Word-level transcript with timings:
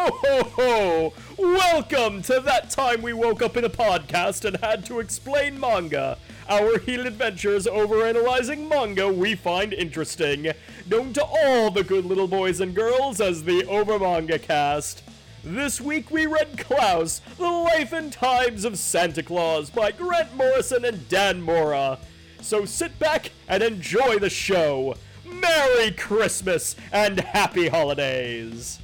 Ho 0.00 0.18
ho 0.24 0.42
ho! 0.54 1.12
Welcome 1.36 2.22
to 2.22 2.40
that 2.40 2.70
time 2.70 3.02
we 3.02 3.12
woke 3.12 3.42
up 3.42 3.58
in 3.58 3.64
a 3.64 3.68
podcast 3.68 4.46
and 4.46 4.56
had 4.56 4.82
to 4.86 4.98
explain 4.98 5.60
manga. 5.60 6.16
Our 6.48 6.78
heated 6.78 7.04
adventures 7.04 7.66
overanalyzing 7.66 8.66
manga 8.66 9.12
we 9.12 9.34
find 9.34 9.74
interesting. 9.74 10.52
Known 10.88 11.12
to 11.12 11.22
all 11.22 11.70
the 11.70 11.84
good 11.84 12.06
little 12.06 12.28
boys 12.28 12.60
and 12.60 12.74
girls 12.74 13.20
as 13.20 13.44
the 13.44 13.66
Over 13.66 13.98
Manga 13.98 14.38
Cast. 14.38 15.02
This 15.44 15.82
week 15.82 16.10
we 16.10 16.24
read 16.24 16.56
Klaus, 16.56 17.20
The 17.36 17.50
Life 17.50 17.92
and 17.92 18.10
Times 18.10 18.64
of 18.64 18.78
Santa 18.78 19.22
Claus 19.22 19.68
by 19.68 19.92
Grant 19.92 20.34
Morrison 20.34 20.86
and 20.86 21.06
Dan 21.10 21.42
Mora. 21.42 21.98
So 22.40 22.64
sit 22.64 22.98
back 22.98 23.32
and 23.48 23.62
enjoy 23.62 24.18
the 24.18 24.30
show. 24.30 24.94
Merry 25.26 25.90
Christmas 25.90 26.74
and 26.90 27.20
Happy 27.20 27.68
Holidays! 27.68 28.78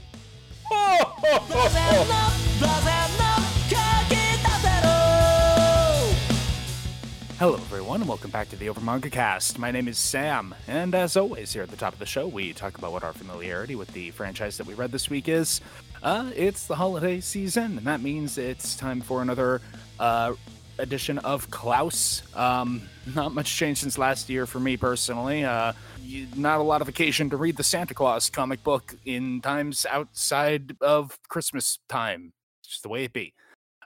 Hello, 7.38 7.54
everyone, 7.54 8.00
and 8.00 8.08
welcome 8.08 8.30
back 8.30 8.48
to 8.48 8.56
the 8.56 8.68
Over 8.68 8.80
Manga 8.80 9.10
Cast. 9.10 9.58
My 9.58 9.70
name 9.70 9.88
is 9.88 9.98
Sam, 9.98 10.54
and 10.66 10.94
as 10.94 11.16
always, 11.16 11.52
here 11.52 11.62
at 11.62 11.68
the 11.70 11.76
top 11.76 11.92
of 11.92 11.98
the 11.98 12.06
show, 12.06 12.26
we 12.26 12.52
talk 12.52 12.78
about 12.78 12.92
what 12.92 13.04
our 13.04 13.12
familiarity 13.12 13.76
with 13.76 13.92
the 13.92 14.10
franchise 14.12 14.56
that 14.56 14.66
we 14.66 14.74
read 14.74 14.90
this 14.90 15.10
week 15.10 15.28
is. 15.28 15.60
Uh, 16.02 16.30
it's 16.34 16.66
the 16.66 16.74
holiday 16.74 17.20
season, 17.20 17.78
and 17.78 17.86
that 17.86 18.00
means 18.00 18.38
it's 18.38 18.74
time 18.74 19.00
for 19.00 19.22
another 19.22 19.60
uh, 20.00 20.32
edition 20.78 21.18
of 21.18 21.50
Klaus. 21.50 22.22
Um, 22.34 22.82
not 23.14 23.34
much 23.34 23.54
change 23.56 23.78
since 23.78 23.98
last 23.98 24.28
year 24.28 24.46
for 24.46 24.60
me 24.60 24.76
personally. 24.76 25.44
Uh, 25.44 25.72
you, 26.02 26.26
not 26.36 26.60
a 26.60 26.62
lot 26.62 26.82
of 26.82 26.88
occasion 26.88 27.30
to 27.30 27.36
read 27.36 27.56
the 27.56 27.64
Santa 27.64 27.94
Claus 27.94 28.30
comic 28.30 28.62
book 28.62 28.94
in 29.04 29.40
times 29.40 29.86
outside 29.88 30.76
of 30.80 31.18
Christmas 31.28 31.78
time. 31.88 32.32
It's 32.60 32.70
just 32.70 32.82
the 32.82 32.88
way 32.88 33.04
it 33.04 33.12
be. 33.12 33.34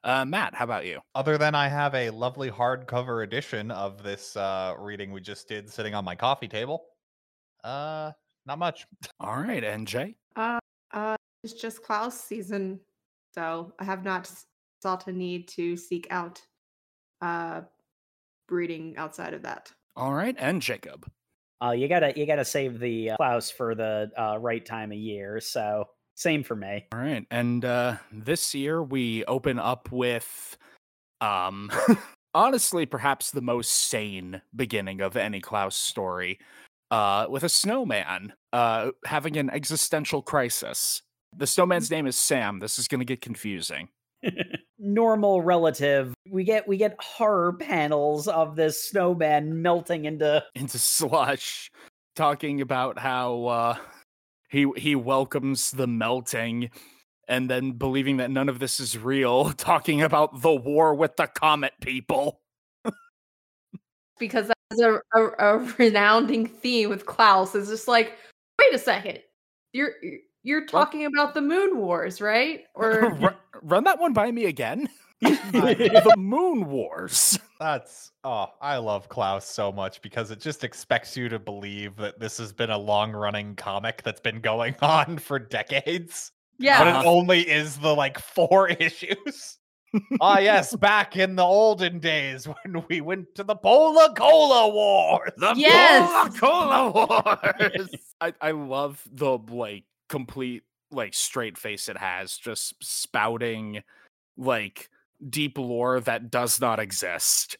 Uh, 0.02 0.24
Matt, 0.24 0.54
how 0.54 0.64
about 0.64 0.86
you? 0.86 1.00
Other 1.14 1.36
than 1.36 1.54
I 1.54 1.68
have 1.68 1.94
a 1.94 2.10
lovely 2.10 2.50
hardcover 2.50 3.22
edition 3.22 3.70
of 3.70 4.02
this 4.02 4.34
uh, 4.36 4.74
reading 4.78 5.12
we 5.12 5.20
just 5.20 5.46
did 5.46 5.68
sitting 5.68 5.94
on 5.94 6.04
my 6.04 6.14
coffee 6.14 6.48
table, 6.48 6.84
uh, 7.64 8.12
not 8.46 8.58
much. 8.58 8.86
All 9.20 9.36
right, 9.36 9.62
and 9.62 9.86
Jae. 9.86 10.14
Uh, 10.36 10.58
uh, 10.92 11.16
it's 11.44 11.52
just 11.52 11.82
Klaus 11.82 12.18
season, 12.18 12.80
so 13.34 13.74
I 13.78 13.84
have 13.84 14.02
not 14.02 14.22
s- 14.22 14.46
felt 14.82 15.06
a 15.06 15.12
need 15.12 15.48
to 15.48 15.76
seek 15.76 16.06
out 16.10 16.40
uh 17.20 17.62
reading 18.50 18.94
outside 18.96 19.34
of 19.34 19.42
that. 19.42 19.72
All 19.96 20.12
right, 20.12 20.36
and 20.38 20.60
Jacob. 20.62 21.10
Uh, 21.62 21.72
you 21.72 21.88
gotta 21.88 22.12
you 22.16 22.26
gotta 22.26 22.44
save 22.44 22.78
the 22.78 23.10
uh, 23.10 23.16
Klaus 23.16 23.50
for 23.50 23.74
the 23.74 24.10
uh, 24.16 24.38
right 24.38 24.64
time 24.64 24.92
of 24.92 24.98
year. 24.98 25.40
So 25.40 25.88
same 26.14 26.42
for 26.42 26.56
me. 26.56 26.86
All 26.92 27.00
right, 27.00 27.26
and 27.30 27.64
uh, 27.64 27.96
this 28.12 28.54
year 28.54 28.82
we 28.82 29.24
open 29.26 29.58
up 29.58 29.90
with, 29.92 30.56
um, 31.20 31.70
honestly, 32.34 32.86
perhaps 32.86 33.30
the 33.30 33.42
most 33.42 33.70
sane 33.70 34.40
beginning 34.56 35.00
of 35.00 35.16
any 35.16 35.40
Klaus 35.40 35.76
story, 35.76 36.38
uh, 36.90 37.26
with 37.28 37.44
a 37.44 37.48
snowman 37.48 38.32
uh 38.52 38.90
having 39.04 39.36
an 39.36 39.50
existential 39.50 40.22
crisis. 40.22 41.02
The 41.36 41.46
snowman's 41.46 41.90
name 41.90 42.06
is 42.06 42.16
Sam. 42.16 42.58
This 42.58 42.78
is 42.78 42.88
going 42.88 42.98
to 42.98 43.04
get 43.04 43.20
confusing. 43.20 43.88
Normal 44.78 45.42
relative. 45.42 46.14
We 46.28 46.44
get 46.44 46.66
we 46.66 46.76
get 46.76 46.96
horror 47.00 47.52
panels 47.52 48.28
of 48.28 48.56
this 48.56 48.82
snowman 48.82 49.62
melting 49.62 50.04
into. 50.04 50.44
into 50.54 50.78
slush 50.78 51.70
talking 52.16 52.60
about 52.60 52.98
how 52.98 53.44
uh 53.46 53.76
he 54.48 54.66
he 54.76 54.94
welcomes 54.94 55.70
the 55.70 55.86
melting 55.86 56.70
and 57.28 57.48
then 57.48 57.72
believing 57.72 58.16
that 58.16 58.30
none 58.30 58.48
of 58.48 58.58
this 58.58 58.80
is 58.80 58.98
real 58.98 59.52
talking 59.56 60.02
about 60.02 60.42
the 60.42 60.54
war 60.54 60.94
with 60.94 61.16
the 61.16 61.26
comet 61.28 61.72
people 61.80 62.40
Because 64.18 64.48
that's 64.48 64.80
a, 64.82 65.00
a, 65.14 65.28
a 65.38 65.58
resounding 65.78 66.46
theme 66.46 66.90
with 66.90 67.06
Klaus. 67.06 67.54
Is 67.54 67.68
just 67.68 67.88
like, 67.88 68.18
wait 68.58 68.74
a 68.74 68.78
second, 68.78 69.20
you're 69.72 69.92
you're 70.42 70.66
talking 70.66 71.04
about 71.06 71.34
the 71.34 71.40
Moon 71.40 71.78
Wars, 71.78 72.20
right? 72.20 72.64
Or 72.74 73.14
Ru- 73.14 73.28
run 73.62 73.84
that 73.84 73.98
one 74.00 74.12
by 74.12 74.30
me 74.30 74.46
again 74.46 74.88
the 75.20 76.14
moon 76.16 76.64
wars 76.66 77.38
That's 77.58 78.10
oh, 78.24 78.46
I 78.62 78.78
love 78.78 79.10
Klaus 79.10 79.46
so 79.46 79.70
much 79.70 80.00
because 80.00 80.30
it 80.30 80.40
just 80.40 80.64
expects 80.64 81.14
you 81.14 81.28
to 81.28 81.38
believe 81.38 81.94
that 81.96 82.18
this 82.18 82.38
has 82.38 82.54
been 82.54 82.70
a 82.70 82.78
long-running 82.78 83.56
comic 83.56 84.02
that's 84.02 84.20
been 84.20 84.40
going 84.40 84.74
on 84.80 85.18
for 85.18 85.38
decades, 85.38 86.32
yeah, 86.58 86.78
but 86.78 86.86
Uh-huh. 86.86 87.00
it 87.00 87.06
only 87.06 87.40
is 87.42 87.76
the 87.76 87.94
like 87.94 88.18
four 88.18 88.68
issues. 88.70 89.58
ah, 90.22 90.38
yes, 90.38 90.74
back 90.76 91.16
in 91.18 91.36
the 91.36 91.42
olden 91.44 91.98
days 91.98 92.46
when 92.46 92.82
we 92.88 93.02
went 93.02 93.26
to 93.34 93.44
the 93.44 93.56
Pola 93.56 94.14
Cola 94.16 94.68
Wars. 94.72 95.32
the 95.36 95.52
Yes! 95.56 96.38
Cola 96.38 96.90
wars 96.92 97.90
I, 98.22 98.32
I 98.40 98.52
love 98.52 99.02
the 99.12 99.36
like 99.50 99.84
complete 100.10 100.62
like 100.90 101.14
straight 101.14 101.56
face 101.56 101.88
it 101.88 101.96
has 101.96 102.36
just 102.36 102.74
spouting 102.82 103.82
like 104.36 104.90
deep 105.30 105.56
lore 105.56 106.00
that 106.00 106.30
does 106.30 106.60
not 106.60 106.78
exist 106.78 107.56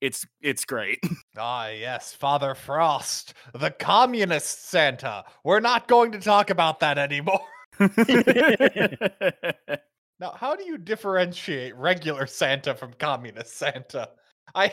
it's 0.00 0.26
it's 0.40 0.64
great 0.64 0.98
Ah, 1.40 1.68
yes, 1.68 2.14
Father 2.14 2.56
Frost, 2.56 3.32
the 3.54 3.70
communist 3.70 4.70
Santa. 4.70 5.24
We're 5.44 5.60
not 5.60 5.86
going 5.86 6.10
to 6.12 6.18
talk 6.18 6.50
about 6.50 6.80
that 6.80 6.98
anymore. 6.98 7.38
Now, 10.20 10.32
how 10.32 10.56
do 10.56 10.64
you 10.64 10.78
differentiate 10.78 11.76
regular 11.76 12.26
Santa 12.26 12.74
from 12.74 12.92
communist 12.94 13.56
Santa? 13.56 14.08
I 14.52 14.72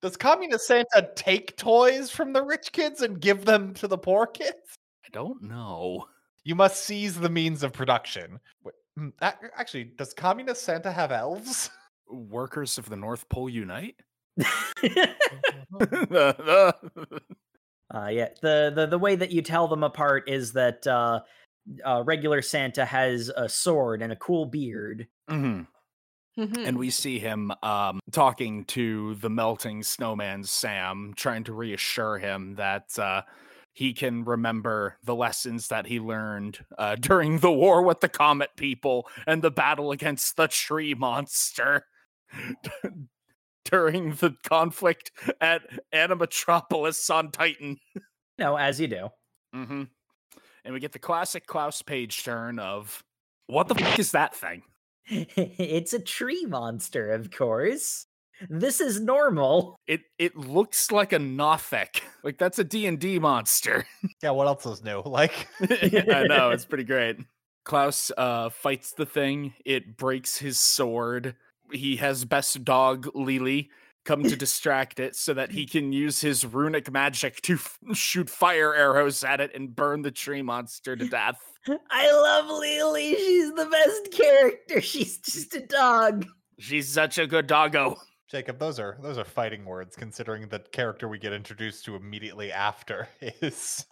does 0.00 0.16
communist 0.16 0.66
Santa 0.66 1.10
take 1.14 1.54
toys 1.58 2.10
from 2.10 2.32
the 2.32 2.42
rich 2.42 2.72
kids 2.72 3.02
and 3.02 3.20
give 3.20 3.44
them 3.44 3.74
to 3.74 3.88
the 3.88 3.98
poor 3.98 4.26
kids? 4.26 4.78
i 5.04 5.08
don't 5.12 5.42
know 5.42 6.06
You 6.46 6.54
must 6.54 6.84
seize 6.84 7.18
the 7.18 7.28
means 7.28 7.64
of 7.64 7.72
production. 7.72 8.38
Wait, 8.62 8.74
mm, 8.96 9.12
Actually, 9.20 9.90
does 9.98 10.14
communist 10.14 10.62
Santa 10.62 10.92
have 10.92 11.10
elves? 11.10 11.70
workers 12.08 12.78
of 12.78 12.88
the 12.88 12.94
north 12.94 13.28
pole 13.28 13.50
unite 13.50 13.96
uh, 14.36 14.44
yeah, 18.08 18.28
the, 18.42 18.72
the 18.72 18.86
the 18.88 18.98
way 18.98 19.16
that 19.16 19.32
you 19.32 19.42
tell 19.42 19.66
them 19.66 19.82
apart 19.82 20.28
is 20.28 20.52
that 20.52 20.86
uh, 20.86 21.18
uh, 21.84 22.04
regular 22.06 22.40
Santa 22.42 22.84
has 22.84 23.28
a 23.36 23.48
sword 23.48 24.02
and 24.02 24.12
a 24.12 24.16
cool 24.16 24.46
beard. 24.46 25.08
Mhm. 25.28 25.66
Mhm. 26.38 26.64
and 26.64 26.78
we 26.78 26.90
see 26.90 27.18
him 27.18 27.50
um, 27.64 27.98
talking 28.12 28.64
to 28.66 29.16
the 29.16 29.30
melting 29.30 29.82
snowman 29.82 30.44
Sam, 30.44 31.12
trying 31.16 31.42
to 31.44 31.54
reassure 31.54 32.18
him 32.18 32.54
that 32.54 32.96
uh, 33.00 33.22
he 33.76 33.92
can 33.92 34.24
remember 34.24 34.96
the 35.04 35.14
lessons 35.14 35.68
that 35.68 35.84
he 35.86 36.00
learned 36.00 36.64
uh, 36.78 36.96
during 37.00 37.40
the 37.40 37.52
war 37.52 37.82
with 37.82 38.00
the 38.00 38.08
comet 38.08 38.48
people 38.56 39.06
and 39.26 39.42
the 39.42 39.50
battle 39.50 39.92
against 39.92 40.36
the 40.36 40.48
tree 40.48 40.94
monster. 40.94 41.84
during 43.66 44.12
the 44.14 44.34
conflict 44.44 45.10
at 45.42 45.60
Animatropolis 45.94 47.14
on 47.14 47.30
Titan. 47.30 47.76
No, 48.38 48.56
as 48.56 48.78
you 48.78 48.86
do. 48.86 49.08
hmm 49.54 49.84
And 50.62 50.74
we 50.74 50.78
get 50.78 50.92
the 50.92 50.98
classic 50.98 51.46
Klaus 51.46 51.80
page 51.80 52.22
turn 52.22 52.58
of 52.58 53.02
what 53.46 53.66
the 53.68 53.74
fuck 53.74 53.98
is 53.98 54.12
that 54.12 54.34
thing? 54.34 54.62
it's 55.06 55.94
a 55.94 55.98
tree 55.98 56.44
monster, 56.44 57.12
of 57.12 57.30
course. 57.30 58.06
This 58.48 58.80
is 58.80 59.00
normal. 59.00 59.78
It 59.86 60.02
it 60.18 60.36
looks 60.36 60.90
like 60.90 61.12
a 61.12 61.18
Nothic. 61.18 62.02
Like 62.26 62.38
that's 62.38 62.58
a 62.58 62.64
D&D 62.64 63.20
monster. 63.20 63.86
Yeah, 64.22 64.30
what 64.30 64.48
else 64.48 64.66
is 64.66 64.82
new? 64.82 65.00
Like, 65.04 65.46
I 65.60 66.24
know, 66.26 66.50
it's 66.50 66.64
pretty 66.64 66.82
great. 66.84 67.18
Klaus 67.64 68.10
uh 68.16 68.48
fights 68.50 68.92
the 68.92 69.06
thing. 69.06 69.54
It 69.64 69.96
breaks 69.96 70.36
his 70.38 70.58
sword. 70.58 71.36
He 71.72 71.96
has 71.96 72.24
best 72.24 72.64
dog 72.64 73.08
Lily 73.14 73.70
come 74.04 74.22
to 74.24 74.36
distract 74.36 74.98
it 75.00 75.14
so 75.16 75.34
that 75.34 75.50
he 75.52 75.66
can 75.66 75.92
use 75.92 76.20
his 76.20 76.44
runic 76.46 76.90
magic 76.90 77.40
to 77.42 77.54
f- 77.54 77.78
shoot 77.92 78.30
fire 78.30 78.72
arrows 78.74 79.22
at 79.24 79.40
it 79.40 79.50
and 79.54 79.74
burn 79.74 80.02
the 80.02 80.12
tree 80.12 80.42
monster 80.42 80.94
to 80.96 81.08
death. 81.08 81.38
I 81.90 82.12
love 82.12 82.46
Lily. 82.48 83.14
She's 83.16 83.52
the 83.52 83.66
best 83.66 84.12
character. 84.12 84.80
She's 84.80 85.18
just 85.18 85.54
a 85.56 85.60
dog. 85.60 86.24
She's 86.60 86.88
such 86.88 87.18
a 87.18 87.26
good 87.26 87.46
doggo. 87.48 87.96
Jacob, 88.28 88.58
those 88.58 88.78
are 88.80 88.98
those 89.02 89.18
are 89.18 89.24
fighting 89.24 89.64
words. 89.64 89.96
Considering 89.96 90.48
the 90.48 90.58
character 90.58 91.08
we 91.08 91.18
get 91.18 91.32
introduced 91.32 91.84
to 91.84 91.94
immediately 91.96 92.50
after 92.52 93.08
is 93.20 93.86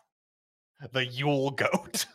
the 0.93 1.07
Yule 1.07 1.51
goat. 1.51 2.07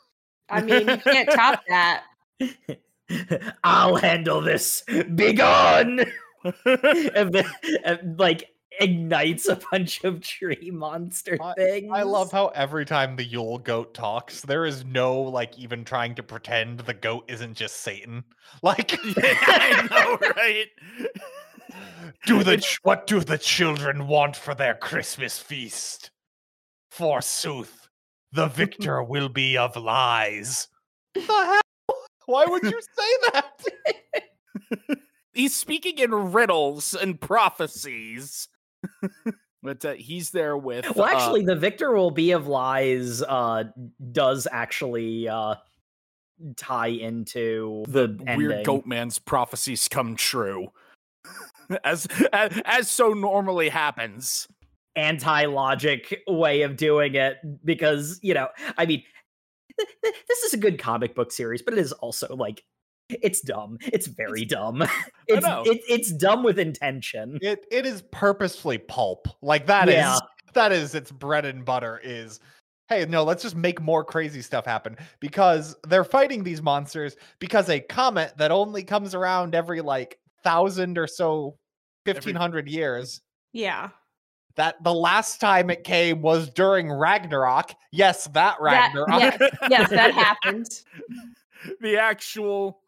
I 0.49 0.61
mean, 0.61 0.87
you 0.89 0.97
can't 0.97 1.29
top 1.31 1.61
that. 1.69 2.03
I'll 3.63 3.95
handle 3.95 4.41
this. 4.41 4.83
Begone! 5.15 6.05
And 6.43 7.33
the- 7.33 7.45
and, 7.83 8.17
like 8.17 8.45
ignites 8.79 9.49
a 9.49 9.59
bunch 9.71 10.05
of 10.05 10.21
tree 10.21 10.71
monster 10.71 11.37
things. 11.57 11.91
I 11.93 12.03
love 12.03 12.31
how 12.31 12.47
every 12.55 12.85
time 12.85 13.17
the 13.17 13.25
Yule 13.25 13.57
goat 13.57 13.93
talks, 13.93 14.41
there 14.43 14.65
is 14.65 14.85
no 14.85 15.19
like 15.19 15.59
even 15.59 15.83
trying 15.83 16.15
to 16.15 16.23
pretend 16.23 16.79
the 16.79 16.93
goat 16.93 17.25
isn't 17.27 17.55
just 17.55 17.81
Satan. 17.81 18.23
Like, 18.63 18.97
I 19.03 19.87
know, 19.91 20.17
right? 20.37 20.67
Do 22.25 22.43
the 22.43 22.57
ch- 22.61 22.79
what 22.83 23.07
do 23.07 23.19
the 23.19 23.37
children 23.37 24.07
want 24.07 24.35
for 24.35 24.55
their 24.55 24.75
Christmas 24.75 25.39
feast? 25.39 26.11
Forsooth, 26.91 27.87
the 28.31 28.47
victor 28.47 29.03
will 29.07 29.29
be 29.29 29.57
of 29.57 29.75
lies. 29.75 30.67
The 31.13 31.21
hell? 31.21 31.61
Why 32.25 32.45
would 32.45 32.63
you 32.63 32.79
say 32.81 33.31
that? 33.33 33.63
He's 35.33 35.55
speaking 35.55 35.97
in 35.99 36.31
riddles 36.31 36.93
and 36.93 37.19
prophecies. 37.19 38.49
but 39.63 39.83
uh, 39.85 39.93
he's 39.93 40.31
there 40.31 40.57
with. 40.57 40.95
Well, 40.95 41.05
uh, 41.05 41.11
actually, 41.11 41.43
the 41.43 41.55
victor 41.55 41.91
will 41.93 42.11
be 42.11 42.31
of 42.31 42.47
lies. 42.47 43.21
Uh, 43.21 43.65
does 44.11 44.47
actually 44.51 45.27
uh 45.27 45.55
tie 46.55 46.87
into 46.87 47.83
the 47.87 48.17
weird 48.35 48.65
goat 48.65 48.85
man's 48.85 49.19
prophecies 49.19 49.87
come 49.87 50.15
true. 50.15 50.67
as, 51.83 52.07
as 52.33 52.61
as 52.65 52.89
so 52.89 53.09
normally 53.13 53.69
happens. 53.69 54.47
anti-logic 54.95 56.21
way 56.27 56.61
of 56.63 56.75
doing 56.75 57.15
it 57.15 57.37
because 57.63 58.19
you 58.21 58.33
know 58.33 58.47
i 58.77 58.85
mean 58.85 59.01
th- 59.77 59.89
th- 60.03 60.15
this 60.27 60.39
is 60.43 60.53
a 60.53 60.57
good 60.57 60.77
comic 60.79 61.15
book 61.15 61.31
series 61.31 61.61
but 61.61 61.73
it 61.73 61.79
is 61.79 61.91
also 61.93 62.35
like 62.35 62.63
it's 63.09 63.39
dumb 63.41 63.77
it's 63.81 64.07
very 64.07 64.43
dumb 64.45 64.83
it's 65.27 65.45
know. 65.45 65.63
it, 65.65 65.79
it's 65.87 66.11
dumb 66.11 66.43
with 66.43 66.59
intention 66.59 67.37
It 67.41 67.65
it 67.71 67.85
is 67.85 68.01
purposefully 68.11 68.77
pulp. 68.77 69.27
Like 69.41 69.67
that 69.67 69.87
is 69.89 69.95
Yeah. 69.95 70.17
that 70.53 70.71
is 70.71 70.95
its 70.95 71.11
bread 71.11 71.45
and 71.45 71.63
butter 71.63 72.01
is 72.03 72.39
hey, 72.89 73.05
no, 73.05 73.23
let's 73.23 73.43
just 73.43 73.55
make 73.55 73.79
more 73.79 74.03
crazy 74.03 74.41
stuff 74.41 74.65
happen 74.65 74.97
because 75.19 75.75
they're 75.87 76.03
fighting 76.03 76.43
these 76.43 76.59
monsters 76.59 77.15
because 77.37 77.69
a 77.69 77.79
comet 77.79 78.33
that 78.37 78.49
only 78.51 78.83
comes 78.83 79.13
around 79.13 79.53
every 79.53 79.79
like 79.81 80.17
thousand 80.43 80.97
or 80.97 81.07
so 81.07 81.57
1500 82.05 82.67
years 82.67 83.21
Yeah. 83.53 83.89
that 84.55 84.81
the 84.83 84.93
last 84.93 85.39
time 85.39 85.69
it 85.69 85.83
came 85.83 86.21
was 86.21 86.49
during 86.49 86.91
Ragnarok. 86.91 87.71
Yes, 87.91 88.25
that 88.27 88.57
That, 88.61 88.93
Ragnarok. 88.93 89.09
yes, 89.39 89.51
yes, 89.69 89.89
that 89.89 90.13
happened. 90.13 90.67
the 91.81 91.97
actual 91.97 92.79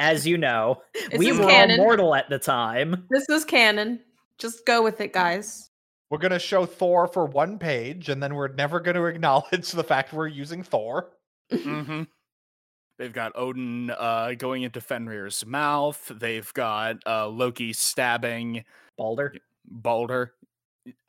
as 0.00 0.26
you 0.26 0.38
know 0.38 0.82
This 1.10 1.18
we 1.18 1.32
were 1.32 1.46
canon. 1.46 1.78
all 1.80 1.86
mortal 1.86 2.14
at 2.14 2.28
the 2.28 2.38
time 2.38 3.06
This 3.10 3.28
is 3.28 3.44
canon. 3.44 4.00
Just 4.38 4.64
go 4.66 4.82
with 4.82 5.00
it, 5.00 5.12
guys. 5.12 5.70
We're 6.10 6.18
going 6.18 6.32
to 6.32 6.38
show 6.38 6.66
Thor 6.66 7.06
for 7.08 7.26
one 7.26 7.58
page 7.58 8.08
and 8.08 8.22
then 8.22 8.34
we're 8.34 8.48
never 8.52 8.80
going 8.80 8.94
to 8.96 9.04
acknowledge 9.06 9.70
the 9.72 9.84
fact 9.84 10.12
we're 10.12 10.26
using 10.28 10.62
Thor. 10.62 11.10
hmm 11.50 12.02
They've 12.98 13.12
got 13.12 13.32
Odin 13.34 13.90
uh, 13.90 14.32
going 14.38 14.62
into 14.62 14.80
Fenrir's 14.80 15.44
mouth. 15.46 16.10
They've 16.14 16.52
got 16.54 16.96
uh, 17.06 17.28
Loki 17.28 17.72
stabbing 17.72 18.64
balder 18.96 19.34
Balder. 19.64 20.34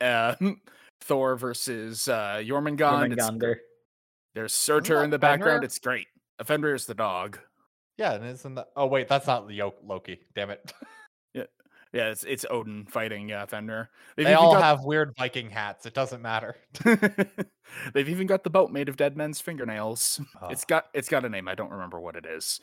Uh, 0.00 0.34
Thor 1.02 1.36
versus 1.36 2.08
uh, 2.08 2.42
Jormungand. 2.44 3.12
It's- 3.12 3.30
Jormungandr. 3.30 3.56
There's 4.34 4.52
Surtur 4.54 5.04
in 5.04 5.10
the 5.10 5.18
background. 5.18 5.56
Fenrir? 5.58 5.64
It's 5.64 5.78
great. 5.78 6.06
Fenrir's 6.44 6.86
the 6.86 6.94
dog. 6.94 7.38
Yeah, 7.98 8.14
and 8.14 8.24
isn't 8.24 8.56
that 8.56 8.70
Oh 8.74 8.86
wait, 8.86 9.06
that's 9.06 9.26
not 9.28 9.48
Yo- 9.50 9.74
Loki. 9.86 10.18
Damn 10.34 10.50
it. 10.50 10.72
Yeah, 11.94 12.08
it's 12.10 12.24
it's 12.24 12.44
Odin 12.50 12.84
fighting 12.86 13.30
uh, 13.32 13.46
Fenrir. 13.46 13.88
They've 14.16 14.26
They 14.26 14.34
all 14.34 14.52
got- 14.54 14.62
have 14.62 14.84
weird 14.84 15.14
Viking 15.16 15.48
hats. 15.48 15.86
It 15.86 15.94
doesn't 15.94 16.20
matter. 16.20 16.56
They've 17.94 18.08
even 18.08 18.26
got 18.26 18.44
the 18.44 18.50
boat 18.50 18.70
made 18.70 18.88
of 18.88 18.96
dead 18.96 19.16
men's 19.16 19.40
fingernails. 19.40 20.20
It's 20.50 20.62
Ah. 20.64 20.66
got 20.68 20.86
it's 20.92 21.08
got 21.08 21.24
a 21.24 21.28
name. 21.28 21.48
I 21.48 21.54
don't 21.54 21.70
remember 21.70 22.00
what 22.00 22.16
it 22.16 22.26
is. 22.26 22.60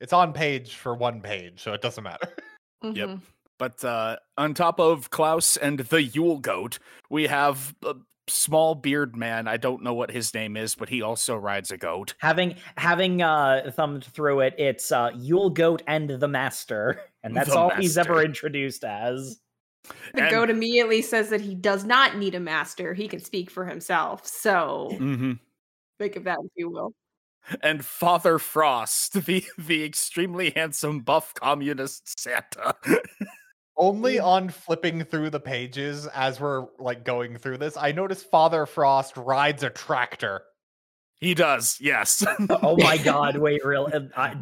It's 0.00 0.12
on 0.12 0.32
page 0.32 0.74
for 0.74 0.94
one 0.94 1.20
page, 1.20 1.62
so 1.62 1.72
it 1.72 1.80
doesn't 1.82 2.04
matter. 2.04 2.28
Yep. 2.82 3.08
Mhm. 3.10 3.20
But 3.60 3.84
uh, 3.84 4.16
on 4.36 4.54
top 4.54 4.80
of 4.80 5.10
Klaus 5.10 5.56
and 5.56 5.78
the 5.78 6.02
Yule 6.02 6.40
Goat, 6.40 6.80
we 7.10 7.28
have 7.28 7.76
a 7.86 7.94
small 8.28 8.74
beard 8.74 9.16
man. 9.16 9.48
I 9.48 9.56
don't 9.56 9.82
know 9.82 9.94
what 9.94 10.10
his 10.10 10.32
name 10.32 10.56
is, 10.56 10.74
but 10.74 10.88
he 10.88 11.02
also 11.02 11.36
rides 11.36 11.70
a 11.70 11.76
goat. 11.76 12.14
having 12.18 12.54
having 12.76 13.20
uh 13.22 13.70
thumbed 13.74 14.04
through 14.04 14.40
it 14.40 14.54
it's 14.58 14.92
uh 14.92 15.10
yule 15.16 15.50
goat 15.50 15.82
and 15.86 16.08
the 16.08 16.28
master 16.28 17.00
and 17.24 17.34
that's 17.36 17.50
The 17.50 17.58
all 17.58 17.70
he's 17.70 17.98
ever 17.98 18.22
introduced 18.22 18.84
as 18.84 19.40
The 20.14 20.22
And- 20.22 20.30
goat 20.30 20.50
immediately 20.50 21.02
says 21.02 21.30
that 21.30 21.40
he 21.40 21.54
does 21.56 21.84
not 21.84 22.16
need 22.16 22.34
a 22.36 22.40
master. 22.40 22.94
He 22.94 23.08
can 23.08 23.20
speak 23.20 23.50
for 23.50 23.64
himself. 23.64 24.24
So 24.26 24.90
Mhm. 24.92 25.38
think 25.98 26.14
of 26.16 26.24
that 26.24 26.38
if 26.44 26.50
you 26.54 26.70
will. 26.70 26.94
And 27.60 27.84
Father 27.84 28.38
Frost, 28.38 29.14
the 29.26 29.44
the 29.58 29.82
extremely 29.82 30.50
handsome 30.54 31.00
buff 31.00 31.34
communist 31.34 32.20
Santa. 32.20 32.76
Only 33.76 34.18
on 34.18 34.48
flipping 34.50 35.02
through 35.04 35.30
the 35.30 35.40
pages 35.40 36.06
as 36.08 36.38
we're 36.40 36.66
like 36.78 37.04
going 37.04 37.38
through 37.38 37.58
this, 37.58 37.76
I 37.76 37.92
noticed 37.92 38.30
Father 38.30 38.66
Frost 38.66 39.16
rides 39.16 39.62
a 39.62 39.70
tractor. 39.70 40.42
he 41.20 41.34
does, 41.34 41.78
yes. 41.80 42.24
oh 42.50 42.76
my 42.76 42.98
god 42.98 43.36
wait 43.38 43.64
real 43.64 43.88
I, 44.16 44.36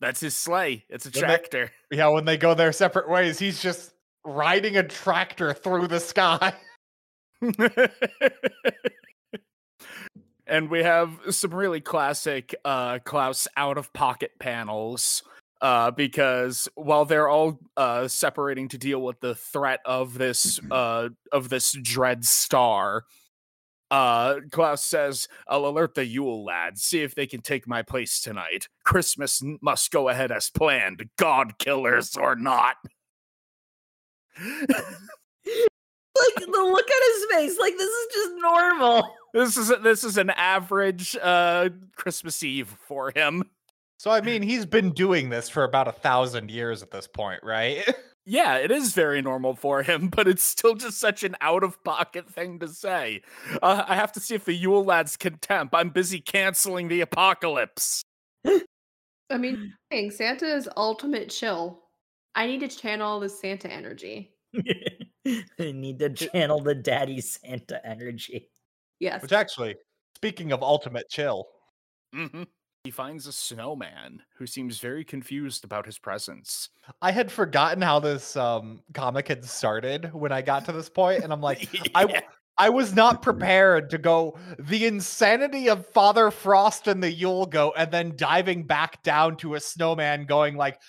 That's 0.00 0.20
his 0.20 0.36
sleigh. 0.36 0.84
It's 0.88 1.06
a 1.06 1.08
When 1.08 1.12
they- 1.14 1.20
tractor. 1.20 1.70
Yeah, 1.90 2.08
when 2.08 2.24
they 2.26 2.36
go 2.36 2.54
their 2.54 2.72
separate 2.72 3.08
ways, 3.08 3.38
he's 3.38 3.62
just 3.62 3.92
riding 4.24 4.76
a 4.76 4.82
tractor 4.82 5.54
through 5.54 5.86
the 5.88 6.00
sky. 6.00 6.52
and 10.46 10.70
we 10.70 10.82
have 10.82 11.10
some 11.30 11.52
really 11.54 11.80
classic 11.80 12.54
uh 12.64 12.98
Klaus 13.04 13.48
out 13.56 13.78
of 13.78 13.92
pocket 13.92 14.32
panels 14.38 15.22
uh 15.60 15.90
because 15.90 16.68
while 16.74 17.04
they're 17.04 17.28
all 17.28 17.58
uh 17.76 18.06
separating 18.08 18.68
to 18.68 18.78
deal 18.78 19.00
with 19.00 19.20
the 19.20 19.34
threat 19.34 19.80
of 19.84 20.18
this 20.18 20.60
uh 20.70 21.08
of 21.32 21.48
this 21.48 21.72
dread 21.82 22.24
star 22.24 23.04
uh 23.90 24.36
Klaus 24.50 24.84
says 24.84 25.28
I'll 25.48 25.66
alert 25.66 25.94
the 25.94 26.04
Yule 26.04 26.44
lads 26.44 26.82
see 26.82 27.02
if 27.02 27.14
they 27.14 27.26
can 27.26 27.40
take 27.40 27.66
my 27.66 27.82
place 27.82 28.20
tonight. 28.20 28.68
Christmas 28.84 29.42
n- 29.42 29.58
must 29.62 29.90
go 29.90 30.08
ahead 30.08 30.30
as 30.30 30.50
planned 30.50 31.08
god 31.16 31.58
killers 31.58 32.16
or 32.16 32.36
not. 32.36 32.76
Like 34.38 36.34
the 36.46 36.50
look 36.50 36.86
on 36.88 37.14
his 37.14 37.26
face 37.30 37.58
like 37.60 37.76
this 37.76 37.90
is 37.90 38.06
just 38.14 38.32
normal. 38.40 39.14
This 39.34 39.56
is 39.58 39.70
a, 39.70 39.76
this 39.76 40.02
is 40.02 40.16
an 40.18 40.30
average 40.30 41.16
uh 41.22 41.68
Christmas 41.94 42.42
Eve 42.42 42.74
for 42.86 43.12
him 43.14 43.44
So 43.98 44.10
I 44.10 44.20
mean, 44.20 44.42
he's 44.42 44.66
been 44.66 44.92
doing 44.92 45.30
this 45.30 45.48
for 45.48 45.64
about 45.64 45.88
a 45.88 45.92
thousand 45.92 46.50
years 46.50 46.82
at 46.82 46.90
this 46.90 47.06
point, 47.06 47.40
right? 47.42 47.84
Yeah, 48.28 48.56
it 48.56 48.72
is 48.72 48.92
very 48.92 49.22
normal 49.22 49.54
for 49.54 49.84
him, 49.84 50.08
but 50.08 50.26
it's 50.26 50.42
still 50.42 50.74
just 50.74 50.98
such 50.98 51.22
an 51.22 51.36
out 51.40 51.62
of 51.62 51.82
pocket 51.84 52.28
thing 52.28 52.58
to 52.58 52.66
say. 52.66 53.22
Uh, 53.62 53.84
I 53.86 53.94
have 53.94 54.10
to 54.12 54.20
see 54.20 54.34
if 54.34 54.44
the 54.44 54.52
Yule 54.52 54.84
lads 54.84 55.16
can 55.16 55.38
temp. 55.38 55.72
I'm 55.72 55.90
busy 55.90 56.20
canceling 56.20 56.88
the 56.88 57.02
apocalypse. 57.02 58.02
I 59.30 59.38
mean, 59.38 59.72
dang, 59.92 60.10
Santa 60.10 60.52
is 60.52 60.68
ultimate 60.76 61.30
chill. 61.30 61.84
I 62.34 62.48
need 62.48 62.60
to 62.60 62.68
channel 62.68 63.20
the 63.20 63.28
Santa 63.28 63.72
energy. 63.72 64.34
I 64.56 65.72
need 65.72 66.00
to 66.00 66.10
channel 66.10 66.60
the 66.60 66.74
daddy 66.74 67.20
Santa 67.20 67.80
energy. 67.86 68.50
Yes. 68.98 69.22
Which 69.22 69.32
actually, 69.32 69.76
speaking 70.16 70.50
of 70.50 70.64
ultimate 70.64 71.08
chill, 71.08 71.46
hmm 72.12 72.42
He 72.86 72.92
finds 72.92 73.26
a 73.26 73.32
snowman 73.32 74.22
who 74.36 74.46
seems 74.46 74.78
very 74.78 75.04
confused 75.04 75.64
about 75.64 75.86
his 75.86 75.98
presence. 75.98 76.68
I 77.02 77.10
had 77.10 77.32
forgotten 77.32 77.82
how 77.82 77.98
this 77.98 78.36
um, 78.36 78.80
comic 78.94 79.26
had 79.26 79.44
started 79.44 80.14
when 80.14 80.30
I 80.30 80.40
got 80.40 80.66
to 80.66 80.72
this 80.72 80.88
point, 80.88 81.24
and 81.24 81.32
I'm 81.32 81.40
like, 81.40 81.68
I 81.96 82.04
Yeah. 82.04 82.20
I 82.56 82.68
was 82.68 82.94
not 82.94 83.22
prepared 83.22 83.90
to 83.90 83.98
go 83.98 84.38
the 84.60 84.86
insanity 84.86 85.68
of 85.68 85.84
Father 85.88 86.30
Frost 86.30 86.86
and 86.86 87.02
the 87.02 87.10
Yule 87.10 87.46
Goat, 87.46 87.72
and 87.76 87.90
then 87.90 88.14
diving 88.14 88.62
back 88.62 89.02
down 89.02 89.36
to 89.38 89.56
a 89.56 89.60
snowman, 89.60 90.24
going 90.24 90.56
like, 90.56 90.80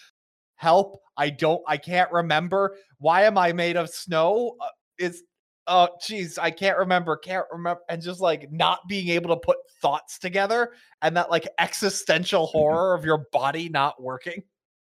"Help! 0.53 1.01
I 1.17 1.31
don't, 1.31 1.63
I 1.67 1.77
can't 1.77 2.11
remember. 2.11 2.75
Why 2.99 3.23
am 3.23 3.39
I 3.39 3.53
made 3.53 3.75
of 3.75 3.89
snow? 3.89 4.55
Uh, 4.61 4.67
is 4.99 5.23
oh, 5.67 5.89
jeez, 6.01 6.39
I 6.39 6.51
can't 6.51 6.77
remember, 6.77 7.15
can't 7.17 7.45
remember, 7.51 7.81
and 7.89 8.01
just 8.01 8.19
like 8.19 8.51
not 8.51 8.87
being 8.87 9.09
able 9.09 9.35
to 9.35 9.39
put 9.39 9.57
thoughts 9.81 10.17
together, 10.17 10.71
and 11.01 11.15
that 11.17 11.29
like 11.29 11.47
existential 11.59 12.47
horror 12.47 12.93
of 12.93 13.05
your 13.05 13.27
body 13.31 13.69
not 13.69 14.01
working. 14.01 14.43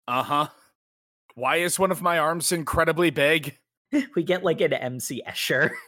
Uh 0.07 0.23
huh. 0.23 0.47
Why 1.35 1.57
is 1.57 1.77
one 1.77 1.91
of 1.91 2.01
my 2.01 2.17
arms 2.19 2.51
incredibly 2.51 3.09
big? 3.09 3.57
We 4.15 4.23
get 4.23 4.43
like 4.43 4.59
an 4.59 4.73
MC 4.73 5.23
Escher. 5.27 5.71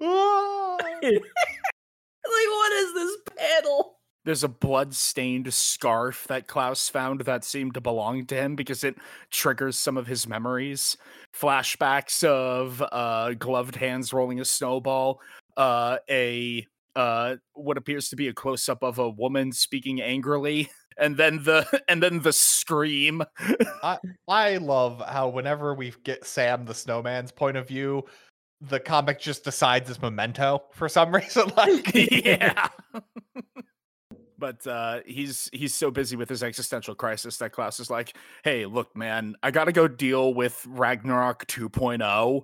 Ah! 0.00 0.76
like, 0.80 1.22
what 2.22 2.72
is 2.72 2.94
this 2.94 3.16
panel? 3.36 3.93
There's 4.24 4.44
a 4.44 4.48
blood-stained 4.48 5.52
scarf 5.52 6.26
that 6.28 6.46
Klaus 6.46 6.88
found 6.88 7.20
that 7.20 7.44
seemed 7.44 7.74
to 7.74 7.80
belong 7.80 8.26
to 8.26 8.34
him 8.34 8.56
because 8.56 8.84
it 8.84 8.96
triggers 9.30 9.78
some 9.78 9.96
of 9.96 10.06
his 10.06 10.26
memories. 10.26 10.96
Flashbacks 11.38 12.24
of 12.24 12.82
uh, 12.92 13.34
gloved 13.34 13.76
hands 13.76 14.12
rolling 14.12 14.40
a 14.40 14.44
snowball, 14.44 15.20
uh, 15.56 15.98
a 16.08 16.66
uh, 16.96 17.36
what 17.54 17.76
appears 17.76 18.08
to 18.08 18.16
be 18.16 18.28
a 18.28 18.32
close-up 18.32 18.82
of 18.82 18.98
a 18.98 19.10
woman 19.10 19.52
speaking 19.52 20.00
angrily, 20.00 20.70
and 20.98 21.16
then 21.16 21.42
the 21.42 21.66
and 21.88 22.02
then 22.02 22.20
the 22.20 22.32
scream. 22.32 23.22
I 24.28 24.56
love 24.56 25.02
how 25.06 25.28
whenever 25.28 25.74
we 25.74 25.92
get 26.04 26.24
Sam 26.24 26.64
the 26.64 26.74
Snowman's 26.74 27.32
point 27.32 27.56
of 27.56 27.68
view, 27.68 28.04
the 28.60 28.80
comic 28.80 29.20
just 29.20 29.44
decides 29.44 29.90
it's 29.90 30.00
memento 30.00 30.62
for 30.72 30.88
some 30.88 31.14
reason. 31.14 31.50
Like, 31.56 31.90
yeah. 31.94 32.68
But 34.44 34.66
uh, 34.66 35.00
he's 35.06 35.48
he's 35.54 35.74
so 35.74 35.90
busy 35.90 36.16
with 36.16 36.28
his 36.28 36.42
existential 36.42 36.94
crisis 36.94 37.38
that 37.38 37.52
Klaus 37.52 37.80
is 37.80 37.88
like, 37.88 38.14
"Hey, 38.42 38.66
look, 38.66 38.94
man, 38.94 39.36
I 39.42 39.50
got 39.50 39.64
to 39.64 39.72
go 39.72 39.88
deal 39.88 40.34
with 40.34 40.66
Ragnarok 40.68 41.46
2.0, 41.46 42.42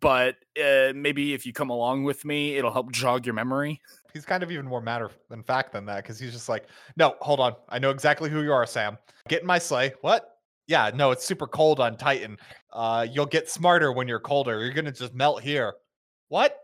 but 0.00 0.36
uh, 0.60 0.92
maybe 0.96 1.32
if 1.32 1.46
you 1.46 1.52
come 1.52 1.70
along 1.70 2.02
with 2.02 2.24
me, 2.24 2.56
it'll 2.56 2.72
help 2.72 2.90
jog 2.90 3.24
your 3.24 3.36
memory." 3.36 3.80
he's 4.12 4.24
kind 4.26 4.42
of 4.42 4.50
even 4.50 4.66
more 4.66 4.82
matter 4.82 5.10
than 5.30 5.44
fact 5.44 5.72
than 5.72 5.86
that 5.86 6.02
because 6.02 6.18
he's 6.18 6.32
just 6.32 6.48
like, 6.48 6.66
"No, 6.96 7.14
hold 7.20 7.38
on, 7.38 7.54
I 7.68 7.78
know 7.78 7.90
exactly 7.90 8.28
who 8.28 8.42
you 8.42 8.52
are, 8.52 8.66
Sam. 8.66 8.98
Get 9.28 9.42
in 9.42 9.46
my 9.46 9.60
sleigh. 9.60 9.92
What? 10.00 10.38
Yeah, 10.66 10.90
no, 10.92 11.12
it's 11.12 11.24
super 11.24 11.46
cold 11.46 11.78
on 11.78 11.96
Titan. 11.96 12.36
Uh, 12.72 13.06
you'll 13.08 13.26
get 13.26 13.48
smarter 13.48 13.92
when 13.92 14.08
you're 14.08 14.18
colder. 14.18 14.58
You're 14.58 14.74
gonna 14.74 14.90
just 14.90 15.14
melt 15.14 15.40
here. 15.40 15.74
What? 16.30 16.58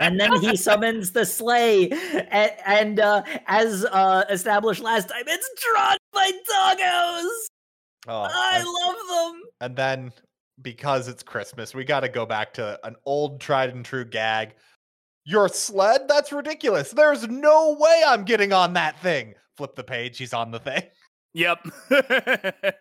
And 0.00 0.18
then 0.20 0.32
he 0.40 0.56
summons 0.56 1.12
the 1.12 1.24
sleigh, 1.26 1.90
and, 1.90 2.50
and 2.66 3.00
uh, 3.00 3.22
as 3.46 3.84
uh, 3.86 4.24
established 4.30 4.82
last 4.82 5.08
time, 5.08 5.24
it's 5.26 5.50
drawn 5.62 5.96
by 6.12 6.30
doggos. 6.30 7.28
Oh, 8.08 8.26
I 8.30 8.56
and, 8.58 8.66
love 8.66 8.96
them. 9.34 9.42
and 9.60 9.76
then 9.76 10.12
because 10.62 11.08
it's 11.08 11.22
Christmas, 11.22 11.74
we 11.74 11.84
got 11.84 12.00
to 12.00 12.08
go 12.08 12.26
back 12.26 12.52
to 12.54 12.78
an 12.84 12.96
old 13.06 13.40
tried 13.40 13.70
and 13.70 13.84
true 13.84 14.04
gag. 14.04 14.54
Your 15.24 15.48
sled? 15.48 16.02
That's 16.08 16.32
ridiculous. 16.32 16.90
There's 16.90 17.28
no 17.28 17.76
way 17.78 18.02
I'm 18.06 18.24
getting 18.24 18.52
on 18.52 18.72
that 18.74 18.98
thing. 19.00 19.34
Flip 19.56 19.74
the 19.76 19.84
page. 19.84 20.18
He's 20.18 20.32
on 20.32 20.50
the 20.50 20.58
thing. 20.58 20.82
yep. 21.32 21.58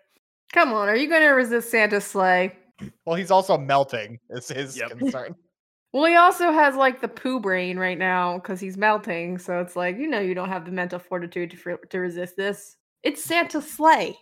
Come 0.54 0.74
on, 0.74 0.90
are 0.90 0.96
you 0.96 1.08
going 1.08 1.22
to 1.22 1.30
resist 1.30 1.70
Santa's 1.72 2.04
sleigh? 2.04 2.54
Well, 3.06 3.16
he's 3.16 3.32
also 3.32 3.58
melting. 3.58 4.20
Is 4.32 4.48
his 4.50 4.76
Yep. 4.78 4.98
concern. 4.98 5.36
Well, 5.94 6.06
he 6.06 6.16
also 6.16 6.52
has 6.52 6.76
like 6.76 7.02
the 7.02 7.08
poo 7.08 7.40
brain 7.40 7.78
right 7.78 7.98
now 7.98 8.36
because 8.38 8.60
he's 8.60 8.78
melting. 8.78 9.38
So 9.40 9.60
it's 9.60 9.76
like 9.76 9.98
you 9.98 10.08
know 10.08 10.20
you 10.20 10.34
don't 10.34 10.50
have 10.50 10.66
the 10.66 10.72
mental 10.72 11.00
fortitude 11.00 11.52
to 11.52 11.58
fr- 11.58 11.86
to 11.90 12.00
resist 12.00 12.38
this. 12.38 12.78
It's 13.04 13.24
Santa's 13.24 13.70
sleigh. 13.70 14.18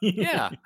yeah. 0.00 0.50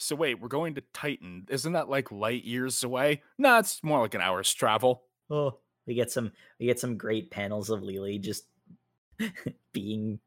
So 0.00 0.14
wait, 0.14 0.40
we're 0.40 0.46
going 0.48 0.76
to 0.76 0.82
Titan. 0.94 1.46
Isn't 1.50 1.72
that 1.72 1.88
like 1.88 2.12
light 2.12 2.44
years 2.44 2.84
away? 2.84 3.22
No, 3.36 3.58
it's 3.58 3.82
more 3.82 4.00
like 4.00 4.14
an 4.14 4.20
hour's 4.20 4.54
travel. 4.54 5.02
Oh, 5.28 5.58
we 5.88 5.94
get 5.94 6.12
some 6.12 6.30
we 6.60 6.66
get 6.66 6.78
some 6.78 6.96
great 6.96 7.32
panels 7.32 7.68
of 7.68 7.82
Lily 7.82 8.18
just 8.20 8.44
being 9.18 10.20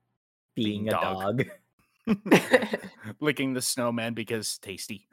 being, 0.56 0.84
Being 0.84 0.88
a 0.90 0.92
dog. 0.92 1.44
dog. 2.06 2.20
Licking 3.22 3.54
the 3.54 3.62
snowman 3.62 4.14
because 4.14 4.58
tasty. 4.58 5.08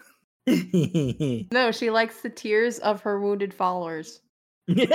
no, 0.48 1.70
she 1.70 1.90
likes 1.90 2.20
the 2.20 2.30
tears 2.30 2.78
of 2.80 3.00
her 3.02 3.20
wounded 3.20 3.54
followers. 3.54 4.22
And 4.68 4.88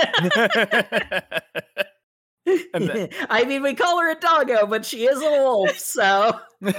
then- 2.88 3.08
I 3.30 3.44
mean, 3.44 3.62
we 3.62 3.74
call 3.74 4.00
her 4.00 4.10
a 4.10 4.14
doggo, 4.14 4.66
but 4.66 4.84
she 4.84 5.06
is 5.06 5.20
a 5.20 5.42
wolf, 5.42 5.78
so 5.78 6.38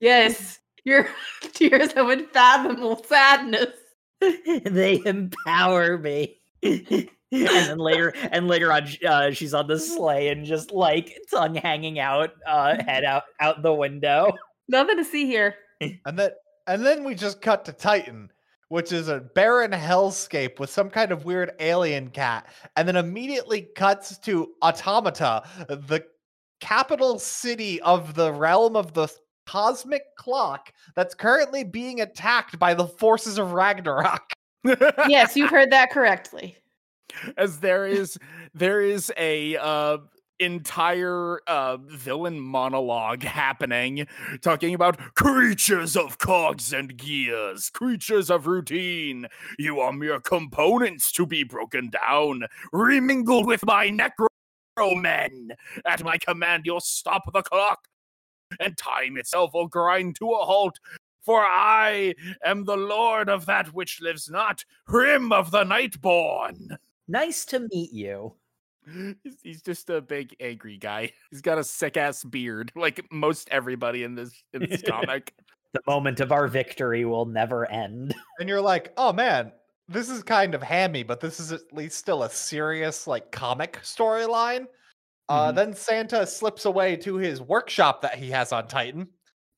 Yes, 0.00 0.58
your 0.84 1.08
tears 1.52 1.92
of 1.92 2.08
unfathomable 2.08 3.02
sadness. 3.04 3.70
they 4.64 5.00
empower 5.04 5.98
me. 5.98 6.36
and 6.62 7.08
then 7.30 7.78
later, 7.78 8.12
and 8.32 8.48
later 8.48 8.72
on, 8.72 8.88
uh, 9.06 9.30
she's 9.30 9.54
on 9.54 9.66
the 9.68 9.78
sleigh 9.78 10.28
and 10.28 10.44
just 10.44 10.72
like 10.72 11.16
tongue 11.30 11.54
hanging 11.54 11.98
out, 11.98 12.30
uh, 12.46 12.82
head 12.82 13.04
out 13.04 13.24
out 13.40 13.62
the 13.62 13.72
window. 13.74 14.32
Nothing 14.68 14.96
to 14.96 15.04
see 15.04 15.26
here. 15.26 15.54
And 15.80 16.18
then 16.18 16.30
and 16.66 16.84
then 16.84 17.04
we 17.04 17.14
just 17.14 17.40
cut 17.40 17.64
to 17.66 17.72
Titan, 17.72 18.30
which 18.68 18.92
is 18.92 19.08
a 19.08 19.20
barren 19.20 19.70
hellscape 19.70 20.58
with 20.58 20.70
some 20.70 20.90
kind 20.90 21.12
of 21.12 21.24
weird 21.24 21.52
alien 21.60 22.10
cat, 22.10 22.46
and 22.76 22.86
then 22.86 22.96
immediately 22.96 23.68
cuts 23.74 24.18
to 24.18 24.52
Automata, 24.62 25.44
the 25.68 26.04
capital 26.60 27.18
city 27.18 27.80
of 27.82 28.14
the 28.14 28.32
realm 28.32 28.76
of 28.76 28.92
the 28.94 29.08
cosmic 29.46 30.02
clock 30.16 30.72
that's 30.94 31.14
currently 31.14 31.62
being 31.62 32.00
attacked 32.00 32.58
by 32.58 32.74
the 32.74 32.86
forces 32.86 33.38
of 33.38 33.52
Ragnarok. 33.52 34.32
Yes, 35.08 35.36
you 35.36 35.46
heard 35.46 35.70
that 35.70 35.90
correctly. 35.90 36.56
as 37.36 37.58
there 37.60 37.86
is 37.86 38.18
there 38.54 38.80
is 38.80 39.12
a 39.16 39.56
uh 39.56 39.98
entire 40.38 41.40
uh 41.46 41.76
villain 41.78 42.38
monologue 42.38 43.22
happening 43.24 44.06
talking 44.42 44.74
about 44.74 44.98
creatures 45.14 45.96
of 45.96 46.18
cogs 46.18 46.72
and 46.72 46.96
gears 46.96 47.70
creatures 47.70 48.30
of 48.30 48.46
routine 48.46 49.26
you 49.58 49.80
are 49.80 49.92
mere 49.92 50.20
components 50.20 51.10
to 51.10 51.24
be 51.24 51.42
broken 51.42 51.90
down 51.90 52.42
remingled 52.72 53.46
with 53.46 53.64
my 53.64 53.88
necro 53.88 54.28
men 55.00 55.52
at 55.86 56.04
my 56.04 56.18
command 56.18 56.64
you'll 56.66 56.80
stop 56.80 57.22
the 57.32 57.42
clock 57.42 57.88
and 58.60 58.76
time 58.76 59.16
itself 59.16 59.52
will 59.54 59.66
grind 59.66 60.14
to 60.16 60.30
a 60.32 60.44
halt 60.44 60.78
for 61.26 61.40
I 61.40 62.14
am 62.44 62.64
the 62.64 62.76
lord 62.76 63.28
of 63.28 63.46
that 63.46 63.74
which 63.74 64.00
lives 64.00 64.30
not, 64.30 64.64
Hrim 64.86 65.32
of 65.32 65.50
the 65.50 65.64
Nightborn. 65.64 66.76
Nice 67.08 67.44
to 67.46 67.66
meet 67.72 67.92
you. 67.92 68.36
He's, 69.24 69.36
he's 69.42 69.62
just 69.62 69.90
a 69.90 70.00
big 70.00 70.36
angry 70.40 70.78
guy. 70.78 71.12
He's 71.30 71.40
got 71.40 71.58
a 71.58 71.64
sick 71.64 71.96
ass 71.96 72.22
beard, 72.24 72.72
like 72.76 73.04
most 73.12 73.48
everybody 73.50 74.04
in 74.04 74.14
this 74.14 74.32
in 74.52 74.68
this 74.68 74.82
comic. 74.86 75.34
The 75.72 75.80
moment 75.86 76.20
of 76.20 76.32
our 76.32 76.46
victory 76.48 77.04
will 77.04 77.26
never 77.26 77.70
end. 77.70 78.14
And 78.38 78.48
you're 78.48 78.60
like, 78.62 78.92
oh 78.96 79.12
man, 79.12 79.52
this 79.88 80.08
is 80.08 80.22
kind 80.22 80.54
of 80.54 80.62
hammy, 80.62 81.02
but 81.02 81.20
this 81.20 81.38
is 81.40 81.52
at 81.52 81.60
least 81.72 81.98
still 81.98 82.22
a 82.22 82.30
serious, 82.30 83.06
like, 83.06 83.30
comic 83.32 83.80
storyline. 83.82 84.66
Uh, 85.28 85.52
Mhm. 85.52 85.56
then 85.56 85.74
Santa 85.74 86.26
slips 86.26 86.64
away 86.66 86.96
to 86.96 87.16
his 87.16 87.40
workshop 87.42 88.00
that 88.02 88.14
he 88.16 88.30
has 88.30 88.52
on 88.52 88.68
Titan. 88.68 89.08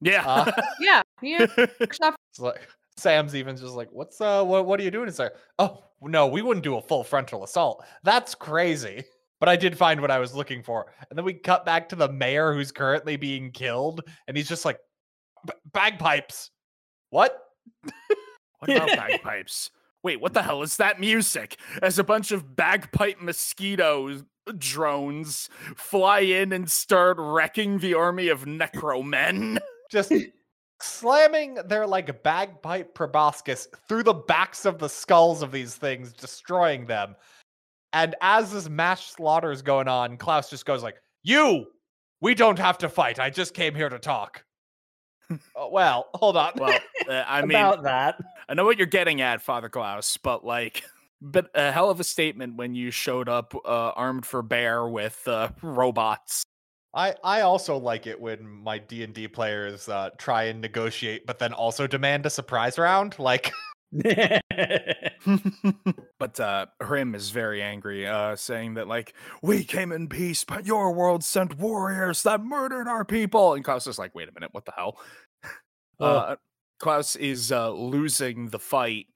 Yeah. 0.01 0.25
Uh, 0.27 0.51
Yeah, 0.81 1.03
yeah. 1.23 1.47
workshop. 1.81 2.15
It's 2.33 2.41
like 2.41 2.69
Sam's 2.97 3.35
even 3.37 3.57
just 3.57 3.75
like, 3.75 3.91
"What's 3.93 4.21
uh, 4.21 4.45
what, 4.45 4.67
what 4.67 4.81
are 4.81 4.83
you 4.83 4.91
doing?" 4.91 5.09
It's 5.09 5.19
like, 5.19 5.35
"Oh 5.59 5.85
no, 6.01 6.27
we 6.27 6.43
wouldn't 6.43 6.65
do 6.65 6.77
a 6.79 6.83
full 6.83 7.05
frontal 7.05 7.45
assault. 7.45 7.85
That's 8.03 8.35
crazy." 8.35 9.05
But 9.41 9.49
I 9.49 9.57
did 9.57 9.79
find 9.79 10.01
what 10.01 10.11
I 10.11 10.19
was 10.19 10.35
looking 10.35 10.63
for, 10.63 10.87
and 11.09 11.17
then 11.17 11.25
we 11.25 11.35
cut 11.35 11.65
back 11.65 11.89
to 11.91 11.97
the 11.97 12.11
mayor 12.11 12.53
who's 12.53 12.73
currently 12.73 13.17
being 13.17 13.53
killed, 13.53 14.03
and 14.27 14.37
he's 14.37 14.49
just 14.49 14.65
like, 14.65 14.79
"Bagpipes, 15.73 16.51
what?" 17.11 17.39
what 18.59 18.71
about 18.71 18.89
bagpipes? 18.97 19.71
Wait, 20.03 20.21
what 20.21 20.33
the 20.33 20.43
hell 20.43 20.63
is 20.63 20.77
that 20.77 21.01
music? 21.01 21.59
As 21.83 21.99
a 21.99 22.05
bunch 22.05 22.31
of 22.31 22.57
bagpipe 22.57 23.21
mosquitoes 23.21 24.25
uh, 24.49 24.53
drones 24.57 25.49
fly 25.77 26.21
in 26.21 26.53
and 26.53 26.71
start 26.71 27.17
wrecking 27.19 27.79
the 27.79 27.95
army 27.95 28.29
of 28.29 28.45
necromen. 28.45 29.59
Just 29.91 30.13
slamming 30.81 31.55
their 31.67 31.87
like 31.87 32.23
bagpipe 32.23 32.95
proboscis 32.95 33.67
through 33.89 34.05
the 34.05 34.15
backs 34.15 34.65
of 34.65 34.79
the 34.79 34.89
skulls 34.89 35.43
of 35.43 35.51
these 35.51 35.75
things, 35.75 36.13
destroying 36.13 36.87
them. 36.87 37.17
And 37.93 38.15
as 38.21 38.53
this 38.53 38.69
mass 38.69 39.05
slaughter 39.05 39.51
is 39.51 39.63
going 39.63 39.89
on, 39.89 40.17
Klaus 40.17 40.51
just 40.51 40.67
goes 40.67 40.83
like, 40.83 40.97
"You, 41.23 41.67
we 42.21 42.35
don't 42.35 42.59
have 42.59 42.79
to 42.79 42.89
fight. 42.89 43.19
I 43.19 43.31
just 43.31 43.55
came 43.55 43.75
here 43.75 43.89
to 43.89 43.99
talk." 43.99 44.45
Oh, 45.55 45.69
well, 45.71 46.09
hold 46.15 46.37
on. 46.37 46.53
Well, 46.57 46.79
uh, 47.09 47.25
I 47.27 47.43
mean, 47.43 47.51
About 47.51 47.83
that. 47.83 48.19
I 48.49 48.55
know 48.55 48.65
what 48.65 48.79
you're 48.79 48.87
getting 48.87 49.21
at, 49.21 49.43
Father 49.43 49.69
Klaus, 49.69 50.17
but 50.17 50.45
like, 50.45 50.85
but 51.21 51.51
a 51.55 51.71
hell 51.71 51.91
of 51.91 52.01
a 52.01 52.05
statement 52.05 52.57
when 52.57 52.75
you 52.75 52.91
showed 52.91 53.29
up 53.29 53.55
uh, 53.55 53.91
armed 53.91 54.25
for 54.25 54.43
bear 54.43 54.89
with 54.89 55.27
uh, 55.27 55.51
robots. 55.63 56.45
I 56.95 57.15
I 57.23 57.43
also 57.43 57.77
like 57.77 58.07
it 58.07 58.19
when 58.19 58.47
my 58.49 58.79
D 58.79 59.05
and 59.05 59.13
D 59.13 59.29
players 59.29 59.89
uh, 59.89 60.11
try 60.17 60.45
and 60.45 60.61
negotiate, 60.61 61.27
but 61.27 61.39
then 61.39 61.53
also 61.53 61.87
demand 61.87 62.25
a 62.25 62.31
surprise 62.31 62.79
round. 62.79 63.19
Like, 63.19 63.53
but 66.19 66.41
uh 66.41 66.67
Hrim 66.81 67.15
is 67.15 67.31
very 67.31 67.63
angry, 67.63 68.07
uh, 68.07 68.37
saying 68.37 68.75
that 68.75 68.87
like 68.89 69.15
we 69.43 69.65
came 69.65 69.93
in 69.93 70.09
peace, 70.09 70.45
but 70.45 70.67
your 70.67 70.93
world 70.93 71.25
sent 71.25 71.59
warriors 71.59 72.23
that 72.25 72.43
murdered 72.43 72.87
our 72.89 73.05
people. 73.05 73.55
And 73.55 73.65
Klaus 73.65 73.87
is 73.87 73.99
like, 73.99 74.15
wait 74.15 74.29
a 74.29 74.33
minute, 74.33 74.51
what 74.53 74.65
the 74.65 74.73
hell? 74.77 74.99
Oh. 76.01 76.07
Uh, 76.07 76.37
Klaus 76.79 77.17
is 77.17 77.51
uh, 77.51 77.73
losing 77.73 78.51
the 78.51 78.61
fight 78.61 79.07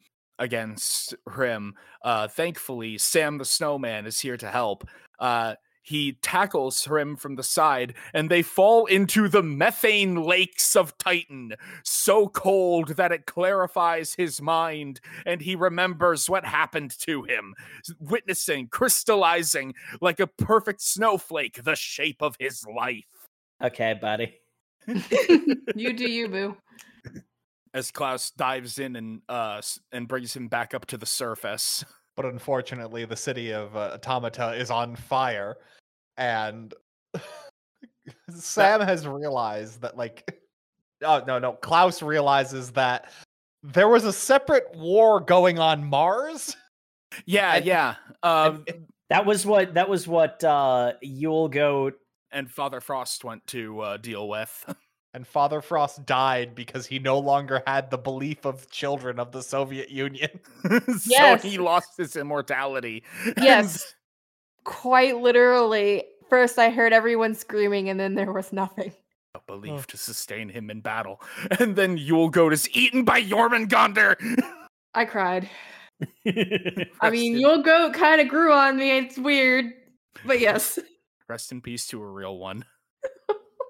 against 0.40 1.14
Hrim. 1.28 1.74
Uh, 2.04 2.26
thankfully, 2.26 2.98
Sam 2.98 3.38
the 3.38 3.44
Snowman 3.44 4.06
is 4.06 4.18
here 4.18 4.36
to 4.36 4.50
help. 4.50 4.84
Uh, 5.20 5.54
he 5.82 6.12
tackles 6.22 6.84
him 6.84 7.16
from 7.16 7.34
the 7.34 7.42
side, 7.42 7.94
and 8.14 8.30
they 8.30 8.42
fall 8.42 8.86
into 8.86 9.28
the 9.28 9.42
methane 9.42 10.16
lakes 10.16 10.76
of 10.76 10.96
Titan, 10.96 11.54
so 11.82 12.28
cold 12.28 12.96
that 12.96 13.12
it 13.12 13.26
clarifies 13.26 14.14
his 14.14 14.40
mind, 14.40 15.00
and 15.26 15.42
he 15.42 15.56
remembers 15.56 16.30
what 16.30 16.44
happened 16.44 16.96
to 17.00 17.24
him, 17.24 17.54
witnessing, 17.98 18.68
crystallizing 18.68 19.74
like 20.00 20.20
a 20.20 20.26
perfect 20.26 20.80
snowflake, 20.80 21.62
the 21.64 21.74
shape 21.74 22.22
of 22.22 22.36
his 22.38 22.64
life. 22.66 23.04
Okay, 23.62 23.94
buddy. 23.94 24.34
you 25.76 25.92
do 25.92 26.10
you, 26.10 26.28
boo. 26.28 26.56
As 27.74 27.90
Klaus 27.90 28.30
dives 28.30 28.78
in 28.78 28.96
and 28.96 29.22
uh 29.28 29.62
and 29.92 30.06
brings 30.06 30.36
him 30.36 30.48
back 30.48 30.74
up 30.74 30.86
to 30.86 30.98
the 30.98 31.06
surface. 31.06 31.84
But 32.16 32.26
unfortunately, 32.26 33.04
the 33.04 33.16
city 33.16 33.52
of 33.52 33.74
uh, 33.76 33.92
Automata 33.94 34.52
is 34.54 34.70
on 34.70 34.96
fire, 34.96 35.56
and 36.16 36.74
Sam 38.30 38.80
has 38.80 39.06
realized 39.06 39.80
that, 39.82 39.96
like, 39.96 40.40
oh 41.04 41.22
no, 41.26 41.38
no, 41.38 41.52
Klaus 41.54 42.02
realizes 42.02 42.70
that 42.72 43.10
there 43.62 43.88
was 43.88 44.04
a 44.04 44.12
separate 44.12 44.66
war 44.74 45.20
going 45.20 45.58
on 45.58 45.84
Mars. 45.84 46.56
Yeah, 47.26 47.54
And- 47.54 47.64
yeah. 47.64 47.94
Um, 48.22 48.64
That 49.10 49.26
was 49.26 49.44
what 49.44 49.74
that 49.74 49.88
was 49.90 50.08
what 50.08 50.42
uh 50.42 50.94
Yule 51.02 51.48
Goat 51.48 51.94
and 52.30 52.50
Father 52.50 52.80
Frost 52.80 53.24
went 53.24 53.46
to 53.48 53.80
uh, 53.80 53.96
deal 53.98 54.26
with. 54.28 54.64
And 55.14 55.26
Father 55.26 55.60
Frost 55.60 56.06
died 56.06 56.54
because 56.54 56.86
he 56.86 56.98
no 56.98 57.18
longer 57.18 57.62
had 57.66 57.90
the 57.90 57.98
belief 57.98 58.46
of 58.46 58.70
children 58.70 59.18
of 59.18 59.30
the 59.30 59.42
Soviet 59.42 59.90
Union. 59.90 60.30
so 60.70 60.98
Yes. 61.04 61.42
he 61.42 61.58
lost 61.58 61.90
his 61.98 62.16
immortality. 62.16 63.04
Yes. 63.36 63.94
Quite 64.64 65.18
literally. 65.18 66.04
First, 66.30 66.58
I 66.58 66.70
heard 66.70 66.94
everyone 66.94 67.34
screaming, 67.34 67.90
and 67.90 68.00
then 68.00 68.14
there 68.14 68.32
was 68.32 68.54
nothing. 68.54 68.92
a 69.34 69.40
belief 69.46 69.80
oh. 69.80 69.84
to 69.88 69.96
sustain 69.98 70.48
him 70.48 70.70
in 70.70 70.80
battle. 70.80 71.20
And 71.60 71.76
then 71.76 71.98
Yule 71.98 72.30
Goat 72.30 72.54
is 72.54 72.68
eaten 72.74 73.04
by 73.04 73.22
Jormungandr. 73.22 74.16
I 74.94 75.04
cried. 75.04 75.48
I 76.26 77.10
mean, 77.10 77.34
in- 77.34 77.40
Yule 77.40 77.62
goat 77.62 77.94
kind 77.94 78.20
of 78.20 78.28
grew 78.28 78.52
on 78.52 78.76
me. 78.76 78.98
It's 78.98 79.18
weird, 79.18 79.66
but 80.26 80.40
yes. 80.40 80.78
Rest 81.28 81.52
in 81.52 81.60
peace 81.60 81.86
to 81.88 82.02
a 82.02 82.06
real 82.06 82.38
one. 82.38 82.64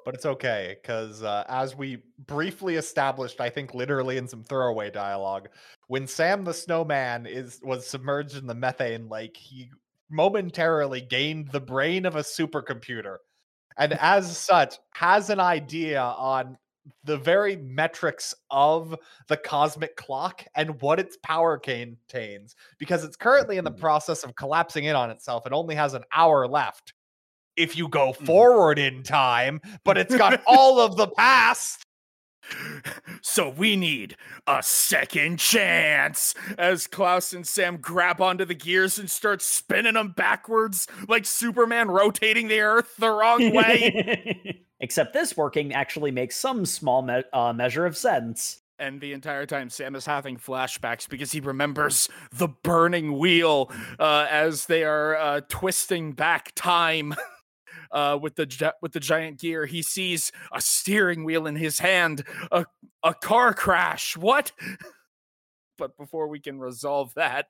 But 0.04 0.14
it's 0.14 0.26
okay 0.26 0.76
because 0.82 1.22
uh, 1.22 1.44
as 1.48 1.76
we 1.76 1.98
briefly 2.26 2.76
established 2.76 3.40
i 3.40 3.48
think 3.48 3.74
literally 3.74 4.16
in 4.16 4.28
some 4.28 4.42
throwaway 4.42 4.90
dialogue 4.90 5.48
when 5.88 6.06
sam 6.06 6.44
the 6.44 6.54
snowman 6.54 7.26
is 7.26 7.60
was 7.62 7.86
submerged 7.86 8.36
in 8.36 8.46
the 8.46 8.54
methane 8.54 9.08
lake 9.08 9.36
he 9.36 9.70
momentarily 10.10 11.00
gained 11.00 11.48
the 11.48 11.60
brain 11.60 12.04
of 12.06 12.16
a 12.16 12.22
supercomputer 12.22 13.16
and 13.78 13.92
as 14.00 14.36
such 14.36 14.78
has 14.94 15.30
an 15.30 15.40
idea 15.40 16.00
on 16.00 16.56
the 17.04 17.16
very 17.16 17.56
metrics 17.56 18.34
of 18.50 18.96
the 19.28 19.36
cosmic 19.36 19.94
clock 19.96 20.44
and 20.56 20.80
what 20.82 20.98
its 20.98 21.16
power 21.22 21.56
contains 21.56 22.56
because 22.78 23.04
it's 23.04 23.16
currently 23.16 23.56
in 23.56 23.64
the 23.64 23.70
process 23.70 24.24
of 24.24 24.34
collapsing 24.34 24.84
in 24.84 24.96
on 24.96 25.10
itself 25.10 25.46
and 25.46 25.54
only 25.54 25.74
has 25.74 25.94
an 25.94 26.02
hour 26.14 26.46
left 26.46 26.94
if 27.56 27.76
you 27.76 27.88
go 27.88 28.12
forward 28.12 28.78
in 28.78 29.02
time, 29.02 29.60
but 29.84 29.98
it's 29.98 30.16
got 30.16 30.42
all 30.46 30.80
of 30.80 30.96
the 30.96 31.08
past. 31.08 31.82
So 33.22 33.48
we 33.50 33.76
need 33.76 34.16
a 34.48 34.62
second 34.62 35.38
chance 35.38 36.34
as 36.58 36.86
Klaus 36.88 37.32
and 37.32 37.46
Sam 37.46 37.76
grab 37.76 38.20
onto 38.20 38.44
the 38.44 38.54
gears 38.54 38.98
and 38.98 39.08
start 39.08 39.40
spinning 39.40 39.94
them 39.94 40.12
backwards 40.16 40.88
like 41.08 41.24
Superman 41.24 41.88
rotating 41.88 42.48
the 42.48 42.60
earth 42.60 42.96
the 42.98 43.10
wrong 43.10 43.54
way. 43.54 44.64
Except 44.80 45.12
this 45.12 45.36
working 45.36 45.72
actually 45.72 46.10
makes 46.10 46.34
some 46.36 46.66
small 46.66 47.00
me- 47.02 47.22
uh, 47.32 47.52
measure 47.52 47.86
of 47.86 47.96
sense. 47.96 48.60
and 48.78 49.00
the 49.00 49.12
entire 49.12 49.46
time 49.46 49.70
Sam 49.70 49.94
is 49.94 50.04
having 50.04 50.36
flashbacks 50.36 51.08
because 51.08 51.30
he 51.30 51.38
remembers 51.40 52.08
the 52.32 52.48
burning 52.48 53.16
wheel 53.18 53.70
uh, 54.00 54.26
as 54.28 54.66
they 54.66 54.82
are 54.82 55.16
uh, 55.16 55.40
twisting 55.48 56.12
back 56.12 56.52
time 56.56 57.14
uh, 57.92 58.18
with 58.20 58.36
the 58.36 58.74
with 58.82 58.92
the 58.92 59.00
giant 59.00 59.38
gear. 59.40 59.66
He 59.66 59.82
sees 59.82 60.32
a 60.52 60.60
steering 60.60 61.24
wheel 61.24 61.46
in 61.46 61.56
his 61.56 61.78
hand, 61.78 62.24
a 62.50 62.66
a 63.02 63.14
car 63.14 63.54
crash. 63.54 64.16
What? 64.16 64.52
But 65.78 65.96
before 65.96 66.28
we 66.28 66.38
can 66.38 66.60
resolve 66.60 67.14
that, 67.14 67.46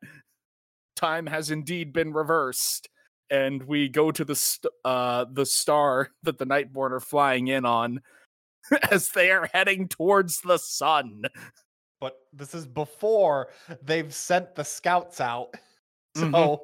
time 0.96 1.26
has 1.26 1.50
indeed 1.50 1.92
been 1.92 2.12
reversed. 2.12 2.88
And 3.31 3.62
we 3.64 3.88
go 3.88 4.11
to 4.12 4.24
the 4.24 4.37
st- 4.37 4.72
uh, 4.85 5.24
the 5.31 5.44
star 5.46 6.11
that 6.22 6.38
the 6.38 6.46
Nightborn 6.46 6.92
are 6.92 7.00
flying 7.00 7.48
in 7.48 7.64
on, 7.64 8.00
as 8.90 9.11
they 9.11 9.31
are 9.31 9.48
heading 9.52 9.88
towards 9.88 10.40
the 10.40 10.59
sun. 10.59 11.22
But 12.00 12.16
this 12.33 12.55
is 12.55 12.66
before 12.66 13.48
they've 13.83 14.14
sent 14.14 14.55
the 14.55 14.64
scouts 14.64 15.20
out. 15.20 15.55
So 16.14 16.26
Mhm. 16.26 16.59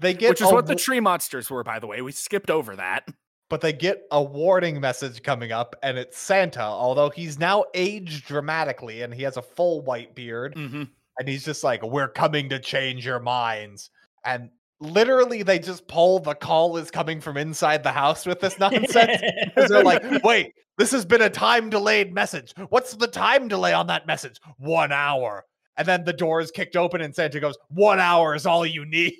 They 0.00 0.14
get 0.14 0.30
Which 0.30 0.40
is 0.40 0.50
a 0.50 0.54
what 0.54 0.66
the 0.66 0.74
tree 0.74 1.00
monsters 1.00 1.50
were, 1.50 1.62
by 1.64 1.78
the 1.78 1.86
way. 1.86 2.02
We 2.02 2.12
skipped 2.12 2.50
over 2.50 2.76
that. 2.76 3.08
but 3.50 3.60
they 3.60 3.72
get 3.72 4.02
a 4.10 4.22
warning 4.22 4.80
message 4.80 5.22
coming 5.22 5.52
up, 5.52 5.74
and 5.82 5.96
it's 5.96 6.18
Santa, 6.18 6.62
although 6.62 7.10
he's 7.10 7.38
now 7.38 7.64
aged 7.74 8.26
dramatically 8.26 9.02
and 9.02 9.14
he 9.14 9.22
has 9.22 9.36
a 9.36 9.42
full 9.42 9.80
white 9.82 10.14
beard. 10.14 10.54
Mm-hmm. 10.54 10.84
and 11.18 11.28
he's 11.28 11.44
just 11.44 11.64
like, 11.64 11.82
"We're 11.82 12.08
coming 12.08 12.48
to 12.50 12.58
change 12.58 13.06
your 13.06 13.20
minds." 13.20 13.90
And 14.24 14.50
literally, 14.80 15.42
they 15.42 15.58
just 15.58 15.88
pull 15.88 16.18
the 16.20 16.34
call 16.34 16.76
is 16.76 16.90
coming 16.90 17.20
from 17.20 17.36
inside 17.36 17.82
the 17.82 17.92
house 17.92 18.26
with 18.26 18.40
this 18.40 18.58
nonsense 18.58 19.20
because 19.44 19.70
they're 19.70 19.82
like, 19.82 20.04
"Wait, 20.22 20.52
this 20.76 20.90
has 20.92 21.04
been 21.04 21.22
a 21.22 21.30
time 21.30 21.70
delayed 21.70 22.12
message. 22.14 22.52
What's 22.68 22.94
the 22.94 23.08
time 23.08 23.48
delay 23.48 23.72
on 23.72 23.86
that 23.86 24.06
message? 24.06 24.38
One 24.58 24.92
hour." 24.92 25.44
And 25.76 25.86
then 25.86 26.04
the 26.04 26.12
door 26.12 26.40
is 26.40 26.50
kicked 26.50 26.76
open, 26.76 27.00
and 27.00 27.14
Santa 27.14 27.40
goes, 27.40 27.56
"One 27.68 27.98
hour 28.00 28.34
is 28.34 28.46
all 28.46 28.66
you 28.66 28.84
need." 28.84 29.14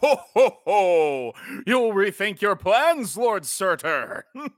Ho 0.00 0.16
ho 0.34 0.56
ho! 0.64 1.32
You'll 1.66 1.92
rethink 1.92 2.40
your 2.40 2.56
plans, 2.56 3.16
Lord 3.16 3.44
Surtur. 3.46 4.24
Oh, 4.36 4.48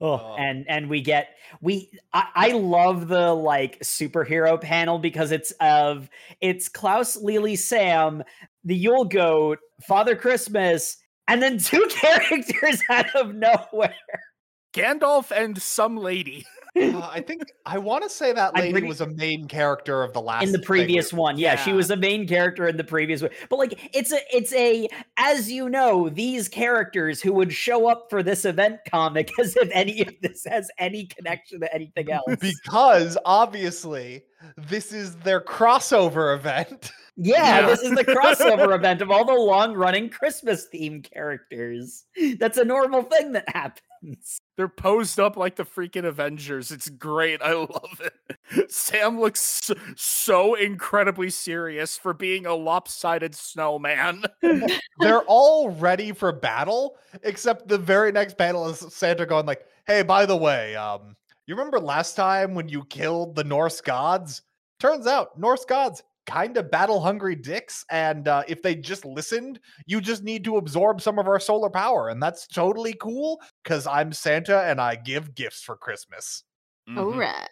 Oh. 0.00 0.34
and 0.38 0.66
and 0.68 0.90
we 0.90 1.00
get 1.00 1.28
we 1.62 1.90
I, 2.12 2.26
I 2.34 2.48
love 2.52 3.08
the 3.08 3.32
like 3.32 3.78
superhero 3.80 4.60
panel 4.60 4.98
because 4.98 5.30
it's 5.30 5.52
of 5.60 6.10
it's 6.40 6.68
Klaus, 6.68 7.16
Lily, 7.16 7.56
Sam, 7.56 8.22
the 8.64 8.74
Yule 8.74 9.04
Goat, 9.04 9.60
Father 9.86 10.16
Christmas, 10.16 10.96
and 11.28 11.40
then 11.42 11.58
two 11.58 11.86
characters 11.90 12.82
out 12.90 13.14
of 13.14 13.34
nowhere. 13.34 13.94
Gandalf 14.74 15.30
and 15.30 15.60
some 15.62 15.96
lady. 15.96 16.44
Uh, 16.76 17.08
I 17.12 17.20
think 17.20 17.52
I 17.64 17.78
want 17.78 18.02
to 18.02 18.10
say 18.10 18.32
that 18.32 18.54
lady 18.54 18.72
pretty- 18.72 18.88
was 18.88 19.00
a 19.00 19.06
main 19.06 19.46
character 19.46 20.02
of 20.02 20.12
the 20.12 20.20
last 20.20 20.42
in 20.44 20.52
the 20.52 20.58
thing 20.58 20.66
previous 20.66 21.12
one. 21.12 21.38
Yeah, 21.38 21.54
she 21.56 21.72
was 21.72 21.90
a 21.90 21.96
main 21.96 22.26
character 22.26 22.66
in 22.66 22.76
the 22.76 22.84
previous 22.84 23.22
one. 23.22 23.30
But 23.48 23.58
like 23.58 23.90
it's 23.94 24.12
a 24.12 24.18
it's 24.36 24.52
a 24.54 24.88
as 25.16 25.50
you 25.50 25.68
know, 25.68 26.08
these 26.08 26.48
characters 26.48 27.20
who 27.20 27.32
would 27.34 27.52
show 27.52 27.88
up 27.88 28.06
for 28.10 28.22
this 28.22 28.44
event 28.44 28.80
comic 28.90 29.30
as 29.40 29.56
if 29.56 29.68
any 29.72 30.02
of 30.02 30.14
this 30.20 30.44
has 30.46 30.68
any 30.78 31.06
connection 31.06 31.60
to 31.60 31.72
anything 31.72 32.10
else. 32.10 32.34
because 32.40 33.16
obviously 33.24 34.24
this 34.56 34.92
is 34.92 35.16
their 35.16 35.40
crossover 35.40 36.34
event. 36.34 36.90
Yeah, 37.16 37.60
Yeah. 37.60 37.66
this 37.68 37.80
is 37.80 37.92
the 37.92 38.04
crossover 38.04 38.74
event 38.74 39.00
of 39.00 39.08
all 39.08 39.24
the 39.24 39.32
long 39.34 39.72
running 39.74 40.10
Christmas 40.10 40.66
themed 40.74 41.08
characters. 41.08 42.06
That's 42.40 42.58
a 42.58 42.64
normal 42.64 43.02
thing 43.04 43.30
that 43.34 43.44
happens. 43.54 44.40
They're 44.56 44.66
posed 44.66 45.20
up 45.20 45.36
like 45.36 45.54
the 45.54 45.64
freaking 45.64 46.06
Avengers. 46.06 46.72
It's 46.72 46.88
great. 46.88 47.40
I 47.40 47.52
love 47.52 48.00
it. 48.00 48.68
Sam 48.68 49.20
looks 49.20 49.38
so, 49.40 49.74
so 49.94 50.54
incredibly 50.56 51.30
serious 51.30 51.96
for 51.96 52.14
being 52.14 52.46
a 52.46 52.54
lopsided 52.56 53.36
snowman. 53.36 54.24
they're 54.98 55.22
all 55.28 55.70
ready 55.70 56.10
for 56.10 56.32
battle 56.32 56.96
except 57.22 57.68
the 57.68 57.78
very 57.78 58.10
next 58.10 58.36
panel 58.36 58.68
is 58.68 58.80
santa 58.92 59.24
going 59.24 59.46
like 59.46 59.64
hey 59.86 60.02
by 60.02 60.26
the 60.26 60.36
way 60.36 60.74
um 60.74 61.14
you 61.46 61.54
remember 61.54 61.78
last 61.80 62.14
time 62.14 62.54
when 62.54 62.68
you 62.68 62.84
killed 62.86 63.34
the 63.34 63.44
norse 63.44 63.80
gods 63.80 64.42
turns 64.80 65.06
out 65.06 65.38
norse 65.38 65.64
gods 65.64 66.02
kind 66.26 66.56
of 66.56 66.70
battle 66.70 67.00
hungry 67.00 67.36
dicks 67.36 67.84
and 67.90 68.28
uh, 68.28 68.42
if 68.48 68.62
they 68.62 68.74
just 68.74 69.04
listened 69.04 69.60
you 69.86 70.00
just 70.00 70.22
need 70.22 70.42
to 70.44 70.56
absorb 70.56 71.00
some 71.00 71.18
of 71.18 71.26
our 71.28 71.38
solar 71.38 71.68
power 71.68 72.08
and 72.08 72.22
that's 72.22 72.46
totally 72.46 72.94
cool 72.94 73.40
because 73.62 73.86
i'm 73.86 74.12
santa 74.12 74.62
and 74.62 74.80
i 74.80 74.94
give 74.94 75.34
gifts 75.34 75.62
for 75.62 75.76
christmas 75.76 76.44
All 76.96 77.04
Mhm. 77.06 77.18
right. 77.18 77.48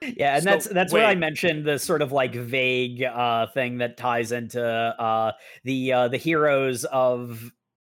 Yeah, 0.00 0.36
and 0.36 0.42
So, 0.42 0.50
that's 0.50 0.68
that's 0.68 0.92
what 0.92 1.04
I 1.04 1.14
mentioned 1.14 1.64
the 1.66 1.78
sort 1.78 2.02
of 2.02 2.12
like 2.12 2.34
vague 2.34 3.02
uh 3.02 3.46
thing 3.48 3.78
that 3.78 3.96
ties 3.96 4.32
into 4.32 4.62
uh 4.62 5.32
the 5.64 5.92
uh 5.92 6.08
the 6.08 6.18
heroes 6.18 6.84
of 6.84 7.50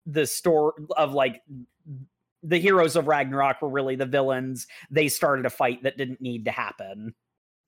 the 0.07 0.27
store 0.27 0.75
of 0.97 1.15
like 1.15 1.43
the 2.45 2.59
heroes 2.59 2.95
of 2.95 3.09
Ragnarok 3.09 3.63
were 3.63 3.69
really 3.69 3.97
the 3.97 4.07
villains. 4.07 4.67
They 4.91 5.09
started 5.09 5.47
a 5.47 5.51
fight 5.51 5.83
that 5.83 5.97
didn't 5.97 6.21
need 6.21 6.45
to 6.45 6.51
happen. 6.51 7.15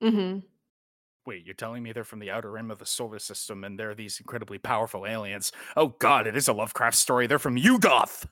Mm-hmm. 0.03 0.41
Wait, 1.27 1.45
you're 1.45 1.55
telling 1.55 1.83
me 1.83 1.93
they're 1.93 2.05
from 2.05 2.21
the 2.21 2.31
outer 2.31 2.53
rim 2.53 2.71
of 2.71 2.79
the 2.79 2.87
solar 2.87 3.19
system 3.19 3.65
and 3.65 3.79
they're 3.79 3.97
these 3.97 4.21
incredibly 4.21 4.59
powerful 4.59 5.07
aliens? 5.07 5.51
Oh 5.77 5.89
god, 5.99 6.27
it 6.29 6.37
is 6.37 6.47
a 6.47 6.53
Lovecraft 6.53 6.97
story. 6.97 7.27
They're 7.27 7.41
from 7.41 7.57
Yuggoth. 7.57 8.27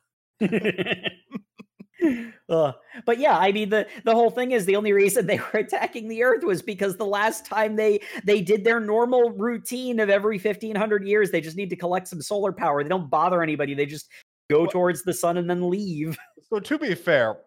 uh, 2.48 2.72
but 3.04 3.18
yeah, 3.18 3.37
I 3.37 3.50
mean 3.50 3.70
the 3.70 3.88
the 4.04 4.14
whole 4.14 4.30
thing 4.30 4.52
is 4.52 4.64
the 4.64 4.76
only 4.76 4.92
reason 4.92 5.26
they 5.26 5.38
were 5.38 5.59
attacking 5.61 6.07
the 6.07 6.22
Earth 6.22 6.44
was 6.44 6.62
because 6.62 6.96
the 6.96 7.04
last 7.04 7.46
time 7.46 7.74
they 7.74 8.00
they 8.24 8.40
did 8.40 8.62
their 8.62 8.78
normal 8.78 9.30
routine 9.30 9.98
of 9.98 10.09
every 10.09 10.38
fifteen 10.38 10.76
hundred 10.76 11.04
years, 11.04 11.33
they 11.33 11.40
just 11.40 11.57
need 11.57 11.70
to 11.70 11.76
collect 11.76 12.07
some 12.07 12.22
solar 12.22 12.52
power. 12.52 12.85
They 12.85 12.90
don't 12.90 13.11
bother 13.11 13.42
anybody. 13.42 13.74
They 13.74 13.87
just 13.87 14.09
go 14.50 14.62
Well- 14.62 14.70
towards 14.70 15.02
the 15.02 15.14
sun 15.14 15.37
and 15.37 15.48
then 15.48 15.68
leave. 15.70 16.16
So 16.50 16.61
to 16.61 16.78
be 16.78 16.94
fair, 16.94 17.38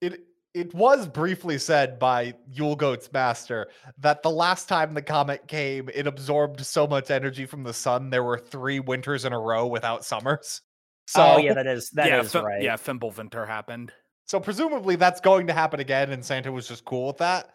it 0.00 0.24
it 0.54 0.74
was 0.74 1.06
briefly 1.06 1.58
said 1.58 1.98
by 2.00 2.34
Yule 2.50 2.74
Goat's 2.74 3.12
master 3.12 3.68
that 3.98 4.22
the 4.24 4.30
last 4.30 4.66
time 4.68 4.94
the 4.94 5.02
comet 5.02 5.46
came, 5.46 5.88
it 5.94 6.06
absorbed 6.08 6.64
so 6.64 6.86
much 6.86 7.10
energy 7.10 7.46
from 7.46 7.62
the 7.62 7.74
sun 7.74 8.10
there 8.10 8.24
were 8.24 8.38
three 8.38 8.80
winters 8.80 9.24
in 9.26 9.32
a 9.32 9.38
row 9.38 9.66
without 9.68 10.04
summers. 10.04 10.62
So 11.06 11.34
oh 11.34 11.38
yeah, 11.38 11.52
that 11.54 11.66
is 11.68 11.90
that 11.94 12.06
is 12.06 12.10
yeah, 12.10 12.22
Fim- 12.40 12.44
right. 12.44 12.62
yeah, 12.62 12.76
Fimbulvinter 12.76 13.46
happened. 13.46 13.92
so 14.26 14.40
presumably 14.40 14.96
that's 14.96 15.20
going 15.20 15.46
to 15.48 15.52
happen 15.52 15.78
again, 15.78 16.10
and 16.10 16.24
Santa 16.24 16.50
was 16.50 16.66
just 16.66 16.84
cool 16.86 17.08
with 17.08 17.18
that. 17.18 17.50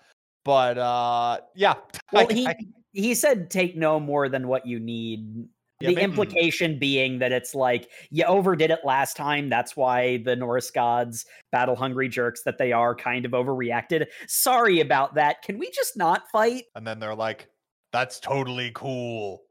But 0.45 0.78
uh 0.78 1.39
yeah. 1.56 1.74
Well, 2.13 2.28
I- 2.30 2.34
he 2.34 2.48
I- 2.48 2.56
he 2.93 3.15
said 3.15 3.50
take 3.50 3.76
no 3.76 4.00
more 4.00 4.30
than 4.30 4.48
what 4.48 4.65
you 4.65 4.80
need. 4.80 5.48
Yeah, 5.82 5.90
the 5.90 5.96
maybe- 5.96 6.04
implication 6.06 6.80
being 6.80 7.20
that 7.20 7.32
it's 7.32 7.54
like 7.54 7.90
you 8.10 8.24
overdid 8.24 8.72
it 8.72 8.80
last 8.86 9.18
time. 9.18 9.50
That's 9.50 9.76
why 9.76 10.18
the 10.18 10.36
Norse 10.36 10.72
gods, 10.72 11.26
battle 11.52 11.76
hungry 11.76 12.08
jerks 12.08 12.44
that 12.44 12.58
they 12.58 12.72
are, 12.72 12.96
kind 12.96 13.26
of 13.26 13.32
overreacted. 13.34 14.06
Sorry 14.28 14.80
about 14.80 15.16
that. 15.16 15.42
Can 15.42 15.58
we 15.60 15.70
just 15.72 15.98
not 15.98 16.24
fight? 16.32 16.64
and 16.76 16.88
then 16.88 17.00
they're 17.00 17.16
like, 17.16 17.50
that's 17.92 18.20
totally 18.20 18.72
cool. 18.74 19.42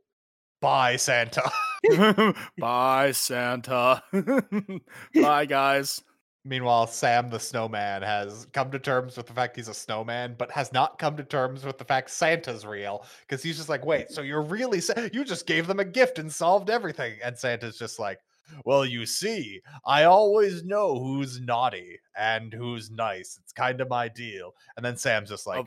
Bye, 0.61 0.97
Santa. 0.97 1.51
Bye, 2.59 3.13
Santa. 3.13 4.03
Bye, 5.15 5.45
guys. 5.45 6.03
Meanwhile, 6.46 6.88
Sam 6.88 7.30
the 7.30 7.40
snowman 7.40 8.02
has 8.02 8.46
come 8.52 8.70
to 8.70 8.78
terms 8.78 9.16
with 9.16 9.26
the 9.26 9.33
fact 9.33 9.57
he's 9.57 9.68
a 9.68 9.74
snowman, 9.74 10.35
but 10.37 10.50
has 10.50 10.72
not 10.74 10.98
come 10.98 11.16
to 11.16 11.24
terms 11.24 11.64
with 11.64 11.78
the 11.78 11.85
fact 11.85 12.11
Santa's 12.11 12.66
real. 12.66 13.07
Because 13.20 13.42
he's 13.42 13.57
just 13.57 13.70
like, 13.70 13.87
wait, 13.87 14.11
so 14.11 14.20
you're 14.20 14.42
really 14.42 14.80
Sa- 14.80 15.09
you 15.12 15.24
just 15.24 15.46
gave 15.46 15.66
them 15.66 15.80
a 15.80 15.85
gift 15.85 16.18
and 16.18 16.30
solved 16.30 16.68
everything. 16.68 17.14
And 17.24 17.38
Santa's 17.38 17.78
just 17.78 17.98
like, 17.98 18.18
well, 18.66 18.85
you 18.85 19.07
see, 19.07 19.62
I 19.87 20.04
always 20.04 20.64
know 20.64 20.98
who's 20.98 21.40
naughty 21.40 21.98
and 22.14 22.52
who's 22.52 22.90
nice. 22.90 23.38
It's 23.42 23.52
kind 23.52 23.80
of 23.80 23.88
my 23.88 24.09
deal. 24.09 24.52
And 24.76 24.85
then 24.85 24.98
Sam's 24.98 25.30
just 25.30 25.46
like, 25.46 25.66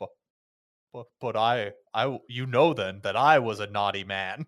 but, 0.00 0.08
but, 0.92 1.06
but 1.20 1.36
I, 1.36 1.70
I, 1.94 2.18
you 2.28 2.46
know 2.46 2.74
then 2.74 2.98
that 3.04 3.14
I 3.14 3.38
was 3.38 3.60
a 3.60 3.68
naughty 3.68 4.02
man. 4.02 4.44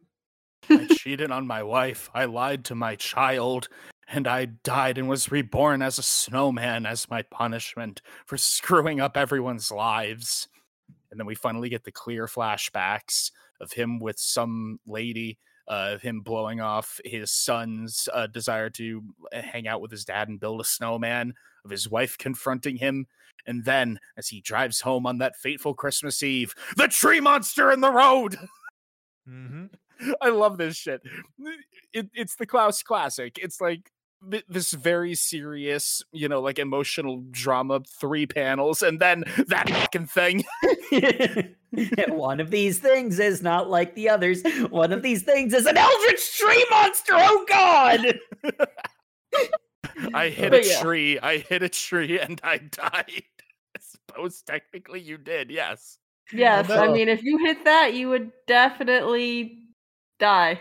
I 0.68 0.87
cheated 0.87 1.30
on 1.30 1.46
my 1.46 1.62
wife. 1.62 2.11
I 2.12 2.24
lied 2.24 2.64
to 2.64 2.74
my 2.74 2.96
child. 2.96 3.68
And 4.09 4.29
I 4.29 4.45
died 4.45 4.99
and 4.99 5.09
was 5.09 5.33
reborn 5.33 5.83
as 5.83 5.99
a 5.99 6.03
snowman 6.03 6.87
as 6.87 7.11
my 7.11 7.23
punishment 7.23 8.03
for 8.25 8.37
screwing 8.37 9.01
up 9.01 9.16
everyone's 9.16 9.71
lives. 9.73 10.49
And 11.11 11.19
then 11.19 11.27
we 11.27 11.35
finally 11.35 11.69
get 11.69 11.85
the 11.85 11.92
clear 11.92 12.27
flashbacks 12.27 13.33
of 13.61 13.73
him 13.73 13.99
with 13.99 14.19
some 14.19 14.79
lady, 14.87 15.38
uh, 15.69 15.92
of 15.95 16.03
him 16.03 16.21
blowing 16.21 16.61
off 16.61 17.01
his 17.05 17.33
son's 17.33 18.09
uh, 18.12 18.29
desire 18.29 18.71
to 18.71 19.03
uh, 19.33 19.42
hang 19.42 19.66
out 19.66 19.81
with 19.81 19.90
his 19.90 20.05
dad 20.05 20.29
and 20.29 20.38
build 20.38 20.61
a 20.61 20.64
snowman, 20.64 21.35
of 21.64 21.71
his 21.71 21.90
wife 21.90 22.16
confronting 22.16 22.77
him. 22.77 23.07
And 23.47 23.64
then, 23.64 23.99
as 24.16 24.29
he 24.29 24.40
drives 24.40 24.81
home 24.81 25.07
on 25.07 25.19
that 25.19 25.37
fateful 25.37 25.75
Christmas 25.75 26.23
Eve, 26.23 26.55
the 26.77 26.88
tree 26.88 27.21
monster 27.21 27.71
in 27.73 27.81
the 27.81 27.92
road! 27.92 28.37
Mm-hmm. 29.29 30.14
I 30.21 30.29
love 30.29 30.57
this 30.57 30.77
shit. 30.77 31.03
It, 31.92 32.09
it's 32.14 32.37
the 32.37 32.47
Klaus 32.47 32.81
classic. 32.85 33.38
It's 33.42 33.61
like 33.61 33.90
th- 34.31 34.45
this 34.49 34.73
very 34.73 35.15
serious, 35.15 36.03
you 36.12 36.29
know, 36.29 36.41
like 36.41 36.59
emotional 36.59 37.23
drama, 37.31 37.81
three 37.81 38.27
panels, 38.27 38.83
and 38.83 39.01
then 39.01 39.25
that 39.49 39.69
fucking 39.69 40.07
thing. 40.07 40.45
One 42.09 42.41
of 42.41 42.51
these 42.51 42.79
things 42.79 43.19
is 43.19 43.43
not 43.43 43.69
like 43.69 43.95
the 43.95 44.09
others. 44.09 44.43
One 44.71 44.93
of 44.93 45.03
these 45.03 45.23
things 45.23 45.53
is 45.53 45.67
an 45.67 45.77
eldritch 45.77 46.39
tree 46.39 46.67
monster. 46.71 47.12
Oh 47.15 47.45
God! 47.49 48.19
I 50.15 50.29
hit 50.31 50.51
But 50.51 50.65
a 50.65 50.69
yeah. 50.69 50.81
tree. 50.81 51.19
I 51.19 51.39
hit 51.39 51.62
a 51.62 51.69
tree, 51.69 52.19
and 52.19 52.41
I 52.43 52.59
died. 52.59 53.23
I 53.77 53.81
suppose 53.81 54.43
technically 54.43 55.01
you 55.01 55.19
did. 55.19 55.51
Yes. 55.51 55.99
Yes, 56.33 56.71
I 56.71 56.89
mean, 56.89 57.09
if 57.09 57.23
you 57.23 57.39
hit 57.39 57.65
that, 57.65 57.95
you 57.95 58.09
would 58.09 58.33
definitely 58.49 59.61
die. 60.19 60.61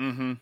Mm-hmm. 0.00 0.34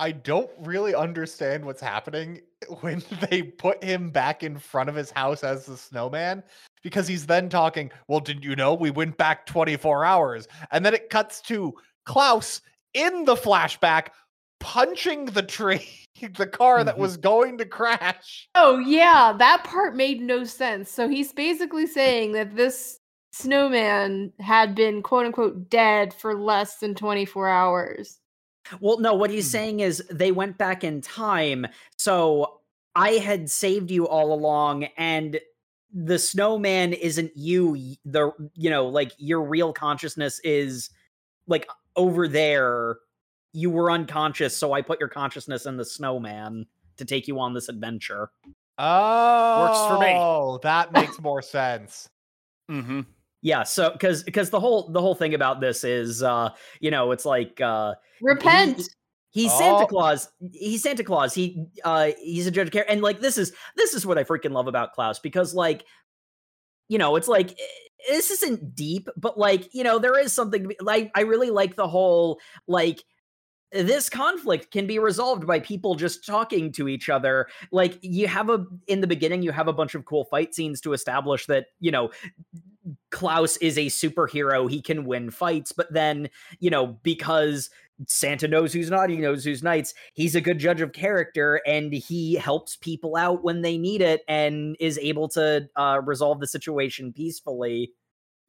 I 0.00 0.12
don't 0.12 0.50
really 0.58 0.94
understand 0.94 1.64
what's 1.64 1.80
happening 1.80 2.40
when 2.80 3.02
they 3.28 3.42
put 3.42 3.82
him 3.82 4.10
back 4.10 4.42
in 4.42 4.58
front 4.58 4.88
of 4.88 4.94
his 4.94 5.10
house 5.10 5.42
as 5.42 5.66
the 5.66 5.76
snowman 5.76 6.42
because 6.82 7.08
he's 7.08 7.26
then 7.26 7.48
talking, 7.48 7.90
Well, 8.06 8.20
didn't 8.20 8.44
you 8.44 8.56
know 8.56 8.74
we 8.74 8.90
went 8.90 9.16
back 9.16 9.46
24 9.46 10.04
hours? 10.04 10.48
And 10.70 10.84
then 10.86 10.94
it 10.94 11.10
cuts 11.10 11.40
to 11.42 11.74
Klaus 12.04 12.60
in 12.94 13.24
the 13.24 13.34
flashback 13.34 14.08
punching 14.60 15.26
the 15.26 15.42
tree, 15.42 15.86
the 16.36 16.46
car 16.46 16.84
that 16.84 16.96
Mhm. 16.96 17.00
was 17.00 17.16
going 17.16 17.58
to 17.58 17.64
crash. 17.64 18.48
Oh, 18.54 18.78
yeah, 18.78 19.32
that 19.38 19.64
part 19.64 19.94
made 19.96 20.20
no 20.20 20.44
sense. 20.44 20.90
So 20.90 21.08
he's 21.08 21.32
basically 21.32 21.86
saying 21.86 22.32
that 22.32 22.56
this 22.56 22.98
snowman 23.32 24.32
had 24.40 24.74
been 24.74 25.02
quote 25.02 25.26
unquote 25.26 25.68
dead 25.70 26.12
for 26.14 26.34
less 26.34 26.78
than 26.78 26.94
24 26.94 27.48
hours. 27.48 28.18
Well, 28.80 28.98
no, 28.98 29.14
what 29.14 29.30
he's 29.30 29.46
Hmm. 29.46 29.50
saying 29.52 29.80
is 29.80 30.02
they 30.10 30.32
went 30.32 30.58
back 30.58 30.84
in 30.84 31.00
time. 31.00 31.66
So 31.96 32.60
I 32.94 33.12
had 33.12 33.50
saved 33.50 33.90
you 33.90 34.06
all 34.08 34.32
along, 34.32 34.84
and 34.96 35.38
the 35.92 36.18
snowman 36.18 36.92
isn't 36.92 37.32
you. 37.36 37.96
The 38.04 38.32
you 38.54 38.70
know, 38.70 38.86
like 38.88 39.12
your 39.18 39.42
real 39.42 39.72
consciousness 39.72 40.40
is 40.44 40.90
like 41.46 41.68
over 41.96 42.28
there. 42.28 42.98
You 43.54 43.70
were 43.70 43.90
unconscious, 43.90 44.54
so 44.56 44.72
I 44.74 44.82
put 44.82 45.00
your 45.00 45.08
consciousness 45.08 45.64
in 45.64 45.76
the 45.78 45.84
snowman 45.84 46.66
to 46.98 47.04
take 47.04 47.26
you 47.26 47.40
on 47.40 47.54
this 47.54 47.68
adventure. 47.70 48.30
Oh, 48.76 49.60
works 49.60 49.86
for 49.88 49.98
me. 49.98 50.60
that 50.62 50.92
makes 50.92 51.18
more 51.22 51.40
sense. 51.42 52.08
Mm-hmm. 52.70 53.00
Yeah, 53.42 53.62
so 53.62 53.90
because 53.90 54.22
because 54.24 54.50
the 54.50 54.60
whole 54.60 54.90
the 54.90 55.00
whole 55.00 55.14
thing 55.14 55.34
about 55.34 55.60
this 55.60 55.84
is 55.84 56.22
uh 56.22 56.50
you 56.80 56.90
know 56.90 57.12
it's 57.12 57.24
like 57.24 57.60
uh 57.60 57.94
Repent. 58.20 58.82
He's 59.30 59.52
Santa 59.52 59.84
Oh. 59.84 59.86
Claus. 59.86 60.28
He's 60.52 60.82
Santa 60.82 61.04
Claus. 61.04 61.34
He 61.34 61.66
uh 61.84 62.10
he's 62.20 62.46
a 62.46 62.50
judge 62.50 62.68
of 62.68 62.72
character. 62.72 62.90
And 62.92 63.02
like 63.02 63.20
this 63.20 63.38
is 63.38 63.52
this 63.76 63.94
is 63.94 64.04
what 64.04 64.18
I 64.18 64.24
freaking 64.24 64.52
love 64.52 64.66
about 64.66 64.92
Klaus 64.94 65.18
because 65.18 65.54
like 65.54 65.84
you 66.88 66.98
know, 66.98 67.16
it's 67.16 67.28
like 67.28 67.52
eh, 67.52 67.64
this 68.08 68.30
isn't 68.30 68.74
deep, 68.74 69.08
but 69.16 69.38
like, 69.38 69.72
you 69.74 69.84
know, 69.84 69.98
there 69.98 70.18
is 70.18 70.32
something 70.32 70.62
to 70.62 70.68
be- 70.68 70.76
like 70.80 71.10
I 71.14 71.20
really 71.20 71.50
like 71.50 71.76
the 71.76 71.86
whole 71.86 72.40
like 72.66 73.04
this 73.70 74.08
conflict 74.08 74.70
can 74.70 74.86
be 74.86 74.98
resolved 74.98 75.46
by 75.46 75.60
people 75.60 75.94
just 75.94 76.24
talking 76.24 76.72
to 76.72 76.88
each 76.88 77.10
other. 77.10 77.46
Like 77.70 77.98
you 78.00 78.26
have 78.26 78.48
a 78.48 78.64
in 78.86 79.02
the 79.02 79.06
beginning 79.06 79.42
you 79.42 79.52
have 79.52 79.68
a 79.68 79.72
bunch 79.74 79.94
of 79.94 80.06
cool 80.06 80.24
fight 80.24 80.54
scenes 80.54 80.80
to 80.80 80.94
establish 80.94 81.44
that, 81.46 81.66
you 81.78 81.90
know, 81.90 82.10
Klaus 83.10 83.56
is 83.58 83.76
a 83.78 83.86
superhero, 83.86 84.70
he 84.70 84.80
can 84.80 85.04
win 85.04 85.30
fights, 85.30 85.72
but 85.72 85.92
then, 85.92 86.28
you 86.60 86.70
know, 86.70 86.98
because 87.02 87.70
Santa 88.06 88.46
knows 88.46 88.72
who's 88.72 88.90
naughty, 88.90 89.16
knows 89.16 89.44
who's 89.44 89.62
nice. 89.62 89.92
He's 90.14 90.34
a 90.34 90.40
good 90.40 90.58
judge 90.58 90.80
of 90.80 90.92
character, 90.92 91.60
and 91.66 91.92
he 91.92 92.34
helps 92.34 92.76
people 92.76 93.16
out 93.16 93.42
when 93.42 93.62
they 93.62 93.76
need 93.76 94.00
it, 94.00 94.22
and 94.28 94.76
is 94.78 94.98
able 94.98 95.28
to 95.30 95.68
uh, 95.76 96.00
resolve 96.04 96.40
the 96.40 96.46
situation 96.46 97.12
peacefully. 97.12 97.92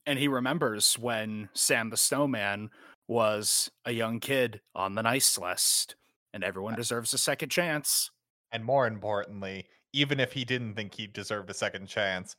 And 0.06 0.19
he 0.19 0.28
remembers 0.28 0.97
when 0.97 1.49
Sam 1.54 1.89
the 1.89 1.97
Snowman 1.97 2.69
was 3.08 3.71
a 3.86 3.91
young 3.91 4.19
kid 4.19 4.62
on 4.75 4.95
the 4.95 5.02
nice 5.02 5.38
list, 5.38 5.95
and 6.34 6.43
everyone 6.43 6.75
deserves 6.75 7.13
a 7.13 7.17
second 7.17 7.49
chance. 7.49 8.12
And 8.52 8.63
more 8.63 8.88
importantly, 8.88 9.65
even 9.93 10.19
if 10.19 10.34
he 10.34 10.45
didn't 10.45 10.75
think 10.75 10.93
he 10.93 11.08
deserved 11.08 11.49
a 11.49 11.56
second 11.56 11.88
chance, 11.88 12.36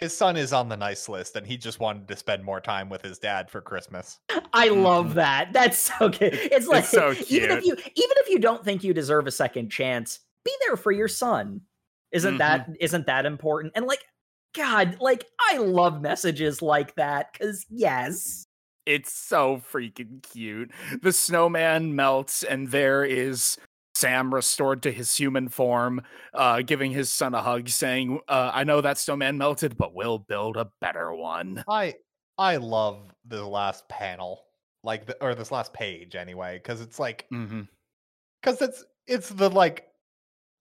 his 0.00 0.16
son 0.16 0.36
is 0.36 0.52
on 0.52 0.68
the 0.68 0.76
nice 0.76 1.08
list 1.08 1.36
and 1.36 1.46
he 1.46 1.56
just 1.58 1.78
wanted 1.78 2.08
to 2.08 2.16
spend 2.16 2.42
more 2.42 2.60
time 2.60 2.88
with 2.88 3.02
his 3.02 3.18
dad 3.18 3.50
for 3.50 3.60
Christmas. 3.60 4.18
I 4.54 4.68
love 4.68 5.08
Mhm. 5.10 5.14
that. 5.14 5.52
That's 5.52 5.78
so 5.78 6.08
good. 6.08 6.32
It's 6.34 6.66
like 6.66 6.84
so 6.86 7.12
even 7.28 7.50
if 7.50 7.64
you 7.64 7.74
even 7.74 8.16
if 8.16 8.28
you 8.30 8.38
don't 8.38 8.64
think 8.64 8.82
you 8.82 8.94
deserve 8.94 9.26
a 9.26 9.30
second 9.30 9.70
chance, 9.70 10.20
be 10.44 10.52
there 10.66 10.76
for 10.76 10.90
your 10.90 11.08
son. 11.08 11.60
Isn't 12.12 12.38
that 12.38 12.68
isn't 12.80 13.06
that 13.06 13.26
important? 13.26 13.74
And 13.76 13.86
like, 13.86 14.02
God, 14.54 14.96
like 15.00 15.26
I 15.50 15.58
love 15.58 16.00
messages 16.00 16.62
like 16.62 16.94
that 16.96 17.32
because 17.34 17.66
yes. 17.68 18.46
It's 18.86 19.12
so 19.12 19.58
freaking 19.70 20.22
cute. 20.22 20.72
The 21.02 21.12
snowman 21.12 21.94
melts, 21.94 22.42
and 22.42 22.68
there 22.70 23.04
is 23.04 23.58
Sam 24.00 24.32
restored 24.32 24.82
to 24.84 24.90
his 24.90 25.14
human 25.14 25.48
form, 25.48 26.00
uh, 26.32 26.62
giving 26.62 26.90
his 26.90 27.12
son 27.12 27.34
a 27.34 27.42
hug, 27.42 27.68
saying, 27.68 28.18
uh, 28.28 28.50
I 28.54 28.64
know 28.64 28.80
that 28.80 28.96
snowman 28.96 29.36
melted, 29.36 29.76
but 29.76 29.94
we'll 29.94 30.18
build 30.18 30.56
a 30.56 30.70
better 30.80 31.12
one. 31.12 31.62
I 31.68 31.94
I 32.38 32.56
love 32.56 33.12
the 33.26 33.44
last 33.44 33.86
panel, 33.90 34.42
like 34.82 35.06
the, 35.06 35.22
or 35.22 35.34
this 35.34 35.52
last 35.52 35.74
page 35.74 36.14
anyway, 36.14 36.56
because 36.56 36.80
it's 36.80 36.98
like 36.98 37.26
Mm-hmm. 37.30 37.62
because 38.40 38.62
it's 38.62 38.84
it's 39.06 39.28
the 39.28 39.50
like 39.50 39.86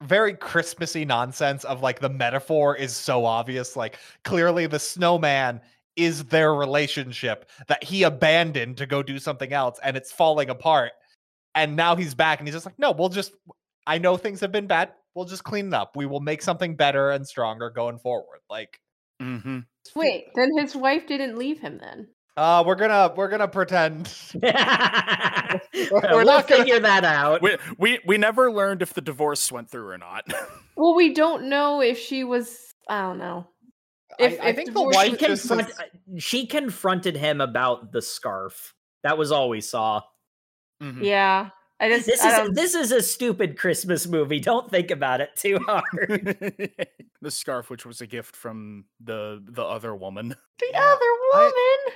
very 0.01 0.33
Christmassy 0.33 1.05
nonsense 1.05 1.63
of 1.63 1.81
like 1.81 1.99
the 1.99 2.09
metaphor 2.09 2.75
is 2.75 2.93
so 2.95 3.25
obvious. 3.25 3.75
Like 3.75 3.97
clearly 4.25 4.65
the 4.67 4.79
snowman 4.79 5.61
is 5.95 6.23
their 6.25 6.53
relationship 6.53 7.49
that 7.67 7.83
he 7.83 8.03
abandoned 8.03 8.77
to 8.77 8.85
go 8.85 9.01
do 9.03 9.17
something 9.19 9.53
else, 9.53 9.79
and 9.83 9.95
it's 9.97 10.11
falling 10.11 10.49
apart. 10.49 10.91
And 11.55 11.75
now 11.75 11.95
he's 11.95 12.13
back, 12.15 12.39
and 12.39 12.47
he's 12.47 12.55
just 12.55 12.65
like, 12.65 12.77
no, 12.79 12.91
we'll 12.91 13.09
just. 13.09 13.31
I 13.87 13.97
know 13.97 14.17
things 14.17 14.39
have 14.41 14.51
been 14.51 14.67
bad. 14.67 14.91
We'll 15.15 15.25
just 15.25 15.43
clean 15.43 15.67
it 15.67 15.73
up. 15.73 15.95
We 15.95 16.05
will 16.05 16.19
make 16.19 16.41
something 16.41 16.75
better 16.75 17.09
and 17.09 17.27
stronger 17.27 17.69
going 17.71 17.99
forward. 17.99 18.39
Like, 18.49 18.79
Mm-hmm. 19.21 19.59
Wait, 19.95 20.27
then 20.35 20.49
his 20.57 20.75
wife 20.75 21.05
didn't 21.07 21.37
leave 21.37 21.59
him 21.59 21.77
then. 21.81 22.07
uh, 22.37 22.63
we're 22.65 22.75
gonna 22.75 23.11
we're 23.17 23.27
gonna 23.27 23.47
pretend. 23.49 24.07
we're 24.33 24.51
we're 25.91 26.23
not 26.23 26.47
gonna- 26.47 26.63
figure 26.63 26.79
that 26.79 27.03
out. 27.03 27.41
We, 27.41 27.57
we 27.77 27.99
we 28.05 28.17
never 28.17 28.51
learned 28.51 28.81
if 28.81 28.93
the 28.93 29.01
divorce 29.01 29.51
went 29.51 29.69
through 29.69 29.87
or 29.89 29.97
not. 29.97 30.25
Well, 30.77 30.95
we 30.95 31.13
don't 31.13 31.49
know 31.49 31.81
if 31.81 31.99
she 31.99 32.23
was. 32.23 32.57
I 32.87 33.01
don't 33.01 33.17
know. 33.17 33.49
If- 34.17 34.39
I, 34.39 34.45
I 34.45 34.49
if 34.51 34.55
think 34.55 34.67
the 34.69 34.73
divorce- 34.75 34.95
she, 34.95 35.09
wife 35.09 35.19
just 35.19 35.47
confront- 35.49 35.75
says- 35.75 36.23
she 36.23 36.45
confronted 36.47 37.17
him 37.17 37.41
about 37.41 37.91
the 37.91 38.01
scarf. 38.01 38.73
That 39.03 39.17
was 39.17 39.33
all 39.33 39.49
we 39.49 39.59
saw. 39.59 40.03
Mhm. 40.81 41.03
Yeah, 41.03 41.49
I 41.79 41.89
just. 41.89 42.05
This 42.05 42.21
I 42.21 42.43
is 42.43 42.51
this 42.51 42.75
is 42.75 42.91
a 42.91 43.01
stupid 43.01 43.57
Christmas 43.57 44.07
movie. 44.07 44.39
Don't 44.39 44.69
think 44.69 44.91
about 44.91 45.21
it 45.21 45.29
too 45.35 45.59
hard. 45.67 45.83
the 47.21 47.31
scarf, 47.31 47.69
which 47.69 47.85
was 47.85 48.01
a 48.01 48.07
gift 48.07 48.35
from 48.35 48.85
the 49.03 49.43
the 49.45 49.63
other 49.63 49.95
woman. 49.95 50.29
the 50.59 50.65
Yeah, 50.71 50.83
other 50.83 50.99
I- 51.01 51.51
woman. 51.85 51.95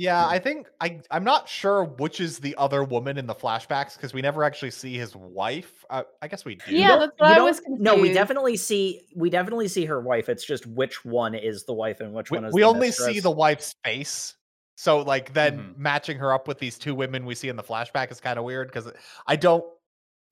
Yeah, 0.00 0.28
I 0.28 0.38
think 0.38 0.68
I 0.80 1.00
I'm 1.10 1.24
not 1.24 1.48
sure 1.48 1.82
which 1.82 2.20
is 2.20 2.38
the 2.38 2.54
other 2.56 2.84
woman 2.84 3.18
in 3.18 3.26
the 3.26 3.34
flashbacks 3.34 3.96
because 3.96 4.14
we 4.14 4.22
never 4.22 4.44
actually 4.44 4.70
see 4.70 4.96
his 4.96 5.16
wife. 5.16 5.84
Uh, 5.90 6.04
I 6.22 6.28
guess 6.28 6.44
we 6.44 6.54
do. 6.54 6.72
Yeah, 6.72 6.86
No, 6.90 6.98
that's 7.00 7.12
you 7.18 7.24
what 7.24 7.30
I 7.32 7.34
don't- 7.34 7.44
was 7.46 7.60
No, 7.66 7.96
we 7.96 8.12
definitely 8.12 8.56
see 8.56 9.00
we 9.16 9.28
definitely 9.28 9.66
see 9.66 9.86
her 9.86 10.00
wife. 10.00 10.28
It's 10.28 10.44
just 10.44 10.66
which 10.68 11.04
one 11.04 11.34
is 11.34 11.64
the 11.64 11.72
wife 11.74 11.98
and 11.98 12.12
which 12.12 12.30
we, 12.30 12.38
one 12.38 12.44
is 12.44 12.54
we 12.54 12.60
the 12.60 12.68
only 12.68 12.92
see 12.92 13.18
the 13.18 13.32
wife's 13.32 13.74
face. 13.84 14.36
So 14.80 14.98
like 15.00 15.32
then 15.32 15.58
Mhm. 15.58 15.76
matching 15.76 16.18
her 16.18 16.32
up 16.32 16.46
with 16.46 16.60
these 16.60 16.78
two 16.78 16.94
women 16.94 17.26
we 17.26 17.34
see 17.34 17.48
in 17.48 17.56
the 17.56 17.64
flashback 17.64 18.12
is 18.12 18.20
kind 18.20 18.38
of 18.38 18.44
weird 18.44 18.68
because 18.68 18.88
I 19.26 19.34
don't. 19.34 19.64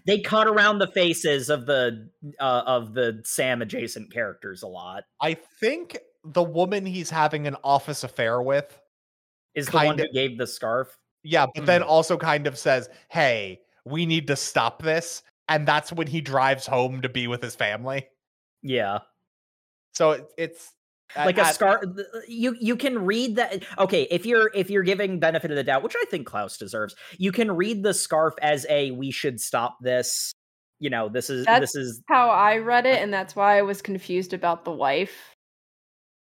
They 0.07 0.21
cut 0.21 0.47
around 0.47 0.79
the 0.79 0.87
faces 0.87 1.51
of 1.51 1.67
the 1.67 2.09
uh, 2.39 2.63
of 2.65 2.95
the 2.95 3.23
Sam 3.25 3.61
adjacent 3.61 4.13
characters 4.13 4.63
a 4.63 4.69
lot. 4.69 5.03
I 5.21 5.35
think 5.35 5.99
the 6.23 6.45
woman 6.45 6.87
he's 6.87 7.11
having 7.11 7.49
an 7.49 7.57
office 7.65 8.05
affair 8.05 8.41
with, 8.41 8.81
Is 9.57 9.67
the 9.67 9.79
one 9.79 9.87
Kinda- 9.97 10.05
who 10.05 10.13
gave 10.13 10.39
the 10.39 10.47
scarf? 10.47 10.97
yeah, 11.25 11.47
but 11.53 11.67
then 11.67 11.83
also 11.83 12.17
kind 12.17 12.47
of 12.47 12.57
says, 12.57 12.89
"Hey, 13.09 13.63
we 13.85 14.07
need 14.07 14.29
to 14.29 14.37
stop 14.37 14.81
this," 14.81 15.25
and 15.49 15.67
that's 15.67 15.93
when 15.93 16.07
he 16.07 16.21
drives 16.21 16.69
home 16.69 17.03
to 17.03 17.09
be 17.09 17.27
with 17.27 17.43
his 17.43 17.57
family. 17.57 18.09
Yeah. 18.63 19.01
So 19.93 20.13
it, 20.13 20.29
it's 20.39 20.73
at- 21.15 21.27
like 21.27 21.39
a 21.39 21.43
at- 21.47 21.55
scar 21.55 21.83
you 22.27 22.57
you 22.61 22.77
can 22.77 22.99
read 23.05 23.37
that 23.37 23.63
okay 23.79 24.09
if 24.11 24.27
you're 24.27 24.51
if 24.55 24.71
you're 24.71 24.83
giving 24.83 25.21
benefit 25.21 25.51
of 25.51 25.57
the 25.57 25.63
doubt 25.63 25.83
which 25.83 25.95
i 25.97 26.05
think 26.11 26.27
klaus 26.27 26.57
deserves 26.59 26.97
you 27.19 27.31
can 27.31 27.53
read 27.53 27.83
the 27.83 27.95
scarf 27.95 28.35
as 28.43 28.67
a 28.69 28.91
we 28.91 29.11
should 29.11 29.41
stop 29.41 29.77
this 29.81 30.33
you 30.79 30.91
know 30.91 31.09
this 31.09 31.31
is 31.31 31.47
That's- 31.47 31.73
this 31.73 31.75
is 31.75 32.03
How 32.09 32.29
I 32.29 32.59
read 32.59 32.85
it, 32.87 33.01
and 33.03 33.13
that's 33.13 33.35
why 33.35 33.59
I 33.59 33.63
was 33.63 33.81
confused 33.81 34.35
about 34.35 34.65
the 34.67 34.73
wife. 34.73 35.35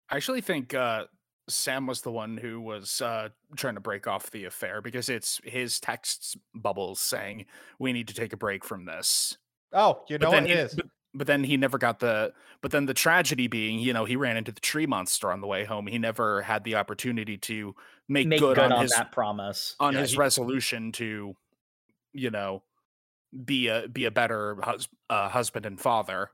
I 0.08 0.16
actually 0.16 0.40
think 0.40 0.72
uh, 0.72 1.06
Sam 1.48 1.86
was 1.88 2.02
the 2.02 2.12
one 2.12 2.36
who 2.36 2.60
was 2.60 3.00
uh, 3.00 3.30
trying 3.56 3.74
to 3.74 3.80
break 3.80 4.06
off 4.06 4.30
the 4.30 4.44
affair 4.44 4.80
because 4.80 5.08
it's 5.08 5.40
his 5.42 5.80
texts 5.80 6.36
bubbles 6.54 7.00
saying 7.00 7.46
we 7.80 7.92
need 7.92 8.06
to 8.06 8.14
take 8.14 8.32
a 8.32 8.36
break 8.36 8.64
from 8.64 8.84
this. 8.84 9.36
Oh, 9.72 10.04
you 10.08 10.16
know 10.18 10.26
but 10.26 10.30
then 10.30 10.42
what 10.44 10.50
it 10.52 10.58
is. 10.58 10.74
But, 10.76 10.85
but 11.16 11.26
then 11.26 11.44
he 11.44 11.56
never 11.56 11.78
got 11.78 12.00
the. 12.00 12.32
But 12.60 12.70
then 12.70 12.86
the 12.86 12.94
tragedy 12.94 13.46
being, 13.46 13.78
you 13.78 13.92
know, 13.92 14.04
he 14.04 14.16
ran 14.16 14.36
into 14.36 14.52
the 14.52 14.60
tree 14.60 14.86
monster 14.86 15.32
on 15.32 15.40
the 15.40 15.46
way 15.46 15.64
home. 15.64 15.86
He 15.86 15.98
never 15.98 16.42
had 16.42 16.64
the 16.64 16.74
opportunity 16.76 17.36
to 17.38 17.74
make, 18.08 18.26
make 18.26 18.40
good, 18.40 18.56
good, 18.56 18.64
on, 18.64 18.72
on 18.72 18.82
his 18.82 18.92
that 18.92 19.12
promise 19.12 19.74
on 19.80 19.94
Yeah, 19.94 20.00
his 20.00 20.12
he- 20.12 20.18
resolution 20.18 20.92
to, 20.92 21.34
you 22.12 22.30
know, 22.30 22.62
be 23.44 23.68
a 23.68 23.88
be 23.88 24.04
a 24.04 24.10
better 24.10 24.56
hus- 24.62 24.88
uh, 25.10 25.28
husband 25.28 25.66
and 25.66 25.80
father. 25.80 26.30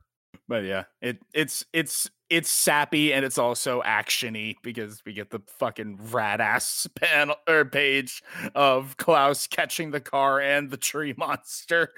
But 0.49 0.65
yeah, 0.65 0.85
it 1.01 1.19
it's 1.35 1.65
it's 1.73 2.11
it's 2.31 2.51
sappy 2.51 3.13
and 3.13 3.25
it's 3.25 3.37
also 3.39 3.83
actiony 3.83 4.57
because 4.63 5.03
we 5.05 5.13
get 5.13 5.31
the 5.31 5.41
fucking 5.59 5.99
rad 6.11 6.41
ass 6.41 6.87
panel 6.95 7.37
or 7.49 7.65
page 7.67 8.23
of 8.55 8.97
Klaus 8.97 9.47
catching 9.47 9.91
the 9.91 10.01
car 10.01 10.41
and 10.41 10.71
the 10.71 10.77
tree 10.79 11.15
monster. 11.17 11.93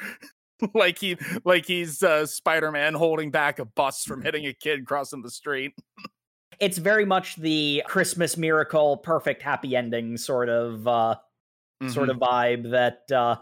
like 0.75 0.99
he 0.99 1.17
like 1.45 1.67
he's 1.67 2.03
uh, 2.03 2.27
Spider-Man 2.27 2.95
holding 2.95 3.31
back 3.31 3.59
a 3.59 3.65
bus 3.65 4.05
from 4.05 4.23
hitting 4.23 4.47
a 4.47 4.53
kid 4.53 4.87
crossing 4.87 5.23
the 5.23 5.31
street. 5.31 5.73
it's 6.61 6.79
very 6.79 7.05
much 7.05 7.35
the 7.37 7.83
christmas 7.85 8.37
miracle 8.37 8.97
perfect 8.99 9.43
happy 9.43 9.75
ending 9.75 10.17
sort 10.17 10.49
of 10.49 10.87
uh 10.87 11.17
sort 11.89 12.09
Mm-hmm. 12.09 12.23
of 12.23 12.29
vibe 12.29 12.71
that 12.71 13.11
uh 13.15 13.37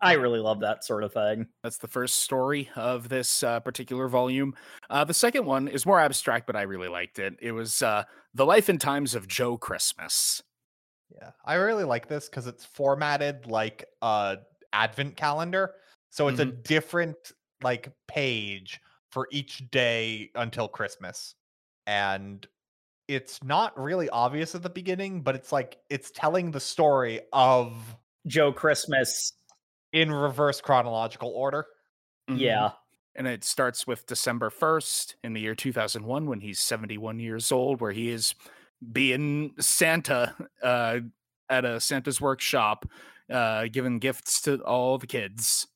i 0.00 0.14
really 0.14 0.40
love 0.40 0.58
that 0.60 0.82
sort 0.84 1.04
of 1.04 1.12
thing 1.12 1.46
That's 1.62 1.78
the 1.78 1.86
first 1.86 2.16
story 2.22 2.68
of 2.74 3.08
this 3.08 3.42
uh, 3.44 3.60
particular 3.60 4.08
volume. 4.08 4.54
Uh, 4.90 5.04
the 5.04 5.14
second 5.14 5.46
one 5.46 5.68
is 5.68 5.86
more 5.86 6.00
abstract, 6.00 6.46
but 6.48 6.56
I 6.56 6.62
really 6.62 6.88
liked 6.88 7.20
it. 7.20 7.34
It 7.40 7.52
was 7.52 7.80
uh, 7.80 8.02
The 8.34 8.44
Life 8.44 8.68
and 8.68 8.80
Times 8.80 9.14
of 9.14 9.28
Joe 9.28 9.56
Christmas. 9.56 10.42
Yeah, 11.14 11.30
I 11.44 11.54
really 11.54 11.84
like 11.84 12.08
this 12.08 12.28
because 12.28 12.48
it's 12.48 12.64
formatted 12.64 13.46
like 13.46 13.84
a 14.02 14.38
advent 14.72 15.16
calendar. 15.16 15.74
So 16.14 16.28
it's 16.28 16.38
a 16.38 16.44
different 16.44 17.16
like 17.60 17.92
page 18.06 18.80
for 19.10 19.26
each 19.32 19.68
day 19.72 20.30
until 20.36 20.68
Christmas. 20.68 21.34
And 21.88 22.46
it's 23.08 23.42
not 23.42 23.76
really 23.76 24.08
obvious 24.10 24.54
at 24.54 24.62
the 24.62 24.70
beginning, 24.70 25.22
but 25.22 25.34
it's 25.34 25.50
like 25.50 25.78
it's 25.90 26.12
telling 26.12 26.52
the 26.52 26.60
story 26.60 27.20
of 27.32 27.74
joe 28.28 28.52
christmas 28.52 29.32
in 29.92 30.12
reverse 30.12 30.60
chronological 30.60 31.30
order. 31.30 31.66
Mhm. 32.30 32.38
yeah 32.38 32.70
And 33.16 33.26
it 33.26 33.42
starts 33.42 33.84
with 33.84 34.06
December 34.06 34.50
1st 34.50 35.16
in 35.24 35.32
the 35.32 35.40
year 35.40 35.56
2001 35.56 36.26
when 36.26 36.40
he's 36.40 36.60
71 36.60 37.18
years 37.18 37.50
old, 37.50 37.80
where 37.80 37.92
he 37.92 38.08
is 38.10 38.36
being 38.92 39.52
Santa 39.58 40.34
uh, 40.62 41.00
at 41.50 41.64
a 41.64 41.80
Santa's 41.80 42.20
workshop, 42.20 42.86
uh, 43.28 43.66
giving 43.72 43.98
gifts 43.98 44.40
to 44.42 44.62
all 44.62 44.96
the 44.96 45.08
kids. 45.08 45.66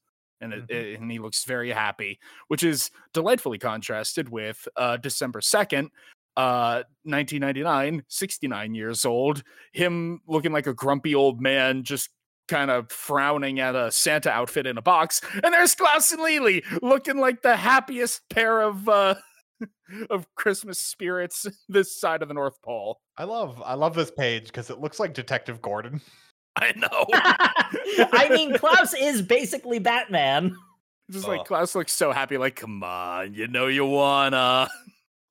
And, 0.40 0.52
it, 0.52 0.68
Mhm. 0.68 0.96
and 1.02 1.10
he 1.10 1.18
looks 1.18 1.44
very 1.44 1.70
happy, 1.70 2.18
which 2.48 2.62
is 2.62 2.90
delightfully 3.12 3.58
contrasted 3.58 4.28
with 4.28 4.68
uh, 4.76 4.96
December 4.98 5.40
2nd, 5.40 5.90
uh, 6.36 6.84
1999, 7.04 8.04
69 8.08 8.74
years 8.74 9.04
old, 9.04 9.42
him 9.72 10.20
looking 10.28 10.52
like 10.52 10.66
a 10.68 10.74
grumpy 10.74 11.14
old 11.14 11.40
man, 11.40 11.82
just 11.82 12.10
kind 12.46 12.70
of 12.70 12.90
frowning 12.90 13.60
at 13.60 13.74
a 13.74 13.90
Santa 13.90 14.30
outfit 14.30 14.66
in 14.66 14.78
a 14.78 14.82
box. 14.82 15.20
And 15.42 15.52
there's 15.52 15.74
Klaus 15.74 16.12
and 16.12 16.22
Lily 16.22 16.62
looking 16.80 17.18
like 17.18 17.42
the 17.42 17.56
happiest 17.56 18.22
pair 18.30 18.60
of 18.62 18.88
uh, 18.88 19.16
of 20.10 20.32
Christmas 20.36 20.78
spirits 20.80 21.46
this 21.68 22.00
side 22.00 22.22
of 22.22 22.28
the 22.28 22.34
North 22.34 22.62
Pole. 22.62 23.00
I 23.16 23.24
love 23.24 23.60
I 23.66 23.74
love 23.74 23.94
this 23.94 24.12
page 24.12 24.46
because 24.46 24.70
it 24.70 24.78
looks 24.78 25.00
like 25.00 25.12
Detective 25.14 25.60
Gordon. 25.60 26.00
I 26.62 26.72
know. 26.76 28.08
i 28.12 28.28
mean 28.30 28.56
klaus 28.56 28.94
is 28.94 29.22
basically 29.22 29.78
batman 29.78 30.56
Just 31.10 31.24
Ugh. 31.24 31.38
like 31.38 31.46
Klaus 31.46 31.74
looks 31.74 31.92
so 31.92 32.12
happy, 32.12 32.36
like, 32.36 32.56
come 32.56 32.82
on, 32.82 33.32
you 33.32 33.48
know 33.48 33.66
you 33.66 33.86
wanna. 33.86 34.68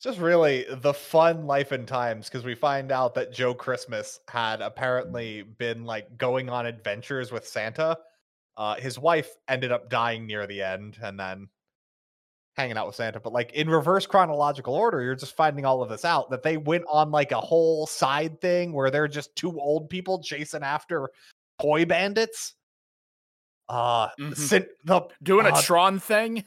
just 0.02 0.20
really 0.20 0.66
the 0.70 0.94
fun 0.94 1.46
life 1.46 1.72
and 1.72 1.88
times 1.88 2.28
because 2.28 2.44
we 2.44 2.56
find 2.56 2.92
out 2.92 3.14
that 3.16 3.32
Joe 3.32 3.54
Christmas 3.54 4.20
had 4.28 4.62
apparently 4.62 5.44
been 5.44 5.86
like 5.86 6.18
going 6.18 6.50
on 6.50 6.66
adventures 6.66 7.32
with 7.32 7.48
Santa. 7.48 7.98
Uh, 8.56 8.76
his 8.76 8.98
wife 8.98 9.30
ended 9.48 9.72
up 9.72 9.88
dying 9.90 10.26
near 10.26 10.48
the 10.48 10.64
end 10.64 10.98
and 11.02 11.20
then 11.20 11.48
hanging 12.58 12.76
out 12.78 12.88
with 12.88 12.96
Santa. 12.96 13.20
But 13.20 13.34
like 13.34 13.54
in 13.54 13.70
reverse 13.70 14.06
chronological 14.06 14.74
order, 14.74 15.02
you're 15.02 15.16
just 15.16 15.36
finding 15.36 15.64
all 15.64 15.82
of 15.84 15.90
this 15.90 16.04
out 16.04 16.30
that 16.32 16.42
they 16.44 16.58
went 16.58 16.84
on 16.90 17.12
like 17.12 17.32
a 17.32 17.40
whole 17.40 17.86
side 17.86 18.42
thing 18.42 18.74
where 18.74 18.90
they're 18.90 19.08
just 19.08 19.36
two 19.36 19.58
old 19.60 19.90
people 19.90 20.22
chasing 20.22 20.64
after 20.64 21.10
toy 21.62 21.86
bandits. 21.86 22.56
Uh, 23.70 24.10
Mhm. 24.20 24.36
sin- 24.36 24.70
the 24.86 25.02
Doing 25.24 25.46
a 25.46 25.50
Uh, 25.50 25.62
Tron 25.62 26.00
thing. 26.00 26.46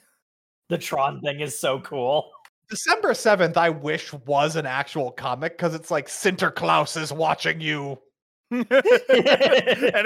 the 0.68 0.78
tron 0.78 1.20
thing 1.20 1.40
is 1.40 1.58
so 1.58 1.80
cool 1.80 2.30
December 2.68 3.14
7th, 3.14 3.56
I 3.56 3.68
wish 3.70 4.12
was 4.12 4.54
an 4.54 4.64
actual 4.64 5.10
comic 5.10 5.56
because 5.58 5.74
it's 5.74 5.90
like 5.90 6.06
Sinterklaas 6.06 6.96
is 6.96 7.12
watching 7.12 7.60
you. 7.60 8.00
and 8.50 8.66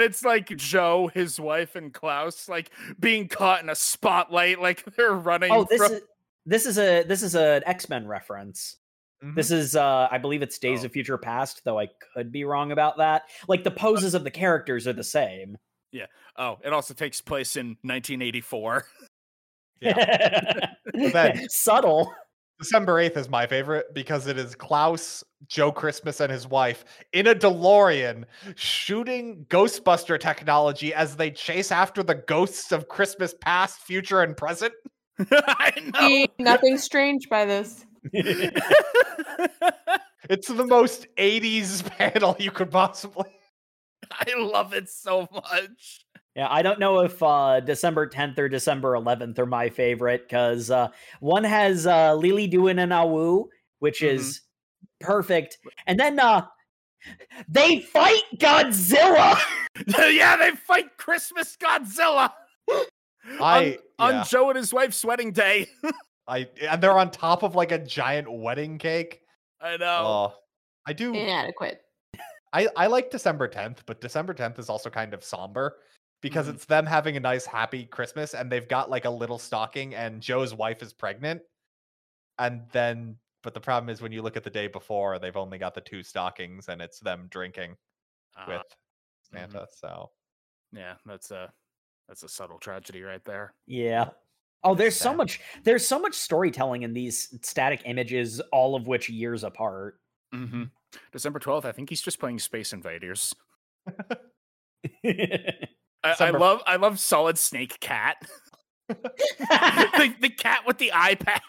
it's 0.01 0.23
like 0.23 0.55
Joe, 0.57 1.09
his 1.13 1.39
wife, 1.39 1.75
and 1.75 1.93
Klaus 1.93 2.47
like 2.47 2.69
being 2.99 3.27
caught 3.27 3.63
in 3.63 3.69
a 3.69 3.75
spotlight, 3.75 4.61
like 4.61 4.83
they're 4.95 5.13
running. 5.13 5.51
oh 5.51 5.65
this 5.69 5.81
from- 5.81 5.93
is 5.93 6.01
this 6.45 6.65
is 6.67 6.77
a 6.77 7.03
this 7.03 7.23
is 7.23 7.33
an 7.35 7.63
x-men 7.65 8.05
reference 8.07 8.77
This 9.35 9.49
is 9.49 9.75
uh 9.75 10.07
I 10.11 10.19
believe 10.19 10.43
it's 10.43 10.59
Days 10.59 10.83
Oh. 10.83 10.85
of 10.85 10.91
Future 10.91 11.17
Past, 11.17 11.61
though 11.65 11.79
I 11.79 11.87
could 12.13 12.31
be 12.31 12.43
wrong 12.43 12.71
about 12.71 12.97
that. 12.97 13.23
Like 13.47 13.63
the 13.63 13.71
poses 13.71 14.13
of 14.13 14.23
the 14.23 14.29
characters 14.31 14.85
are 14.87 14.93
the 14.93 15.03
same. 15.03 15.57
Yeah. 15.91 16.05
Oh, 16.37 16.57
it 16.63 16.71
also 16.73 16.93
takes 16.93 17.21
place 17.21 17.55
in 17.55 17.69
1984. 17.81 18.85
then- 19.81 21.49
Subtle. 21.49 22.13
December 22.59 22.93
8th 22.93 23.17
is 23.17 23.29
my 23.29 23.45
favorite 23.45 23.93
because 23.93 24.27
it 24.27 24.37
is 24.37 24.55
Klaus, 24.55 25.23
Joe 25.47 25.71
Christmas, 25.71 26.19
and 26.19 26.31
his 26.31 26.47
wife 26.47 26.85
in 27.13 27.27
a 27.27 27.35
DeLorean 27.35 28.23
shooting 28.55 29.45
Ghostbuster 29.49 30.19
technology 30.19 30.93
as 30.93 31.15
they 31.15 31.31
chase 31.31 31.71
after 31.71 32.01
the 32.01 32.15
ghosts 32.15 32.71
of 32.71 32.87
Christmas 32.87 33.33
past, 33.41 33.79
future, 33.79 34.21
and 34.21 34.37
present. 34.37 34.73
I 35.31 35.73
know. 35.93 36.07
See, 36.07 36.29
nothing 36.39 36.77
strange 36.77 37.27
by 37.29 37.45
this. 37.45 37.85
It's 40.29 40.47
the 40.47 40.65
most 40.65 41.07
80s 41.17 41.85
panel 41.97 42.35
you 42.39 42.51
could 42.51 42.71
possibly. 42.71 43.29
I 44.11 44.33
love 44.37 44.73
it 44.73 44.89
so 44.89 45.27
much. 45.31 46.04
Yeah, 46.35 46.47
I 46.49 46.61
don't 46.61 46.79
know 46.79 46.99
if 46.99 47.21
uh, 47.23 47.61
December 47.61 48.07
10th 48.09 48.37
or 48.37 48.49
December 48.49 48.93
11th 48.93 49.39
are 49.39 49.45
my 49.45 49.69
favorite 49.69 50.27
because 50.27 50.69
uh, 50.69 50.89
one 51.21 51.45
has 51.45 51.87
uh, 51.87 52.13
Lily 52.13 52.45
doing 52.47 52.77
an 52.79 52.89
awu, 52.89 53.45
which 53.79 54.01
Mhm. 54.01 54.07
is 54.09 54.41
perfect, 54.99 55.57
and 55.87 55.97
then 55.99 56.19
uh, 56.19 56.45
they 57.47 57.79
fight 57.79 58.21
Godzilla. 58.37 59.39
yeah, 59.87 60.35
they 60.35 60.51
fight 60.51 60.97
Christmas 60.97 61.55
Godzilla. 61.55 62.31
I- 63.39 63.77
on, 63.97 64.11
yeah. 64.13 64.19
on 64.19 64.25
Joe 64.25 64.49
and 64.49 64.57
his 64.57 64.73
wife's 64.73 65.03
wedding 65.05 65.31
day. 65.31 65.67
I 66.27 66.49
and 66.61 66.81
they're 66.81 66.97
on 66.97 67.11
top 67.11 67.43
of 67.43 67.55
like 67.55 67.71
a 67.71 67.79
giant 67.79 68.29
wedding 68.31 68.77
cake. 68.77 69.21
I 69.61 69.77
know. 69.77 70.01
Oh, 70.05 70.33
I 70.87 70.91
do. 70.93 71.13
Inadequate. 71.13 71.79
I, 72.51 72.67
I 72.75 72.87
like 72.87 73.09
December 73.11 73.47
10th, 73.47 73.79
but 73.85 73.99
December 74.01 74.33
10th 74.33 74.59
is 74.59 74.69
also 74.69 74.89
kind 74.89 75.13
of 75.13 75.23
somber 75.23 75.75
because 76.25 76.47
Mhm. 76.47 76.55
it's 76.55 76.65
them 76.65 76.87
having 76.87 77.17
a 77.17 77.19
nice, 77.19 77.45
happy 77.45 77.85
Christmas 77.85 78.33
and 78.33 78.51
they've 78.51 78.67
got 78.67 78.89
like 78.89 79.05
a 79.05 79.09
little 79.11 79.39
stocking 79.39 79.93
and 79.95 80.21
Joe's 80.21 80.53
wife 80.55 80.81
is 80.81 80.93
pregnant. 80.93 81.43
And 82.39 82.69
then, 82.71 83.19
but 83.43 83.53
the 83.53 83.61
problem 83.61 83.89
is 83.89 84.01
when 84.01 84.11
you 84.11 84.21
look 84.21 84.37
at 84.37 84.43
the 84.43 84.49
day 84.49 84.67
before, 84.67 85.19
they've 85.19 85.37
only 85.37 85.57
got 85.57 85.73
the 85.75 85.81
two 85.81 86.03
stockings 86.03 86.69
and 86.69 86.81
it's 86.81 86.99
them 86.99 87.27
drinking 87.29 87.77
Uh, 88.35 88.45
with 88.47 88.75
mhm. 89.33 89.51
Santa. 89.51 89.67
So, 89.71 90.11
yeah, 90.71 90.97
that's 91.05 91.31
a 91.31 91.53
that's 92.07 92.23
a 92.23 92.29
subtle 92.29 92.59
tragedy 92.59 93.03
right 93.03 93.23
there. 93.25 93.55
Yeah. 93.67 94.11
Oh, 94.63 94.75
there's 94.75 94.97
so 94.99 95.13
much. 95.13 95.41
There's 95.63 95.87
so 95.87 95.99
much 95.99 96.15
storytelling 96.15 96.83
in 96.83 96.93
these 96.93 97.37
static 97.47 97.83
images, 97.85 98.39
all 98.51 98.75
of 98.75 98.87
which 98.87 99.09
years 99.09 99.43
apart. 99.43 100.01
Mm-hmm. 100.33 100.65
December 101.11 101.39
12th, 101.39 101.65
I 101.65 101.71
think 101.71 101.89
he's 101.89 102.01
just 102.01 102.19
playing 102.19 102.39
Space 102.39 102.73
Invaders. 102.73 103.35
I, 106.05 106.15
I 106.19 106.29
love 106.31 106.61
I 106.67 106.75
love 106.77 106.99
Solid 106.99 107.37
Snake 107.37 107.79
Cat. 107.79 108.17
the, 108.87 110.13
the 110.21 110.29
cat 110.29 110.61
with 110.65 110.77
the 110.77 110.91
eye 110.93 111.15
patch. 111.15 111.41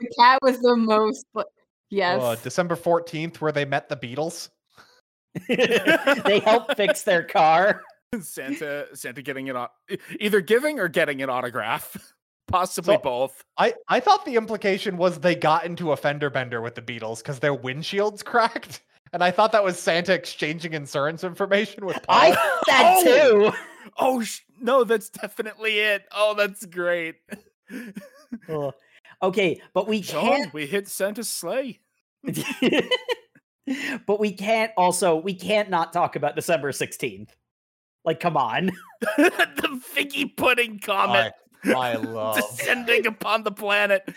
The 0.00 0.08
cat 0.18 0.38
was 0.42 0.58
the 0.60 0.76
most. 0.76 1.26
but- 1.34 1.46
Yes. 1.90 2.20
uh, 2.22 2.36
December 2.42 2.76
14th, 2.76 3.36
where 3.40 3.50
they 3.50 3.64
met 3.64 3.88
the 3.88 3.96
Beatles. 3.96 4.50
they 5.48 6.40
helped 6.44 6.76
fix 6.76 7.02
their 7.02 7.22
car. 7.24 7.82
Santa 8.20 8.86
Santa 8.94 9.22
getting 9.22 9.46
it 9.46 9.56
on 9.56 9.68
either 10.20 10.40
giving 10.42 10.78
or 10.80 10.88
getting 10.88 11.22
an 11.22 11.30
autograph. 11.30 11.96
Possibly 12.46 12.96
So- 12.96 13.00
both. 13.00 13.42
I, 13.56 13.72
I 13.88 14.00
thought 14.00 14.24
the 14.26 14.36
implication 14.36 14.96
was 14.98 15.18
they 15.20 15.34
got 15.34 15.64
into 15.64 15.92
a 15.92 15.96
fender 15.96 16.28
bender 16.30 16.60
with 16.60 16.74
the 16.74 16.82
Beatles 16.82 17.18
because 17.18 17.38
their 17.38 17.56
windshields 17.56 18.22
cracked. 18.24 18.82
And 19.12 19.22
I 19.24 19.30
thought 19.30 19.52
that 19.52 19.64
was 19.64 19.78
Santa 19.78 20.12
exchanging 20.14 20.74
insurance 20.74 21.24
information 21.24 21.86
with 21.86 21.96
Paul. 22.06 22.16
I 22.16 22.32
thought 22.34 22.66
that 22.66 23.02
Oh! 23.06 23.50
too. 23.50 23.56
Oh 23.98 24.22
sh- 24.22 24.40
no, 24.60 24.84
that's 24.84 25.08
definitely 25.10 25.78
it. 25.78 26.04
Oh, 26.14 26.34
that's 26.36 26.66
great. 26.66 27.16
Ugh. 28.48 28.74
Okay, 29.22 29.60
but 29.74 29.88
we 29.88 30.00
John, 30.00 30.22
can't. 30.24 30.54
we 30.54 30.66
hit 30.66 30.86
Santa's 30.88 31.28
sleigh. 31.28 31.80
but 34.06 34.20
we 34.20 34.32
can't 34.32 34.72
also 34.76 35.16
we 35.16 35.34
can't 35.34 35.70
not 35.70 35.92
talk 35.92 36.16
about 36.16 36.36
December 36.36 36.72
16th. 36.72 37.28
Like, 38.04 38.20
come 38.20 38.36
on. 38.36 38.70
the 39.16 39.80
figgy 39.94 40.34
pudding 40.36 40.78
comet 40.78 41.34
I, 41.64 41.72
I 41.72 41.94
love. 41.96 42.36
descending 42.36 43.06
upon 43.06 43.42
the 43.42 43.50
planet. 43.52 44.02
And 44.06 44.16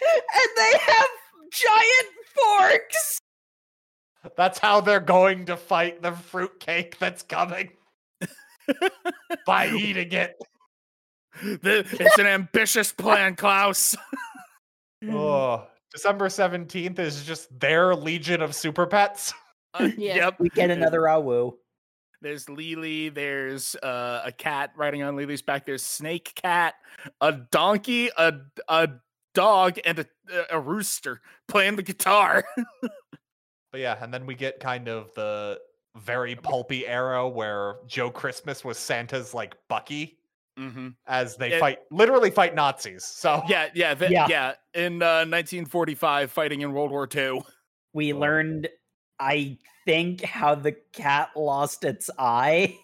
they 0.58 0.72
have 0.80 1.08
giant 1.52 2.08
forks. 2.36 3.20
That's 4.38 4.60
how 4.60 4.82
they're 4.82 5.00
going 5.00 5.46
to 5.46 5.58
fight 5.58 6.02
the 6.02 6.12
fruitcake 6.12 6.98
that's 7.00 7.24
coming. 7.24 7.72
By 9.46 9.68
eating 9.70 10.12
it. 10.12 10.36
The- 11.42 11.86
it's 12.00 12.20
an 12.20 12.28
ambitious 12.28 12.92
plan, 12.92 13.36
Klaus. 13.36 13.96
Oh, 15.10 15.66
December 15.92 16.28
17th 16.28 17.00
is 17.00 17.24
just 17.26 17.60
their 17.60 17.96
legion 17.96 18.42
of 18.42 18.54
super 18.56 18.86
pets. 18.86 19.34
Uh, 19.74 19.88
Yeah. 19.98 20.16
Yep. 20.18 20.40
We 20.42 20.50
get 20.50 20.70
another 20.70 21.00
awu. 21.04 21.54
There's 22.22 22.50
Lily. 22.50 23.08
There's 23.08 23.74
uh, 23.76 24.22
a 24.26 24.32
cat 24.34 24.74
riding 24.76 25.02
on 25.02 25.16
Lily's 25.16 25.42
back. 25.42 25.66
There's 25.66 25.82
Snake 25.82 26.34
Cat, 26.36 26.74
a 27.22 27.32
donkey, 27.32 28.10
a 28.18 28.34
a 28.68 28.90
dog, 29.34 29.80
and 29.86 30.00
a 30.00 30.06
a 30.50 30.60
rooster 30.60 31.22
playing 31.48 31.78
the 31.78 31.84
guitar. 31.84 32.44
But 33.72 33.82
yeah, 33.82 33.98
and 34.02 34.14
then 34.14 34.26
we 34.26 34.36
get 34.36 34.60
kind 34.60 34.88
of 34.88 35.14
the 35.16 35.60
very 35.96 36.36
pulpy 36.36 36.88
era 36.88 37.28
where 37.28 37.76
Joe 37.88 38.10
Christmas 38.12 38.64
was 38.64 38.78
Santa's 38.78 39.34
like 39.34 39.56
Bucky 39.68 40.18
mm-hmm. 40.58 40.90
as 41.08 41.36
they 41.38 41.54
It- 41.54 41.60
fight 41.60 41.80
literally 41.92 42.32
fight 42.32 42.56
Nazis. 42.56 43.04
So 43.06 43.42
Yeah, 43.48 43.70
yeah, 43.74 43.94
th- 43.94 44.12
Yeah. 44.12 44.28
yeah. 44.30 44.54
In 44.74 45.02
uh, 45.02 45.26
1945, 45.26 46.32
fighting 46.32 46.62
in 46.62 46.72
World 46.74 46.92
War 46.92 47.08
II. 47.14 47.42
We 47.94 48.14
learned, 48.14 48.70
I 49.20 49.58
think, 49.86 50.22
how 50.22 50.56
the 50.56 50.74
cat 50.94 51.32
lost 51.36 51.84
its 51.84 52.10
eye. 52.18 52.78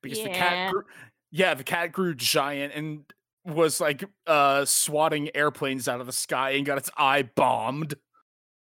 because 0.00 0.22
the 0.22 0.30
cat 0.30 0.72
grew, 0.72 0.84
yeah 1.30 1.54
the 1.54 1.64
cat 1.64 1.92
grew 1.92 2.14
giant 2.14 2.74
and 2.74 3.04
was 3.44 3.80
like 3.80 4.04
uh 4.26 4.64
swatting 4.64 5.30
airplanes 5.34 5.88
out 5.88 6.00
of 6.00 6.06
the 6.06 6.12
sky 6.12 6.50
and 6.50 6.66
got 6.66 6.76
its 6.78 6.90
eye 6.96 7.22
bombed 7.22 7.94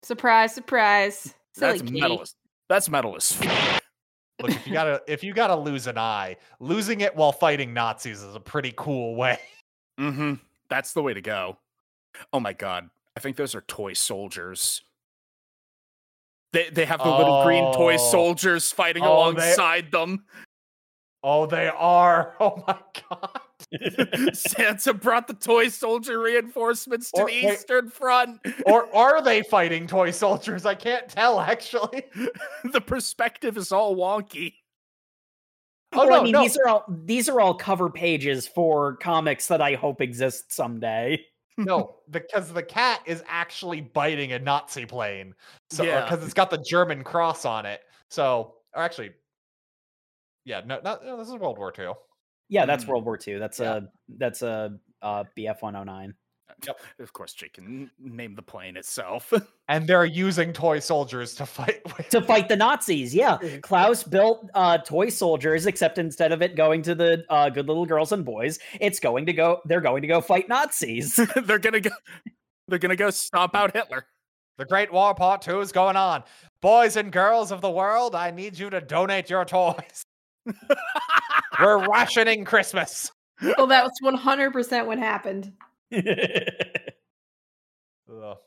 Surprise, 0.03 0.53
surprise. 0.53 1.33
Silly 1.53 1.79
that's 1.79 1.91
medalist. 1.91 2.35
that's 2.69 2.89
medalist. 2.89 3.41
look, 4.41 4.51
if 4.51 4.65
you 4.67 4.73
gotta 4.73 5.01
if 5.07 5.23
you 5.23 5.33
gotta 5.33 5.55
lose 5.55 5.87
an 5.87 5.97
eye, 5.97 6.37
losing 6.59 7.01
it 7.01 7.15
while 7.15 7.31
fighting 7.31 7.73
Nazis 7.73 8.21
is 8.23 8.35
a 8.35 8.39
pretty 8.39 8.73
cool 8.77 9.15
way. 9.15 9.37
mm-hmm 9.99 10.35
that's 10.69 10.93
the 10.93 11.01
way 11.01 11.13
to 11.15 11.19
go 11.21 11.57
oh 12.31 12.39
my 12.39 12.53
god 12.53 12.89
i 13.17 13.19
think 13.19 13.35
those 13.35 13.55
are 13.55 13.61
toy 13.61 13.91
soldiers 13.91 14.83
they, 16.53 16.69
they 16.69 16.85
have 16.85 16.99
the 17.03 17.09
little 17.09 17.43
green 17.43 17.73
toy 17.73 17.95
Oh. 17.95 17.97
soldiers 18.11 18.71
fighting 18.71 19.01
Oh, 19.03 19.31
they- 19.33 19.41
alongside 19.41 19.91
them 19.91 20.25
Oh, 21.23 21.47
they 21.47 21.67
are. 21.67 22.35
Oh 22.39 22.63
my 22.65 22.77
god. 23.09 23.39
santa 24.33 24.93
brought 24.93 25.27
the 25.27 25.33
toy 25.33 25.67
soldier 25.67 26.19
reinforcements 26.19 27.11
to 27.11 27.21
Or- 27.21 27.27
the 27.29 27.43
wait. 27.45 27.53
eastern 27.53 27.89
front 27.89 28.39
or 28.65 28.93
are 28.95 29.21
they 29.21 29.43
fighting 29.43 29.85
toy 29.87 30.11
soldiers? 30.11 30.65
I 30.65 30.75
can't 30.75 31.07
tell 31.09 31.39
actually. 31.39 32.03
the 32.71 32.81
perspective 32.81 33.57
is 33.57 33.71
all 33.71 33.95
wonky 33.95 34.53
Oh 35.91 35.99
Well, 36.05 36.09
no, 36.09 36.19
I 36.19 36.23
mean, 36.23 36.31
no. 36.33 36.41
these 36.43 36.55
are 36.57 36.67
all 36.67 36.85
these 36.87 37.27
are 37.29 37.41
all 37.41 37.55
cover 37.55 37.89
pages 37.89 38.47
for 38.47 38.95
comics 38.97 39.47
that 39.47 39.59
I 39.61 39.73
hope 39.73 40.01
exist 40.01 40.53
someday. 40.53 41.25
no, 41.57 41.95
because 42.11 42.53
the 42.53 42.61
cat 42.61 43.01
is 43.07 43.23
actually 43.27 43.81
biting 43.81 44.31
a 44.33 44.39
Nazi 44.39 44.85
plane. 44.85 45.33
So 45.71 45.83
Yeah. 45.83 46.05
because 46.07 46.23
it's 46.23 46.33
got 46.35 46.51
the 46.51 46.59
German 46.59 47.03
cross 47.03 47.43
on 47.43 47.65
it. 47.65 47.81
So 48.09 48.53
or 48.75 48.83
actually 48.83 49.11
yeah, 50.45 50.61
no, 50.65 50.79
not, 50.83 51.03
no, 51.03 51.17
this 51.17 51.27
is 51.27 51.33
World 51.35 51.57
War 51.57 51.73
II. 51.77 51.93
Yeah, 52.49 52.65
that's 52.65 52.83
Mm. 52.85 52.87
World 52.89 53.05
War 53.05 53.17
II. 53.25 53.37
That's 53.39 53.59
Yeah. 53.59 53.77
a 53.77 53.81
that's 54.17 54.41
a 54.41 54.77
uh, 55.01 55.23
BF 55.37 55.61
one 55.61 55.73
hundred 55.75 55.85
nine. 55.85 56.13
Of 56.99 57.13
course, 57.13 57.33
Jake 57.33 57.53
can 57.53 57.89
name 57.99 58.35
the 58.35 58.41
plane 58.41 58.75
itself. 58.75 59.31
And 59.69 59.85
they're 59.87 60.03
using 60.03 60.51
toy 60.51 60.79
soldiers 60.79 61.35
to 61.35 61.45
fight 61.45 61.81
with. 61.95 62.09
to 62.09 62.21
fight 62.23 62.49
the 62.49 62.55
Nazis. 62.55 63.13
Yeah, 63.13 63.37
Klaus 63.61 64.01
built 64.03 64.49
uh, 64.55 64.79
toy 64.79 65.09
soldiers, 65.09 65.67
except 65.67 65.99
instead 65.99 66.31
of 66.31 66.41
it 66.41 66.55
going 66.55 66.81
to 66.81 66.95
the 66.95 67.23
uh, 67.29 67.51
good 67.51 67.67
little 67.67 67.85
girls 67.85 68.11
and 68.11 68.25
boys, 68.25 68.57
it's 68.81 68.99
going 68.99 69.27
to 69.27 69.33
go. 69.33 69.61
They're 69.65 69.79
going 69.79 70.01
to 70.01 70.07
go 70.07 70.21
fight 70.21 70.49
Nazis. 70.49 71.15
they're 71.45 71.59
gonna 71.59 71.81
go. 71.81 71.91
They're 72.67 72.79
gonna 72.79 72.95
go 72.95 73.11
stomp 73.11 73.53
out 73.55 73.75
Hitler. 73.75 74.07
The 74.57 74.65
Great 74.65 74.91
War 74.91 75.13
Part 75.13 75.43
2 75.43 75.59
is 75.61 75.71
going 75.71 75.95
on. 75.95 76.23
Boys 76.63 76.95
and 76.97 77.11
girls 77.11 77.51
of 77.51 77.61
the 77.61 77.69
world, 77.71 78.15
I 78.15 78.31
need 78.31 78.57
you 78.57 78.71
to 78.71 78.81
donate 78.81 79.29
your 79.29 79.45
toys. 79.45 80.01
We're 81.59 81.87
rationing 81.87 82.45
Christmas. 82.45 83.11
Well, 83.41 83.67
that 83.67 83.83
was 83.83 83.93
100% 84.03 84.85
what 84.85 84.97
happened. 84.97 85.53
Ugh. 85.93 86.03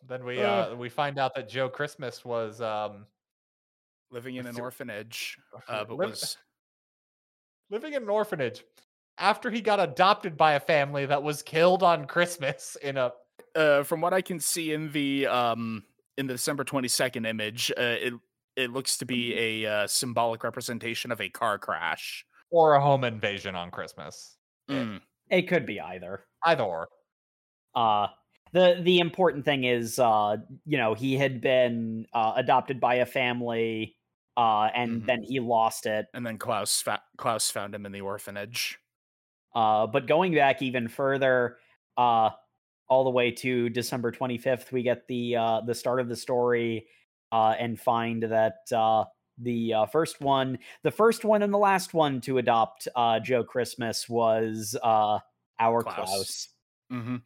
Then 0.09 0.25
we 0.25 0.43
uh, 0.43 0.75
we 0.75 0.89
find 0.89 1.19
out 1.19 1.35
that 1.35 1.49
Joe 1.49 1.69
Christmas 1.69 2.25
was 2.25 2.61
um, 2.61 3.07
Living 4.11 4.37
in 4.37 4.47
an 4.47 4.55
So- 4.55 4.63
orphanage, 4.63 5.39
uh, 5.69 5.85
but 5.85 5.97
Liv- 5.97 6.11
was 6.11 6.37
living 7.71 7.95
in 7.95 8.03
an 8.03 8.09
orphanage 8.11 8.65
after 9.19 9.51
he 9.51 9.61
got 9.61 9.81
adopted 9.81 10.37
by 10.37 10.55
a 10.55 10.61
family 10.61 11.07
that 11.07 11.23
was 11.23 11.43
killed 11.43 11.83
on 11.83 12.07
Christmas 12.07 12.77
in 12.83 12.97
a 12.99 13.13
uh, 13.55 13.83
from 13.85 14.01
what 14.01 14.13
I 14.13 14.21
can 14.21 14.41
see 14.41 14.73
in 14.73 14.91
the 14.93 15.27
um 15.29 15.85
in 16.19 16.27
the 16.27 16.35
December 16.35 16.65
twenty 16.65 16.89
second 16.89 17.25
image, 17.25 17.71
uh, 17.79 17.97
it 18.01 18.13
it 18.57 18.71
looks 18.73 18.97
to 18.99 19.07
be 19.07 19.35
a 19.65 19.67
uh, 19.71 19.87
symbolic 19.87 20.45
representation 20.45 21.11
of 21.13 21.21
a 21.21 21.29
car 21.29 21.59
crash. 21.59 22.25
or 22.51 22.75
a 22.75 22.81
home 22.81 23.05
invasion 23.05 23.55
on 23.55 23.71
Christmas. 23.71 24.37
Mm. 24.71 25.01
It 25.31 25.43
could 25.49 25.65
be 25.67 25.81
either. 25.81 26.27
Either 26.45 26.63
or. 26.65 26.89
Uh 27.75 28.09
the 28.53 28.81
the 28.83 28.99
important 28.99 29.45
thing 29.47 29.65
is 29.65 29.99
uh 29.99 30.37
you 30.67 30.77
know, 30.77 30.93
he 30.95 31.17
had 31.17 31.41
been 31.41 32.07
uh, 32.13 32.35
adopted 32.37 32.79
by 32.81 32.97
a 32.97 33.07
family 33.07 33.97
uh 34.37 34.69
and 34.75 35.03
Mhm. 35.03 35.07
then 35.07 35.23
he 35.23 35.41
lost 35.41 35.87
it. 35.87 36.07
And 36.13 36.27
then 36.27 36.37
Klaus 36.39 36.83
fa- 36.83 37.03
Klaus 37.17 37.51
found 37.51 37.75
him 37.75 37.87
in 37.87 37.93
the 37.93 38.03
orphanage. 38.03 38.79
Uh 39.55 39.87
but 39.87 40.07
going 40.07 40.35
back 40.35 40.61
even 40.61 40.89
further 40.89 41.57
uh 41.97 42.31
all 42.89 43.05
the 43.05 43.11
way 43.11 43.31
to 43.31 43.71
December 43.71 44.13
25th 44.13 44.71
we 44.73 44.83
get 44.83 45.07
the 45.09 45.37
uh 45.37 45.61
the 45.63 45.75
start 45.75 46.01
of 46.01 46.09
the 46.11 46.17
story 46.17 46.87
uh 47.33 47.55
and 47.59 47.81
find 47.81 48.23
that 48.23 48.59
uh 48.73 49.05
the 49.39 49.75
uh, 49.75 49.87
first 49.87 50.21
one 50.21 50.59
the 50.85 50.91
first 50.91 51.25
one 51.25 51.43
and 51.43 51.53
the 51.53 51.59
last 51.59 51.95
one 51.95 52.21
to 52.21 52.39
adopt 52.39 52.87
uh 52.95 53.19
Joe 53.19 53.43
Christmas 53.43 54.09
was 54.09 54.77
uh 54.83 55.19
our 55.59 55.83
Klaus. 55.83 55.95
Klaus. 55.97 56.49
hmm 56.91 57.17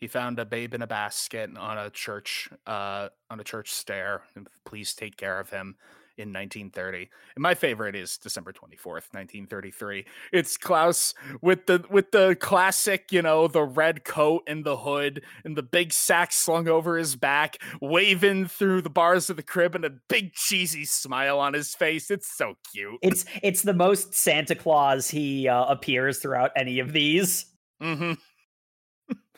He 0.00 0.06
found 0.06 0.38
a 0.38 0.44
babe 0.44 0.74
in 0.74 0.82
a 0.82 0.86
basket 0.86 1.50
on 1.56 1.78
a 1.78 1.90
church 1.90 2.48
uh 2.66 3.08
on 3.30 3.40
a 3.40 3.44
church 3.44 3.72
stair. 3.72 4.22
Please 4.64 4.94
take 4.94 5.16
care 5.16 5.40
of 5.40 5.50
him. 5.50 5.76
In 6.16 6.32
1930, 6.32 7.10
and 7.34 7.42
my 7.42 7.54
favorite 7.54 7.96
is 7.96 8.18
December 8.18 8.52
24th, 8.52 9.10
1933. 9.12 10.06
It's 10.32 10.56
Klaus 10.56 11.12
with 11.42 11.66
the 11.66 11.84
with 11.90 12.12
the 12.12 12.36
classic, 12.38 13.10
you 13.10 13.20
know, 13.20 13.48
the 13.48 13.64
red 13.64 14.04
coat 14.04 14.44
and 14.46 14.64
the 14.64 14.76
hood 14.76 15.24
and 15.44 15.56
the 15.56 15.62
big 15.62 15.92
sack 15.92 16.30
slung 16.30 16.68
over 16.68 16.96
his 16.96 17.16
back, 17.16 17.58
waving 17.80 18.46
through 18.46 18.82
the 18.82 18.90
bars 18.90 19.28
of 19.28 19.36
the 19.36 19.42
crib 19.42 19.74
and 19.74 19.84
a 19.84 19.90
big 20.08 20.34
cheesy 20.34 20.84
smile 20.84 21.40
on 21.40 21.52
his 21.52 21.74
face. 21.74 22.12
It's 22.12 22.32
so 22.32 22.54
cute. 22.72 23.00
It's 23.02 23.24
it's 23.42 23.62
the 23.62 23.74
most 23.74 24.14
Santa 24.14 24.54
Claus 24.54 25.10
he 25.10 25.48
uh, 25.48 25.64
appears 25.64 26.20
throughout 26.20 26.52
any 26.54 26.78
of 26.78 26.92
these. 26.92 27.46
Mm-hmm. 27.82 28.12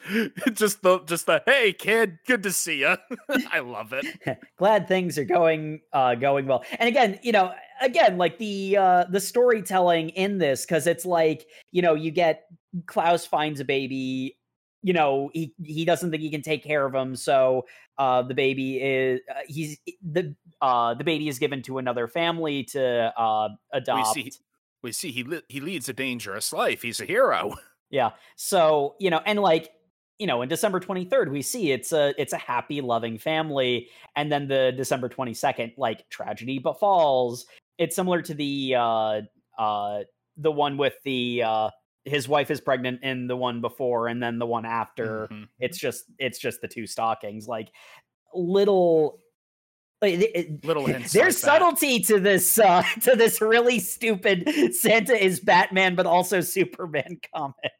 just 0.52 0.82
the 0.82 1.00
just 1.00 1.26
the 1.26 1.42
hey 1.46 1.72
kid, 1.72 2.18
good 2.26 2.42
to 2.42 2.52
see 2.52 2.80
you. 2.80 2.96
I 3.50 3.60
love 3.60 3.92
it. 3.92 4.06
Glad 4.58 4.88
things 4.88 5.18
are 5.18 5.24
going 5.24 5.80
uh 5.92 6.14
going 6.14 6.46
well. 6.46 6.64
And 6.78 6.88
again, 6.88 7.18
you 7.22 7.32
know, 7.32 7.52
again 7.80 8.18
like 8.18 8.38
the 8.38 8.76
uh 8.76 9.04
the 9.10 9.20
storytelling 9.20 10.10
in 10.10 10.38
this 10.38 10.64
cuz 10.66 10.86
it's 10.86 11.04
like, 11.04 11.46
you 11.72 11.82
know, 11.82 11.94
you 11.94 12.10
get 12.10 12.44
Klaus 12.86 13.26
finds 13.26 13.60
a 13.60 13.64
baby, 13.64 14.36
you 14.82 14.92
know, 14.92 15.30
he 15.32 15.54
he 15.62 15.84
doesn't 15.84 16.10
think 16.10 16.22
he 16.22 16.30
can 16.30 16.42
take 16.42 16.62
care 16.62 16.86
of 16.86 16.94
him, 16.94 17.16
so 17.16 17.66
uh 17.98 18.22
the 18.22 18.34
baby 18.34 18.76
is 18.76 19.20
uh, 19.30 19.40
he's 19.46 19.78
the 20.02 20.34
uh 20.60 20.94
the 20.94 21.04
baby 21.04 21.28
is 21.28 21.38
given 21.38 21.62
to 21.62 21.78
another 21.78 22.06
family 22.06 22.64
to 22.64 23.12
uh 23.16 23.48
adopt. 23.72 24.16
We 24.16 24.22
see 24.22 24.32
we 24.82 24.92
see 24.92 25.10
he 25.10 25.24
li- 25.24 25.42
he 25.48 25.60
leads 25.60 25.88
a 25.88 25.92
dangerous 25.92 26.52
life. 26.52 26.82
He's 26.82 27.00
a 27.00 27.04
hero. 27.04 27.56
Yeah. 27.90 28.10
So, 28.36 28.96
you 28.98 29.10
know, 29.10 29.20
and 29.24 29.40
like, 29.40 29.70
you 30.18 30.26
know, 30.26 30.42
in 30.42 30.48
December 30.48 30.80
23rd, 30.80 31.30
we 31.30 31.42
see 31.42 31.72
it's 31.72 31.92
a 31.92 32.14
it's 32.20 32.32
a 32.32 32.38
happy, 32.38 32.80
loving 32.80 33.18
family. 33.18 33.88
And 34.16 34.32
then 34.32 34.48
the 34.48 34.72
December 34.76 35.08
22nd, 35.08 35.74
like 35.76 36.08
tragedy 36.10 36.58
befalls. 36.58 37.46
It's 37.78 37.94
similar 37.94 38.22
to 38.22 38.32
the 38.34 38.74
uh 38.78 39.20
uh 39.58 40.00
the 40.38 40.50
one 40.52 40.76
with 40.78 40.94
the 41.04 41.42
uh 41.44 41.70
his 42.04 42.28
wife 42.28 42.50
is 42.50 42.60
pregnant 42.60 43.02
in 43.02 43.26
the 43.26 43.36
one 43.36 43.60
before 43.60 44.08
and 44.08 44.22
then 44.22 44.38
the 44.38 44.46
one 44.46 44.64
after. 44.64 45.28
Mhm. 45.30 45.48
It's 45.58 45.76
just 45.76 46.04
it's 46.18 46.38
just 46.38 46.60
the 46.62 46.68
two 46.68 46.86
stockings. 46.86 47.46
Like 47.48 47.70
little 48.34 49.18
it- 50.02 50.30
it- 50.34 50.64
Little 50.64 50.86
hints. 50.86 51.12
there's 51.12 51.42
like 51.42 51.60
that. 51.60 51.62
subtlety 51.62 52.00
to 52.00 52.20
this 52.20 52.58
uh 52.58 52.82
to 53.02 53.16
this 53.16 53.40
really 53.40 53.78
stupid 53.80 54.48
Santa 54.74 55.14
is 55.22 55.40
Batman 55.40 55.94
but 55.94 56.06
also 56.06 56.40
Superman 56.40 57.18
comic. 57.34 57.72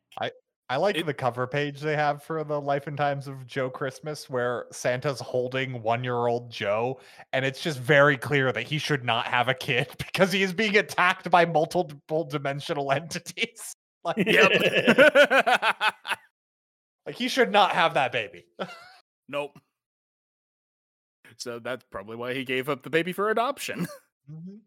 I 0.68 0.76
like 0.78 0.96
It- 0.96 1.06
the 1.06 1.14
cover 1.14 1.46
page 1.46 1.80
they 1.80 1.94
have 1.94 2.22
for 2.24 2.42
the 2.42 2.60
Life 2.60 2.88
and 2.88 2.96
Times 2.96 3.28
of 3.28 3.46
Joe 3.46 3.70
Christmas, 3.70 4.28
where 4.28 4.66
Santa's 4.72 5.20
holding 5.20 5.80
one-year-old 5.82 6.50
Joe, 6.50 7.00
and 7.32 7.44
it's 7.44 7.62
just 7.62 7.78
very 7.78 8.16
clear 8.16 8.50
that 8.50 8.64
he 8.64 8.78
should 8.78 9.04
not 9.04 9.26
have 9.28 9.48
a 9.48 9.54
kid 9.54 9.88
because 9.98 10.32
he 10.32 10.42
is 10.42 10.52
being 10.52 10.76
attacked 10.76 11.30
by 11.30 11.44
multiple 11.46 12.24
dimensional 12.24 12.90
entities. 12.92 13.74
Like, 14.06 14.18
Yep. 14.24 14.52
like 17.06 17.16
he 17.16 17.26
should 17.26 17.50
not 17.50 17.72
have 17.72 17.94
that 17.94 18.12
baby. 18.12 18.44
nope. 19.28 19.58
So 21.38 21.58
that's 21.58 21.84
probably 21.90 22.14
why 22.14 22.32
he 22.34 22.44
gave 22.44 22.68
up 22.68 22.84
the 22.84 22.90
baby 22.90 23.12
for 23.12 23.30
adoption. 23.30 23.88
Mhm. 24.30 24.58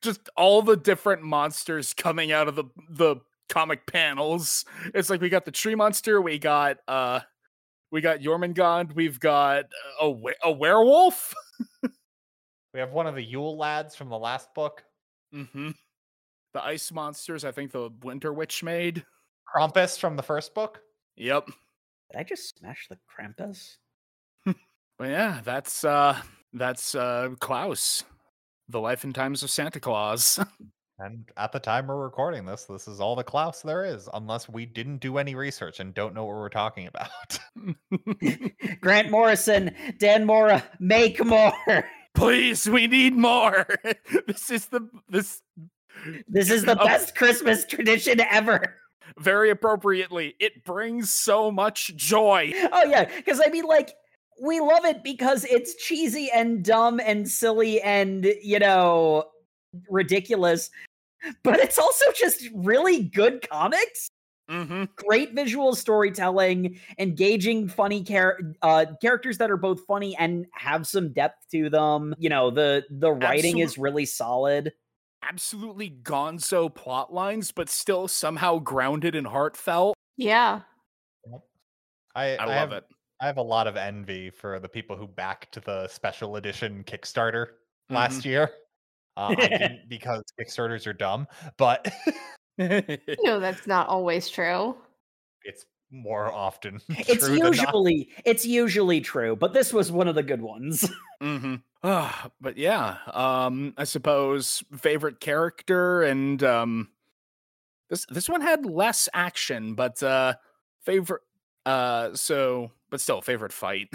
Just 0.00 0.28
all 0.36 0.62
the 0.62 0.76
different 0.76 1.22
monsters 1.24 1.92
coming 1.92 2.30
out 2.30 2.46
of 2.46 2.54
the 2.54 2.64
the 2.88 3.16
comic 3.52 3.86
panels. 3.86 4.64
It's 4.94 5.10
like 5.10 5.20
we 5.20 5.28
got 5.28 5.44
the 5.44 5.52
tree 5.52 5.74
monster, 5.74 6.20
we 6.22 6.38
got 6.38 6.78
uh 6.88 7.20
we 7.90 8.00
got 8.00 8.20
Jormungand, 8.20 8.94
we've 8.94 9.20
got 9.20 9.64
a 10.00 10.12
a 10.42 10.50
werewolf. 10.50 11.34
We 12.74 12.80
have 12.80 12.92
one 12.92 13.06
of 13.06 13.14
the 13.14 13.22
Yule 13.22 13.58
lads 13.58 13.94
from 13.94 14.08
the 14.08 14.18
last 14.18 14.48
book, 14.54 14.82
Mm-hmm. 15.34 15.70
The 16.54 16.62
ice 16.62 16.92
monsters, 16.92 17.44
I 17.44 17.52
think 17.52 17.72
the 17.72 17.90
Winter 18.02 18.32
Witch 18.32 18.62
made. 18.62 19.04
Krampus 19.54 19.98
from 19.98 20.16
the 20.16 20.22
first 20.22 20.54
book. 20.54 20.80
Yep. 21.16 21.46
Did 21.46 22.18
I 22.18 22.22
just 22.22 22.58
smash 22.58 22.88
the 22.88 22.98
Krampus? 23.08 23.76
But 24.98 25.08
yeah, 25.08 25.40
that's 25.42 25.84
uh 25.84 26.20
that's 26.52 26.94
uh 26.94 27.30
Klaus. 27.40 28.04
The 28.68 28.78
life 28.78 29.04
and 29.04 29.14
times 29.14 29.42
of 29.42 29.50
Santa 29.50 29.80
Claus. 29.80 30.38
And 31.02 31.28
at 31.36 31.50
the 31.50 31.58
time 31.58 31.88
we're 31.88 31.96
recording 31.96 32.44
this, 32.44 32.64
this 32.64 32.86
is 32.86 33.00
all 33.00 33.16
the 33.16 33.24
Klaus 33.24 33.60
there 33.60 33.84
is, 33.84 34.08
unless 34.14 34.48
we 34.48 34.64
didn't 34.66 34.98
do 34.98 35.18
any 35.18 35.34
research 35.34 35.80
and 35.80 35.92
don't 35.92 36.14
know 36.14 36.24
what 36.24 36.36
we're 36.36 36.48
talking 36.48 36.86
about. 36.86 37.38
Grant 38.80 39.10
Morrison, 39.10 39.74
Dan 39.98 40.24
Mora, 40.24 40.62
make 40.78 41.24
more. 41.24 41.52
Please, 42.14 42.68
we 42.68 42.86
need 42.86 43.16
more. 43.16 43.66
this 44.28 44.50
is 44.50 44.66
the 44.66 44.88
this 45.08 45.42
This 46.28 46.50
is 46.50 46.64
the 46.64 46.76
best 46.76 47.16
Christmas 47.16 47.64
tradition 47.64 48.20
ever. 48.20 48.76
very 49.18 49.50
appropriately. 49.50 50.36
It 50.38 50.64
brings 50.64 51.12
so 51.12 51.50
much 51.50 51.96
joy. 51.96 52.52
Oh 52.72 52.84
yeah, 52.84 53.10
because 53.16 53.40
I 53.44 53.48
mean, 53.50 53.64
like, 53.64 53.94
we 54.40 54.60
love 54.60 54.84
it 54.84 55.02
because 55.02 55.44
it's 55.46 55.74
cheesy 55.74 56.30
and 56.32 56.64
dumb 56.64 57.00
and 57.04 57.28
silly 57.28 57.80
and 57.80 58.24
you 58.42 58.60
know 58.60 59.24
ridiculous, 59.88 60.70
but 61.42 61.58
it's 61.58 61.78
also 61.78 62.04
just 62.16 62.48
really 62.54 63.02
good 63.04 63.48
comics. 63.48 64.08
Mm-hmm. 64.50 64.84
Great 64.96 65.34
visual 65.34 65.74
storytelling, 65.74 66.78
engaging, 66.98 67.68
funny 67.68 68.02
char- 68.02 68.38
uh, 68.60 68.86
characters 69.00 69.38
that 69.38 69.50
are 69.50 69.56
both 69.56 69.84
funny 69.86 70.16
and 70.16 70.46
have 70.52 70.86
some 70.86 71.12
depth 71.12 71.46
to 71.52 71.70
them. 71.70 72.14
You 72.18 72.28
know, 72.28 72.50
the 72.50 72.84
the 72.90 73.12
writing 73.12 73.58
is 73.58 73.78
really 73.78 74.04
solid. 74.04 74.72
Absolutely 75.22 75.90
gonzo 76.02 76.74
plot 76.74 77.12
lines, 77.14 77.52
but 77.52 77.68
still 77.68 78.08
somehow 78.08 78.58
grounded 78.58 79.14
and 79.14 79.26
heartfelt. 79.26 79.94
Yeah. 80.16 80.62
I, 82.14 82.32
I, 82.32 82.36
I 82.36 82.44
love 82.44 82.54
have, 82.54 82.72
it. 82.72 82.84
I 83.20 83.26
have 83.26 83.36
a 83.36 83.42
lot 83.42 83.68
of 83.68 83.76
envy 83.76 84.28
for 84.30 84.58
the 84.58 84.68
people 84.68 84.96
who 84.96 85.06
backed 85.06 85.64
the 85.64 85.86
special 85.86 86.36
edition 86.36 86.84
Kickstarter 86.84 87.46
Mm-hmm. 87.90 87.96
last 87.96 88.24
year. 88.24 88.50
Uh, 89.16 89.34
I 89.38 89.46
didn't 89.48 89.88
because 89.88 90.22
Kickstarters 90.40 90.86
are 90.86 90.92
dumb, 90.92 91.26
but. 91.56 91.92
You 92.58 93.16
know 93.24 93.40
that's 93.40 93.66
not 93.66 93.88
always 93.88 94.28
true. 94.28 94.76
it's 95.42 95.64
more 95.90 96.30
often. 96.30 96.80
It's 96.90 97.26
true 97.26 97.38
than 97.38 97.38
not. 97.38 97.56
usually 97.56 98.10
it's 98.26 98.44
usually 98.44 99.00
true, 99.00 99.34
but 99.36 99.54
this 99.54 99.72
was 99.72 99.90
one 99.90 100.06
of 100.06 100.14
the 100.14 100.22
good 100.22 100.42
ones. 100.42 100.88
hmm 101.20 101.56
but 101.82 102.56
yeah, 102.56 102.98
um, 103.12 103.74
I 103.76 103.84
suppose 103.84 104.62
favorite 104.76 105.18
character 105.18 106.02
and 106.02 106.42
um, 106.42 106.88
this 107.90 108.06
this 108.10 108.28
one 108.28 108.40
had 108.40 108.64
less 108.66 109.08
action, 109.12 109.74
but 109.74 110.02
uh, 110.02 110.34
favorite. 110.84 111.22
Uh, 111.64 112.10
so 112.14 112.70
but 112.90 113.00
still 113.00 113.20
favorite 113.22 113.52
fight. 113.52 113.88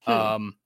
Hmm. 0.00 0.12
um, 0.12 0.56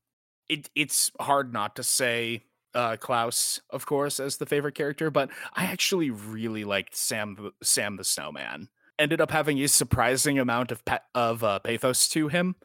it 0.48 0.70
it's 0.74 1.10
hard 1.20 1.52
not 1.52 1.76
to 1.76 1.82
say 1.82 2.42
uh 2.74 2.96
Klaus, 2.96 3.60
of 3.70 3.86
course, 3.86 4.20
as 4.20 4.36
the 4.36 4.46
favorite 4.46 4.74
character, 4.74 5.10
but 5.10 5.30
I 5.54 5.64
actually 5.64 6.10
really 6.10 6.64
liked 6.64 6.96
Sam 6.96 7.50
Sam 7.62 7.96
the 7.96 8.04
Snowman. 8.04 8.68
Ended 8.98 9.20
up 9.20 9.30
having 9.30 9.60
a 9.60 9.68
surprising 9.68 10.38
amount 10.38 10.72
of 10.72 10.84
pa- 10.84 11.00
of 11.14 11.44
uh, 11.44 11.60
pathos 11.60 12.08
to 12.10 12.28
him, 12.28 12.56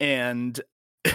and 0.00 0.60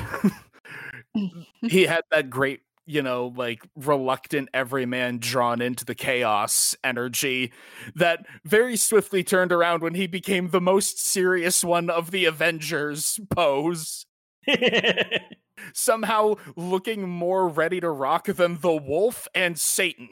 he 1.61 1.83
had 1.83 2.01
that 2.11 2.29
great 2.29 2.61
you 2.87 3.01
know 3.01 3.33
like 3.35 3.67
reluctant 3.75 4.49
everyman 4.53 5.19
drawn 5.19 5.61
into 5.61 5.85
the 5.85 5.93
chaos 5.93 6.75
energy 6.83 7.51
that 7.95 8.25
very 8.45 8.75
swiftly 8.75 9.23
turned 9.23 9.51
around 9.51 9.83
when 9.83 9.93
he 9.93 10.07
became 10.07 10.49
the 10.49 10.61
most 10.61 10.97
serious 10.97 11.63
one 11.63 11.89
of 11.89 12.11
the 12.11 12.25
avengers 12.25 13.19
pose 13.29 14.05
somehow 15.73 16.35
looking 16.55 17.07
more 17.07 17.47
ready 17.47 17.79
to 17.79 17.89
rock 17.89 18.25
than 18.27 18.59
the 18.61 18.73
wolf 18.75 19.27
and 19.35 19.57
satan 19.59 20.09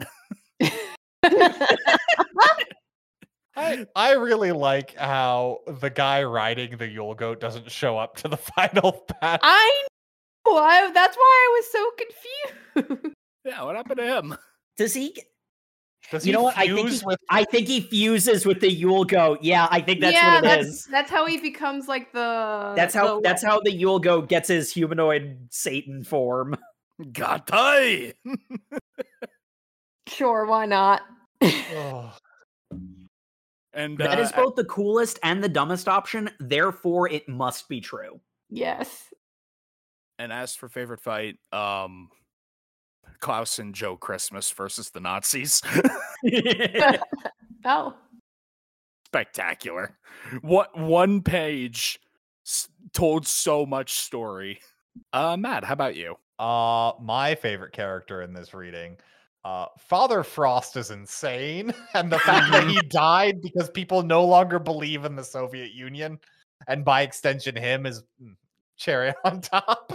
I, 3.57 3.85
I 3.95 4.11
really 4.13 4.51
like 4.51 4.95
how 4.95 5.59
the 5.65 5.89
guy 5.89 6.23
riding 6.23 6.77
the 6.77 6.87
Yule 6.87 7.15
Goat 7.15 7.39
doesn't 7.39 7.71
show 7.71 7.97
up 7.97 8.17
to 8.17 8.27
the 8.27 8.37
final 8.55 9.05
battle. 9.21 9.39
I 9.43 9.83
know. 10.45 10.57
I, 10.57 10.91
that's 10.93 11.15
why 11.15 11.47
I 11.47 11.61
was 11.61 11.71
so 11.71 11.91
confused. 12.91 13.15
yeah 13.45 13.63
what 13.63 13.75
happened 13.75 13.97
to 13.99 14.05
him 14.05 14.35
Does 14.77 14.93
he? 14.93 15.15
G- 16.05 16.11
Does 16.11 16.25
You 16.27 16.33
know 16.33 16.43
what? 16.43 16.57
I 16.57 16.67
think 16.67 16.89
he, 16.89 16.99
with 17.05 17.19
I 17.29 17.43
think 17.45 17.67
he 17.67 17.81
fuses 17.81 18.45
with 18.45 18.59
the 18.61 18.71
Yule 18.71 19.05
goat. 19.05 19.39
Yeah, 19.41 19.67
I 19.71 19.81
think 19.81 20.01
that's 20.01 20.13
yeah, 20.13 20.35
what 20.35 20.43
it 20.43 20.47
that's 20.47 20.67
is. 20.67 20.85
that's 20.85 21.09
how 21.11 21.25
he 21.25 21.37
becomes 21.37 21.87
like 21.87 22.11
the. 22.13 22.73
That's 22.75 22.93
how 22.93 23.15
the- 23.15 23.21
that's 23.21 23.43
how 23.43 23.59
the 23.61 23.71
Yule 23.71 23.99
goat 23.99 24.29
gets 24.29 24.47
his 24.49 24.71
humanoid 24.71 25.47
Satan 25.49 26.03
form. 26.03 26.55
gattai 27.01 28.13
Sure, 30.07 30.45
why 30.45 30.65
not? 30.65 31.01
Oh, 31.43 32.13
and 33.73 33.97
That 33.97 34.19
uh, 34.19 34.21
is 34.21 34.31
both 34.31 34.55
the 34.55 34.63
coolest 34.65 35.19
and 35.23 35.43
the 35.43 35.49
dumbest 35.49 35.87
option. 35.87 36.29
Therefore, 36.39 37.09
it 37.09 37.27
must 37.27 37.67
be 37.67 37.81
true. 37.81 38.19
yes. 38.49 39.03
And 40.17 40.31
as 40.31 40.55
for 40.55 40.69
favorite 40.69 41.01
fight, 41.01 41.35
um 41.51 42.09
Klaus 43.19 43.59
and 43.59 43.73
Joe 43.75 43.95
Christmas 43.97 44.51
versus 44.51 44.89
the 44.91 44.99
Nazis. 44.99 45.61
Oh, 47.67 47.95
Spectacular. 49.07 49.97
What 50.41 50.77
one 50.77 51.21
page 51.21 51.99
s- 52.45 52.67
told 52.93 53.25
so 53.25 53.65
much 53.65 53.93
story. 53.93 54.59
Uh 55.13 55.35
Matt, 55.37 55.63
how 55.63 55.73
about 55.73 55.95
you? 55.95 56.15
uh, 56.37 56.91
my 57.01 57.33
favorite 57.35 57.71
character 57.71 58.21
in 58.21 58.33
this 58.33 58.53
reading. 58.53 58.97
Uh, 59.45 59.67
Father 59.79 60.21
Frost 60.21 60.75
is 60.75 60.91
insane, 60.91 61.73
and 61.93 62.11
the 62.11 62.19
fact 62.19 62.51
that 62.51 62.67
he 62.67 62.81
died 62.81 63.41
because 63.41 63.69
people 63.69 64.03
no 64.03 64.25
longer 64.25 64.59
believe 64.59 65.05
in 65.05 65.15
the 65.15 65.23
Soviet 65.23 65.71
Union, 65.71 66.19
and 66.67 66.83
by 66.83 67.03
extension, 67.03 67.55
him 67.55 67.85
is 67.85 68.03
mm, 68.21 68.35
cherry 68.75 69.13
on 69.23 69.39
top. 69.39 69.93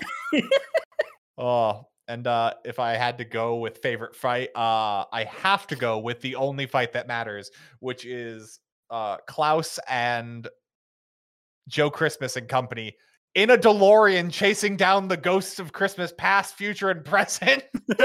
oh, 1.37 1.87
and 2.11 2.27
uh, 2.27 2.55
if 2.65 2.81
I 2.81 2.95
had 2.95 3.19
to 3.19 3.25
go 3.25 3.57
with 3.57 3.79
favorite 3.79 4.17
fight, 4.17 4.49
uh, 4.57 5.05
I 5.13 5.25
have 5.31 5.69
to 5.69 5.77
go 5.77 6.01
with 6.01 6.21
the 6.21 6.35
only 6.35 6.67
fight 6.67 6.93
that 6.95 7.07
matters, 7.07 7.53
which 7.79 8.05
is 8.05 8.59
uh, 8.91 9.19
Klaus 9.29 9.79
and 9.89 10.49
Joe 11.69 11.89
Christmas 11.89 12.37
and 12.37 12.49
company 12.49 12.97
in 13.37 13.51
a 13.51 13.57
DeLorean 13.57 14.33
chasing 14.33 14.77
down 14.77 15.07
the 15.07 15.17
ghosts 15.17 15.61
of 15.61 15.73
Christmas 15.73 16.13
past, 16.19 16.57
future, 16.57 16.91
and 16.91 17.05
present. 17.05 17.63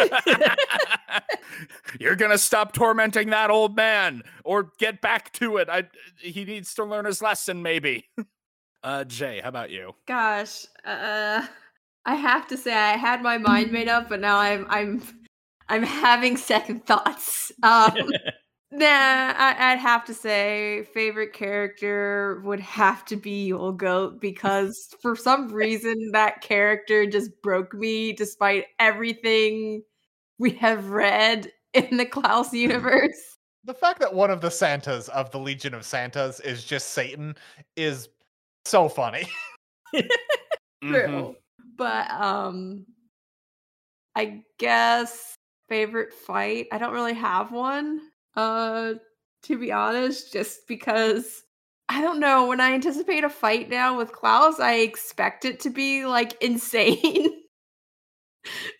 You're 1.99 2.15
gonna 2.15 2.37
stop 2.37 2.73
tormenting 2.73 3.31
that 3.31 3.49
old 3.49 3.75
man 3.75 4.21
or 4.43 4.69
get 4.77 5.01
back 5.01 5.31
to 5.33 5.57
it. 5.57 5.67
I 5.67 5.85
he 6.19 6.45
needs 6.45 6.75
to 6.75 6.83
learn 6.83 7.05
his 7.05 7.21
lesson, 7.21 7.61
maybe. 7.61 8.07
Uh 8.83 9.03
Jae, 9.03 9.41
how 9.41 9.49
about 9.49 9.71
you? 9.71 9.95
gosh. 10.05 10.67
Uh, 10.85 11.43
I 12.05 12.15
have 12.15 12.47
to 12.47 12.57
say 12.57 12.73
I 12.73 12.97
had 12.97 13.21
my 13.21 13.37
mind 13.37 13.71
made 13.71 13.87
up, 13.87 14.09
but 14.09 14.19
now 14.19 14.37
I'm 14.37 14.65
I'm 14.69 15.01
I'm 15.67 15.83
having 15.83 16.37
second 16.37 16.85
thoughts. 16.85 17.51
Um, 17.63 17.93
nah, 18.71 18.85
I, 18.85 19.55
I'd 19.57 19.79
have 19.79 20.05
to 20.05 20.13
say 20.13 20.87
favorite 20.93 21.33
character 21.33 22.41
would 22.45 22.59
have 22.59 23.05
to 23.05 23.15
be 23.15 23.45
Yule 23.45 23.71
Goat 23.71 24.21
because 24.21 24.89
for 25.01 25.15
some 25.15 25.51
reason 25.51 26.11
that 26.11 26.41
character 26.41 27.07
just 27.07 27.31
broke 27.41 27.73
me 27.73 28.13
despite 28.13 28.65
everything 28.79 29.81
we 30.37 30.51
have 30.51 30.89
read 30.89 31.51
in 31.73 31.97
the 31.97 32.05
Klaus 32.05 32.53
universe. 32.53 33.37
the 33.63 33.73
fact 33.73 33.99
that 33.99 34.13
one 34.13 34.29
of 34.29 34.41
the 34.41 34.51
Santas 34.51 35.09
of 35.09 35.31
the 35.31 35.39
Legion 35.39 35.73
of 35.73 35.83
Santas 35.83 36.39
is 36.41 36.63
just 36.63 36.89
Satan 36.89 37.35
is 37.75 38.09
so 38.63 38.87
funny. 38.87 39.27
True. 40.83 41.35
But 41.75 42.09
um 42.11 42.85
I 44.15 44.43
guess 44.59 45.35
favorite 45.67 46.13
fight, 46.13 46.67
I 46.71 46.77
don't 46.77 46.93
really 46.93 47.13
have 47.13 47.51
one. 47.51 47.99
Uh 48.35 48.93
to 49.43 49.57
be 49.59 49.71
honest, 49.71 50.33
just 50.33 50.67
because 50.67 51.43
I 51.87 52.01
don't 52.01 52.19
know, 52.19 52.47
when 52.47 52.59
I 52.59 52.73
anticipate 52.73 53.23
a 53.23 53.29
fight 53.29 53.69
now 53.69 53.95
with 53.97 54.11
Klaus, 54.11 54.59
I 54.59 54.75
expect 54.77 55.45
it 55.45 55.59
to 55.61 55.69
be 55.69 56.05
like 56.05 56.35
insane. 56.41 57.29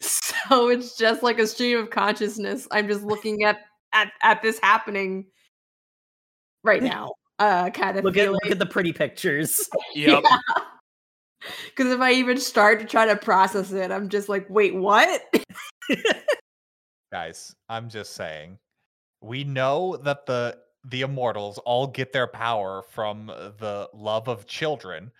so 0.01 0.69
it's 0.69 0.97
just 0.97 1.23
like 1.23 1.39
a 1.39 1.47
stream 1.47 1.77
of 1.79 1.89
consciousness. 1.89 2.67
I'm 2.71 2.87
just 2.87 3.03
looking 3.03 3.43
at 3.43 3.59
at, 3.93 4.11
at 4.21 4.41
this 4.41 4.59
happening 4.59 5.27
right 6.63 6.83
now. 6.83 7.13
Uh 7.39 7.69
kind 7.69 7.97
of 7.97 8.03
look 8.03 8.17
at 8.17 8.21
feeling. 8.23 8.39
look 8.43 8.51
at 8.51 8.59
the 8.59 8.65
pretty 8.65 8.93
pictures. 8.93 9.69
Yep. 9.95 10.23
Because 11.67 11.91
if 11.91 11.99
I 11.99 12.13
even 12.13 12.37
start 12.37 12.79
to 12.79 12.85
try 12.85 13.05
to 13.05 13.15
process 13.15 13.71
it, 13.71 13.91
I'm 13.91 14.09
just 14.09 14.29
like, 14.29 14.49
wait, 14.49 14.75
what? 14.75 15.21
Guys, 17.11 17.55
I'm 17.69 17.89
just 17.89 18.13
saying. 18.13 18.57
We 19.21 19.43
know 19.43 19.97
that 19.97 20.25
the 20.25 20.57
the 20.87 21.01
immortals 21.01 21.57
all 21.59 21.87
get 21.87 22.13
their 22.13 22.27
power 22.27 22.83
from 22.91 23.27
the 23.27 23.89
love 23.93 24.27
of 24.27 24.45
children 24.45 25.11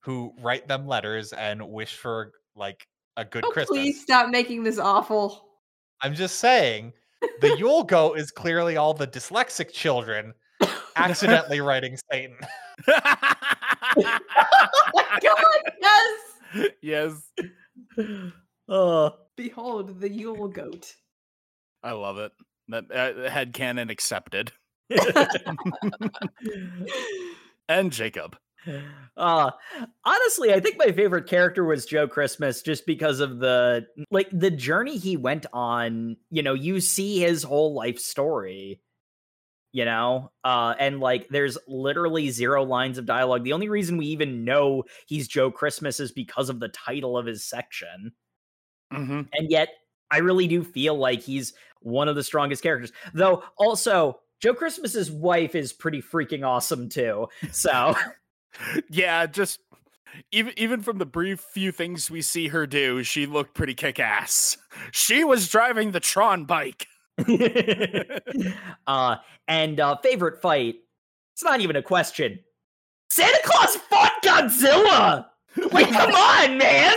who 0.00 0.32
write 0.40 0.68
them 0.68 0.86
letters 0.86 1.32
and 1.32 1.68
wish 1.68 1.96
for 1.96 2.32
like 2.54 2.86
a 3.16 3.24
good 3.24 3.44
Oh, 3.44 3.50
Christmas. 3.50 3.78
please 3.78 4.02
stop 4.02 4.28
making 4.30 4.62
this 4.62 4.78
awful. 4.78 5.48
I'm 6.02 6.14
just 6.14 6.36
saying 6.36 6.92
the 7.40 7.56
Yule 7.56 7.84
Goat 7.84 8.18
is 8.18 8.30
clearly 8.30 8.76
all 8.76 8.94
the 8.94 9.06
dyslexic 9.06 9.72
children 9.72 10.34
accidentally 10.96 11.60
writing 11.60 11.96
Satan. 12.10 12.36
Oh 13.96 14.18
my 14.94 15.18
god, 15.22 15.72
yes! 15.80 16.70
yes. 16.82 17.30
Uh, 18.68 19.10
Behold 19.36 20.00
the 20.00 20.08
Yule 20.08 20.48
goat. 20.48 20.94
I 21.82 21.92
love 21.92 22.18
it. 22.18 22.32
That 22.68 22.84
uh, 22.90 23.28
headcanon 23.30 23.90
accepted. 23.90 24.52
and 27.68 27.92
Jacob. 27.92 28.36
uh 29.18 29.50
honestly 30.06 30.54
i 30.54 30.58
think 30.58 30.78
my 30.78 30.90
favorite 30.90 31.28
character 31.28 31.64
was 31.64 31.84
joe 31.84 32.08
christmas 32.08 32.62
just 32.62 32.86
because 32.86 33.20
of 33.20 33.38
the 33.38 33.84
like 34.10 34.28
the 34.32 34.50
journey 34.50 34.96
he 34.96 35.18
went 35.18 35.44
on 35.52 36.16
you 36.30 36.42
know 36.42 36.54
you 36.54 36.80
see 36.80 37.18
his 37.18 37.42
whole 37.42 37.74
life 37.74 37.98
story 37.98 38.80
you 39.74 39.84
know 39.84 40.30
uh 40.44 40.74
and 40.78 41.00
like 41.00 41.28
there's 41.28 41.58
literally 41.68 42.30
zero 42.30 42.62
lines 42.62 42.96
of 42.96 43.04
dialogue 43.04 43.44
the 43.44 43.52
only 43.52 43.68
reason 43.68 43.96
we 43.98 44.06
even 44.06 44.44
know 44.44 44.84
he's 45.06 45.28
joe 45.28 45.50
christmas 45.50 46.00
is 46.00 46.12
because 46.12 46.48
of 46.48 46.60
the 46.60 46.68
title 46.68 47.18
of 47.18 47.26
his 47.26 47.44
section 47.44 48.12
Mm-hmm. 48.92 49.22
and 49.32 49.50
yet 49.50 49.70
I 50.10 50.18
really 50.18 50.46
do 50.46 50.62
feel 50.62 50.96
like 50.96 51.20
he's 51.20 51.54
one 51.80 52.06
of 52.06 52.14
the 52.14 52.22
strongest 52.22 52.62
characters. 52.62 52.92
Though 53.14 53.42
also 53.56 54.20
Joe 54.40 54.54
Christmas's 54.54 55.10
wife 55.10 55.54
is 55.56 55.72
pretty 55.72 56.00
freaking 56.00 56.46
awesome 56.46 56.88
too. 56.88 57.26
So 57.50 57.96
Yeah, 58.90 59.26
just 59.26 59.58
even 60.30 60.52
even 60.56 60.82
from 60.82 60.98
the 60.98 61.06
brief 61.06 61.40
few 61.40 61.72
things 61.72 62.10
we 62.10 62.22
see 62.22 62.48
her 62.48 62.66
do, 62.66 63.02
she 63.02 63.26
looked 63.26 63.54
pretty 63.54 63.74
kick 63.74 63.98
ass. 63.98 64.56
She 64.92 65.24
was 65.24 65.48
driving 65.48 65.90
the 65.90 66.00
Tron 66.00 66.44
bike. 66.44 66.86
uh 68.86 69.16
and 69.48 69.80
uh 69.80 69.96
favorite 69.98 70.40
fight. 70.40 70.76
It's 71.34 71.44
not 71.44 71.60
even 71.60 71.76
a 71.76 71.82
question. 71.82 72.38
Santa 73.10 73.38
Claus 73.44 73.76
fought 73.76 74.12
Godzilla. 74.24 75.26
Like 75.72 75.88
come 75.92 76.10
on, 76.14 76.58
man. 76.58 76.96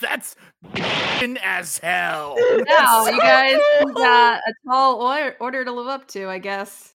That's 0.00 0.36
f***ing 0.74 1.36
as 1.42 1.78
hell. 1.78 2.36
Wow, 2.38 3.06
you 3.06 3.18
guys 3.18 3.60
cool. 3.82 3.92
got 3.94 4.40
a 4.46 4.52
tall 4.66 5.02
order, 5.02 5.36
order 5.40 5.64
to 5.64 5.72
live 5.72 5.86
up 5.86 6.08
to, 6.08 6.28
I 6.28 6.38
guess. 6.38 6.94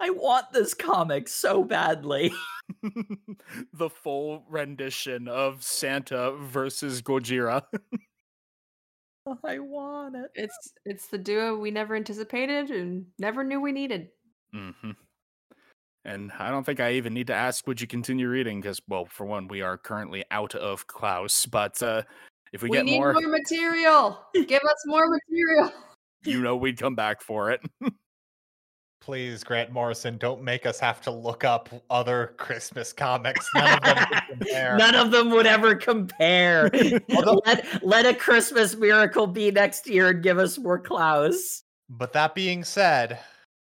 I 0.00 0.10
want 0.10 0.52
this 0.52 0.74
comic 0.74 1.28
so 1.28 1.64
badly. 1.64 2.32
the 3.72 3.90
full 3.90 4.44
rendition 4.48 5.28
of 5.28 5.62
Santa 5.62 6.32
versus 6.32 7.02
Gojira. 7.02 7.62
I 9.44 9.58
want 9.58 10.16
it. 10.16 10.30
It's 10.34 10.72
it's 10.84 11.06
the 11.08 11.18
duo 11.18 11.56
we 11.56 11.70
never 11.70 11.94
anticipated 11.96 12.70
and 12.70 13.06
never 13.18 13.44
knew 13.44 13.60
we 13.60 13.72
needed. 13.72 14.08
hmm 14.52 14.90
And 16.04 16.32
I 16.38 16.50
don't 16.50 16.64
think 16.64 16.80
I 16.80 16.92
even 16.92 17.14
need 17.14 17.26
to 17.28 17.34
ask, 17.34 17.66
would 17.66 17.80
you 17.80 17.86
continue 17.86 18.28
reading? 18.28 18.60
Because, 18.60 18.80
well, 18.88 19.06
for 19.06 19.24
one, 19.24 19.48
we 19.48 19.62
are 19.62 19.78
currently 19.78 20.24
out 20.30 20.54
of 20.54 20.86
Klaus. 20.86 21.46
But 21.46 21.82
uh, 21.82 22.02
if 22.52 22.62
we, 22.62 22.68
We, 22.68 22.76
get 22.78 22.84
need 22.86 22.98
more, 22.98 23.14
more 23.14 23.28
material. 23.28 24.20
Give 24.34 24.62
us 24.62 24.82
more 24.86 25.06
material. 25.32 25.72
you 26.24 26.42
know 26.42 26.56
we'd 26.56 26.78
come 26.78 26.94
back 26.94 27.22
for 27.22 27.50
it. 27.50 27.60
Please, 29.04 29.44
Grant 29.44 29.70
Morrison, 29.70 30.16
don't 30.16 30.42
make 30.42 30.64
us 30.64 30.80
have 30.80 31.02
to 31.02 31.10
look 31.10 31.44
up 31.44 31.68
other 31.90 32.32
Christmas 32.38 32.90
comics. 32.90 33.46
None 33.54 33.74
of 33.74 33.82
them. 34.40 34.78
None 34.78 34.94
of 34.94 35.10
them 35.10 35.28
would 35.28 35.46
ever 35.46 35.74
compare. 35.74 36.70
Although- 37.14 37.42
let 37.44 37.84
let 37.84 38.06
a 38.06 38.14
Christmas 38.14 38.74
miracle 38.74 39.26
be 39.26 39.50
next 39.50 39.86
year 39.86 40.08
and 40.08 40.22
give 40.22 40.38
us 40.38 40.56
more 40.56 40.78
Klaus. 40.78 41.64
But 41.90 42.14
that 42.14 42.34
being 42.34 42.64
said, 42.64 43.18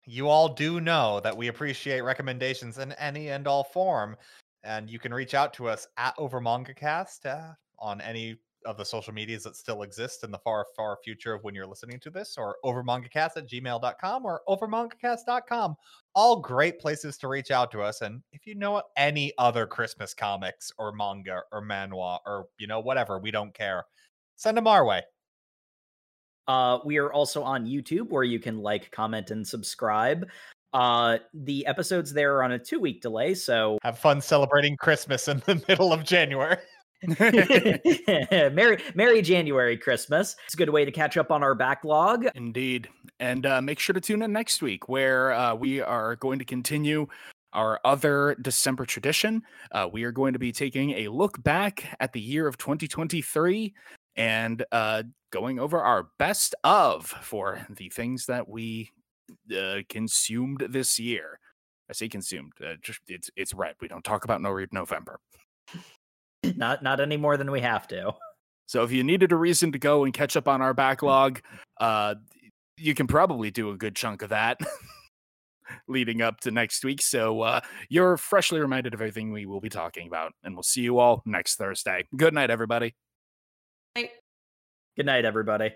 you 0.04 0.28
all 0.28 0.48
do 0.48 0.80
know 0.80 1.18
that 1.24 1.36
we 1.36 1.48
appreciate 1.48 2.02
recommendations 2.02 2.78
in 2.78 2.92
any 2.92 3.30
and 3.30 3.48
all 3.48 3.64
form, 3.64 4.16
and 4.62 4.88
you 4.88 5.00
can 5.00 5.12
reach 5.12 5.34
out 5.34 5.52
to 5.54 5.68
us 5.68 5.88
at 5.96 6.16
OverMangaCast 6.16 7.26
uh, 7.26 7.54
on 7.80 8.00
any 8.02 8.36
of 8.64 8.76
the 8.76 8.84
social 8.84 9.12
medias 9.12 9.44
that 9.44 9.56
still 9.56 9.82
exist 9.82 10.24
in 10.24 10.30
the 10.30 10.38
far, 10.38 10.66
far 10.76 10.98
future 11.02 11.34
of 11.34 11.44
when 11.44 11.54
you're 11.54 11.66
listening 11.66 12.00
to 12.00 12.10
this, 12.10 12.36
or 12.38 12.56
overmangacast 12.64 13.36
at 13.36 13.48
gmail.com 13.48 14.24
or 14.24 14.40
overmangacast.com. 14.48 15.76
All 16.14 16.40
great 16.40 16.78
places 16.78 17.16
to 17.18 17.28
reach 17.28 17.50
out 17.50 17.70
to 17.72 17.82
us. 17.82 18.00
And 18.00 18.22
if 18.32 18.46
you 18.46 18.54
know 18.54 18.82
any 18.96 19.32
other 19.38 19.66
Christmas 19.66 20.14
comics 20.14 20.72
or 20.78 20.92
manga 20.92 21.42
or 21.52 21.62
manhwa 21.62 22.18
or, 22.26 22.46
you 22.58 22.66
know, 22.66 22.80
whatever, 22.80 23.18
we 23.18 23.30
don't 23.30 23.54
care. 23.54 23.84
Send 24.36 24.56
them 24.56 24.66
our 24.66 24.84
way. 24.84 25.02
Uh, 26.46 26.78
we 26.84 26.98
are 26.98 27.12
also 27.12 27.42
on 27.42 27.66
YouTube 27.66 28.10
where 28.10 28.24
you 28.24 28.38
can 28.38 28.58
like, 28.58 28.90
comment, 28.90 29.30
and 29.30 29.46
subscribe. 29.46 30.26
Uh, 30.74 31.18
the 31.32 31.64
episodes 31.66 32.12
there 32.12 32.36
are 32.36 32.42
on 32.42 32.52
a 32.52 32.58
two 32.58 32.80
week 32.80 33.00
delay, 33.00 33.32
so 33.32 33.78
Have 33.84 33.98
fun 33.98 34.20
celebrating 34.20 34.76
Christmas 34.76 35.28
in 35.28 35.40
the 35.46 35.62
middle 35.68 35.92
of 35.92 36.02
January. 36.02 36.56
Merry 38.54 38.82
Merry 38.94 39.22
January 39.22 39.76
Christmas. 39.76 40.36
It's 40.44 40.54
a 40.54 40.56
good 40.56 40.70
way 40.70 40.84
to 40.84 40.90
catch 40.90 41.16
up 41.16 41.30
on 41.30 41.42
our 41.42 41.54
backlog. 41.54 42.26
Indeed. 42.34 42.88
And 43.20 43.46
uh, 43.46 43.60
make 43.62 43.78
sure 43.78 43.94
to 43.94 44.00
tune 44.00 44.22
in 44.22 44.32
next 44.32 44.62
week 44.62 44.88
where 44.88 45.32
uh, 45.32 45.54
we 45.54 45.80
are 45.80 46.16
going 46.16 46.38
to 46.38 46.44
continue 46.44 47.06
our 47.52 47.80
other 47.84 48.36
December 48.42 48.84
tradition. 48.84 49.42
Uh, 49.72 49.88
we 49.90 50.04
are 50.04 50.12
going 50.12 50.32
to 50.32 50.38
be 50.38 50.52
taking 50.52 50.90
a 50.92 51.08
look 51.08 51.42
back 51.42 51.96
at 52.00 52.12
the 52.12 52.20
year 52.20 52.46
of 52.46 52.58
2023 52.58 53.72
and 54.16 54.64
uh, 54.72 55.02
going 55.30 55.58
over 55.58 55.80
our 55.80 56.08
best 56.18 56.54
of 56.64 57.06
for 57.06 57.66
the 57.70 57.88
things 57.88 58.26
that 58.26 58.48
we 58.48 58.90
uh, 59.56 59.78
consumed 59.88 60.66
this 60.68 60.98
year. 60.98 61.38
I 61.88 61.92
say 61.92 62.08
consumed. 62.08 62.52
Uh, 62.64 62.74
just 62.80 63.00
it's 63.08 63.30
it's 63.36 63.52
read. 63.52 63.74
We 63.80 63.88
don't 63.88 64.04
talk 64.04 64.24
about 64.24 64.40
No 64.40 64.50
Read 64.50 64.72
November. 64.72 65.20
Not 66.56 66.82
not 66.82 67.00
any 67.00 67.16
more 67.16 67.36
than 67.36 67.50
we 67.50 67.60
have 67.60 67.86
to. 67.88 68.12
So 68.66 68.82
if 68.82 68.92
you 68.92 69.04
needed 69.04 69.32
a 69.32 69.36
reason 69.36 69.72
to 69.72 69.78
go 69.78 70.04
and 70.04 70.12
catch 70.12 70.36
up 70.36 70.48
on 70.48 70.62
our 70.62 70.74
backlog, 70.74 71.40
uh, 71.80 72.14
you 72.78 72.94
can 72.94 73.06
probably 73.06 73.50
do 73.50 73.70
a 73.70 73.76
good 73.76 73.94
chunk 73.94 74.22
of 74.22 74.30
that 74.30 74.58
leading 75.88 76.22
up 76.22 76.40
to 76.40 76.50
next 76.50 76.84
week. 76.84 77.02
So 77.02 77.42
uh, 77.42 77.60
you're 77.88 78.16
freshly 78.16 78.60
reminded 78.60 78.94
of 78.94 79.00
everything 79.00 79.32
we 79.32 79.46
will 79.46 79.60
be 79.60 79.68
talking 79.68 80.08
about, 80.08 80.32
and 80.42 80.54
we'll 80.54 80.62
see 80.62 80.80
you 80.80 80.98
all 80.98 81.22
next 81.26 81.56
Thursday. 81.56 82.06
Good 82.16 82.34
night, 82.34 82.50
everybody. 82.50 82.94
Like, 83.94 84.12
Good 84.96 85.06
night, 85.06 85.24
everybody. 85.24 85.72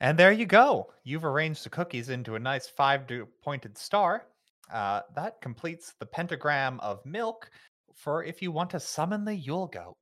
And 0.00 0.18
there 0.18 0.32
you 0.32 0.46
go. 0.46 0.92
You've 1.04 1.24
arranged 1.24 1.64
the 1.64 1.70
cookies 1.70 2.08
into 2.08 2.34
a 2.34 2.38
nice 2.38 2.68
five 2.68 3.02
pointed 3.42 3.76
star. 3.76 4.24
Uh, 4.72 5.02
that 5.14 5.40
completes 5.40 5.94
the 5.98 6.06
pentagram 6.06 6.78
of 6.80 7.04
milk 7.04 7.50
for 7.94 8.24
if 8.24 8.42
you 8.42 8.52
want 8.52 8.70
to 8.70 8.80
summon 8.80 9.24
the 9.24 9.34
Yule 9.34 9.66
goat. 9.66 9.96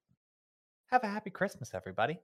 Have 0.90 1.04
a 1.04 1.08
happy 1.08 1.30
Christmas, 1.30 1.72
everybody. 1.74 2.18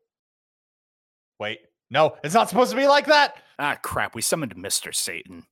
Wait, 1.39 1.61
no, 1.91 2.17
it's 2.23 2.35
not 2.35 2.49
supposed 2.49 2.71
to 2.71 2.77
be 2.77 2.87
like 2.87 3.07
that. 3.07 3.37
Ah, 3.59 3.79
crap. 3.83 4.15
We 4.15 4.23
summoned 4.23 4.55
Mr. 4.55 4.95
Satan. 4.95 5.45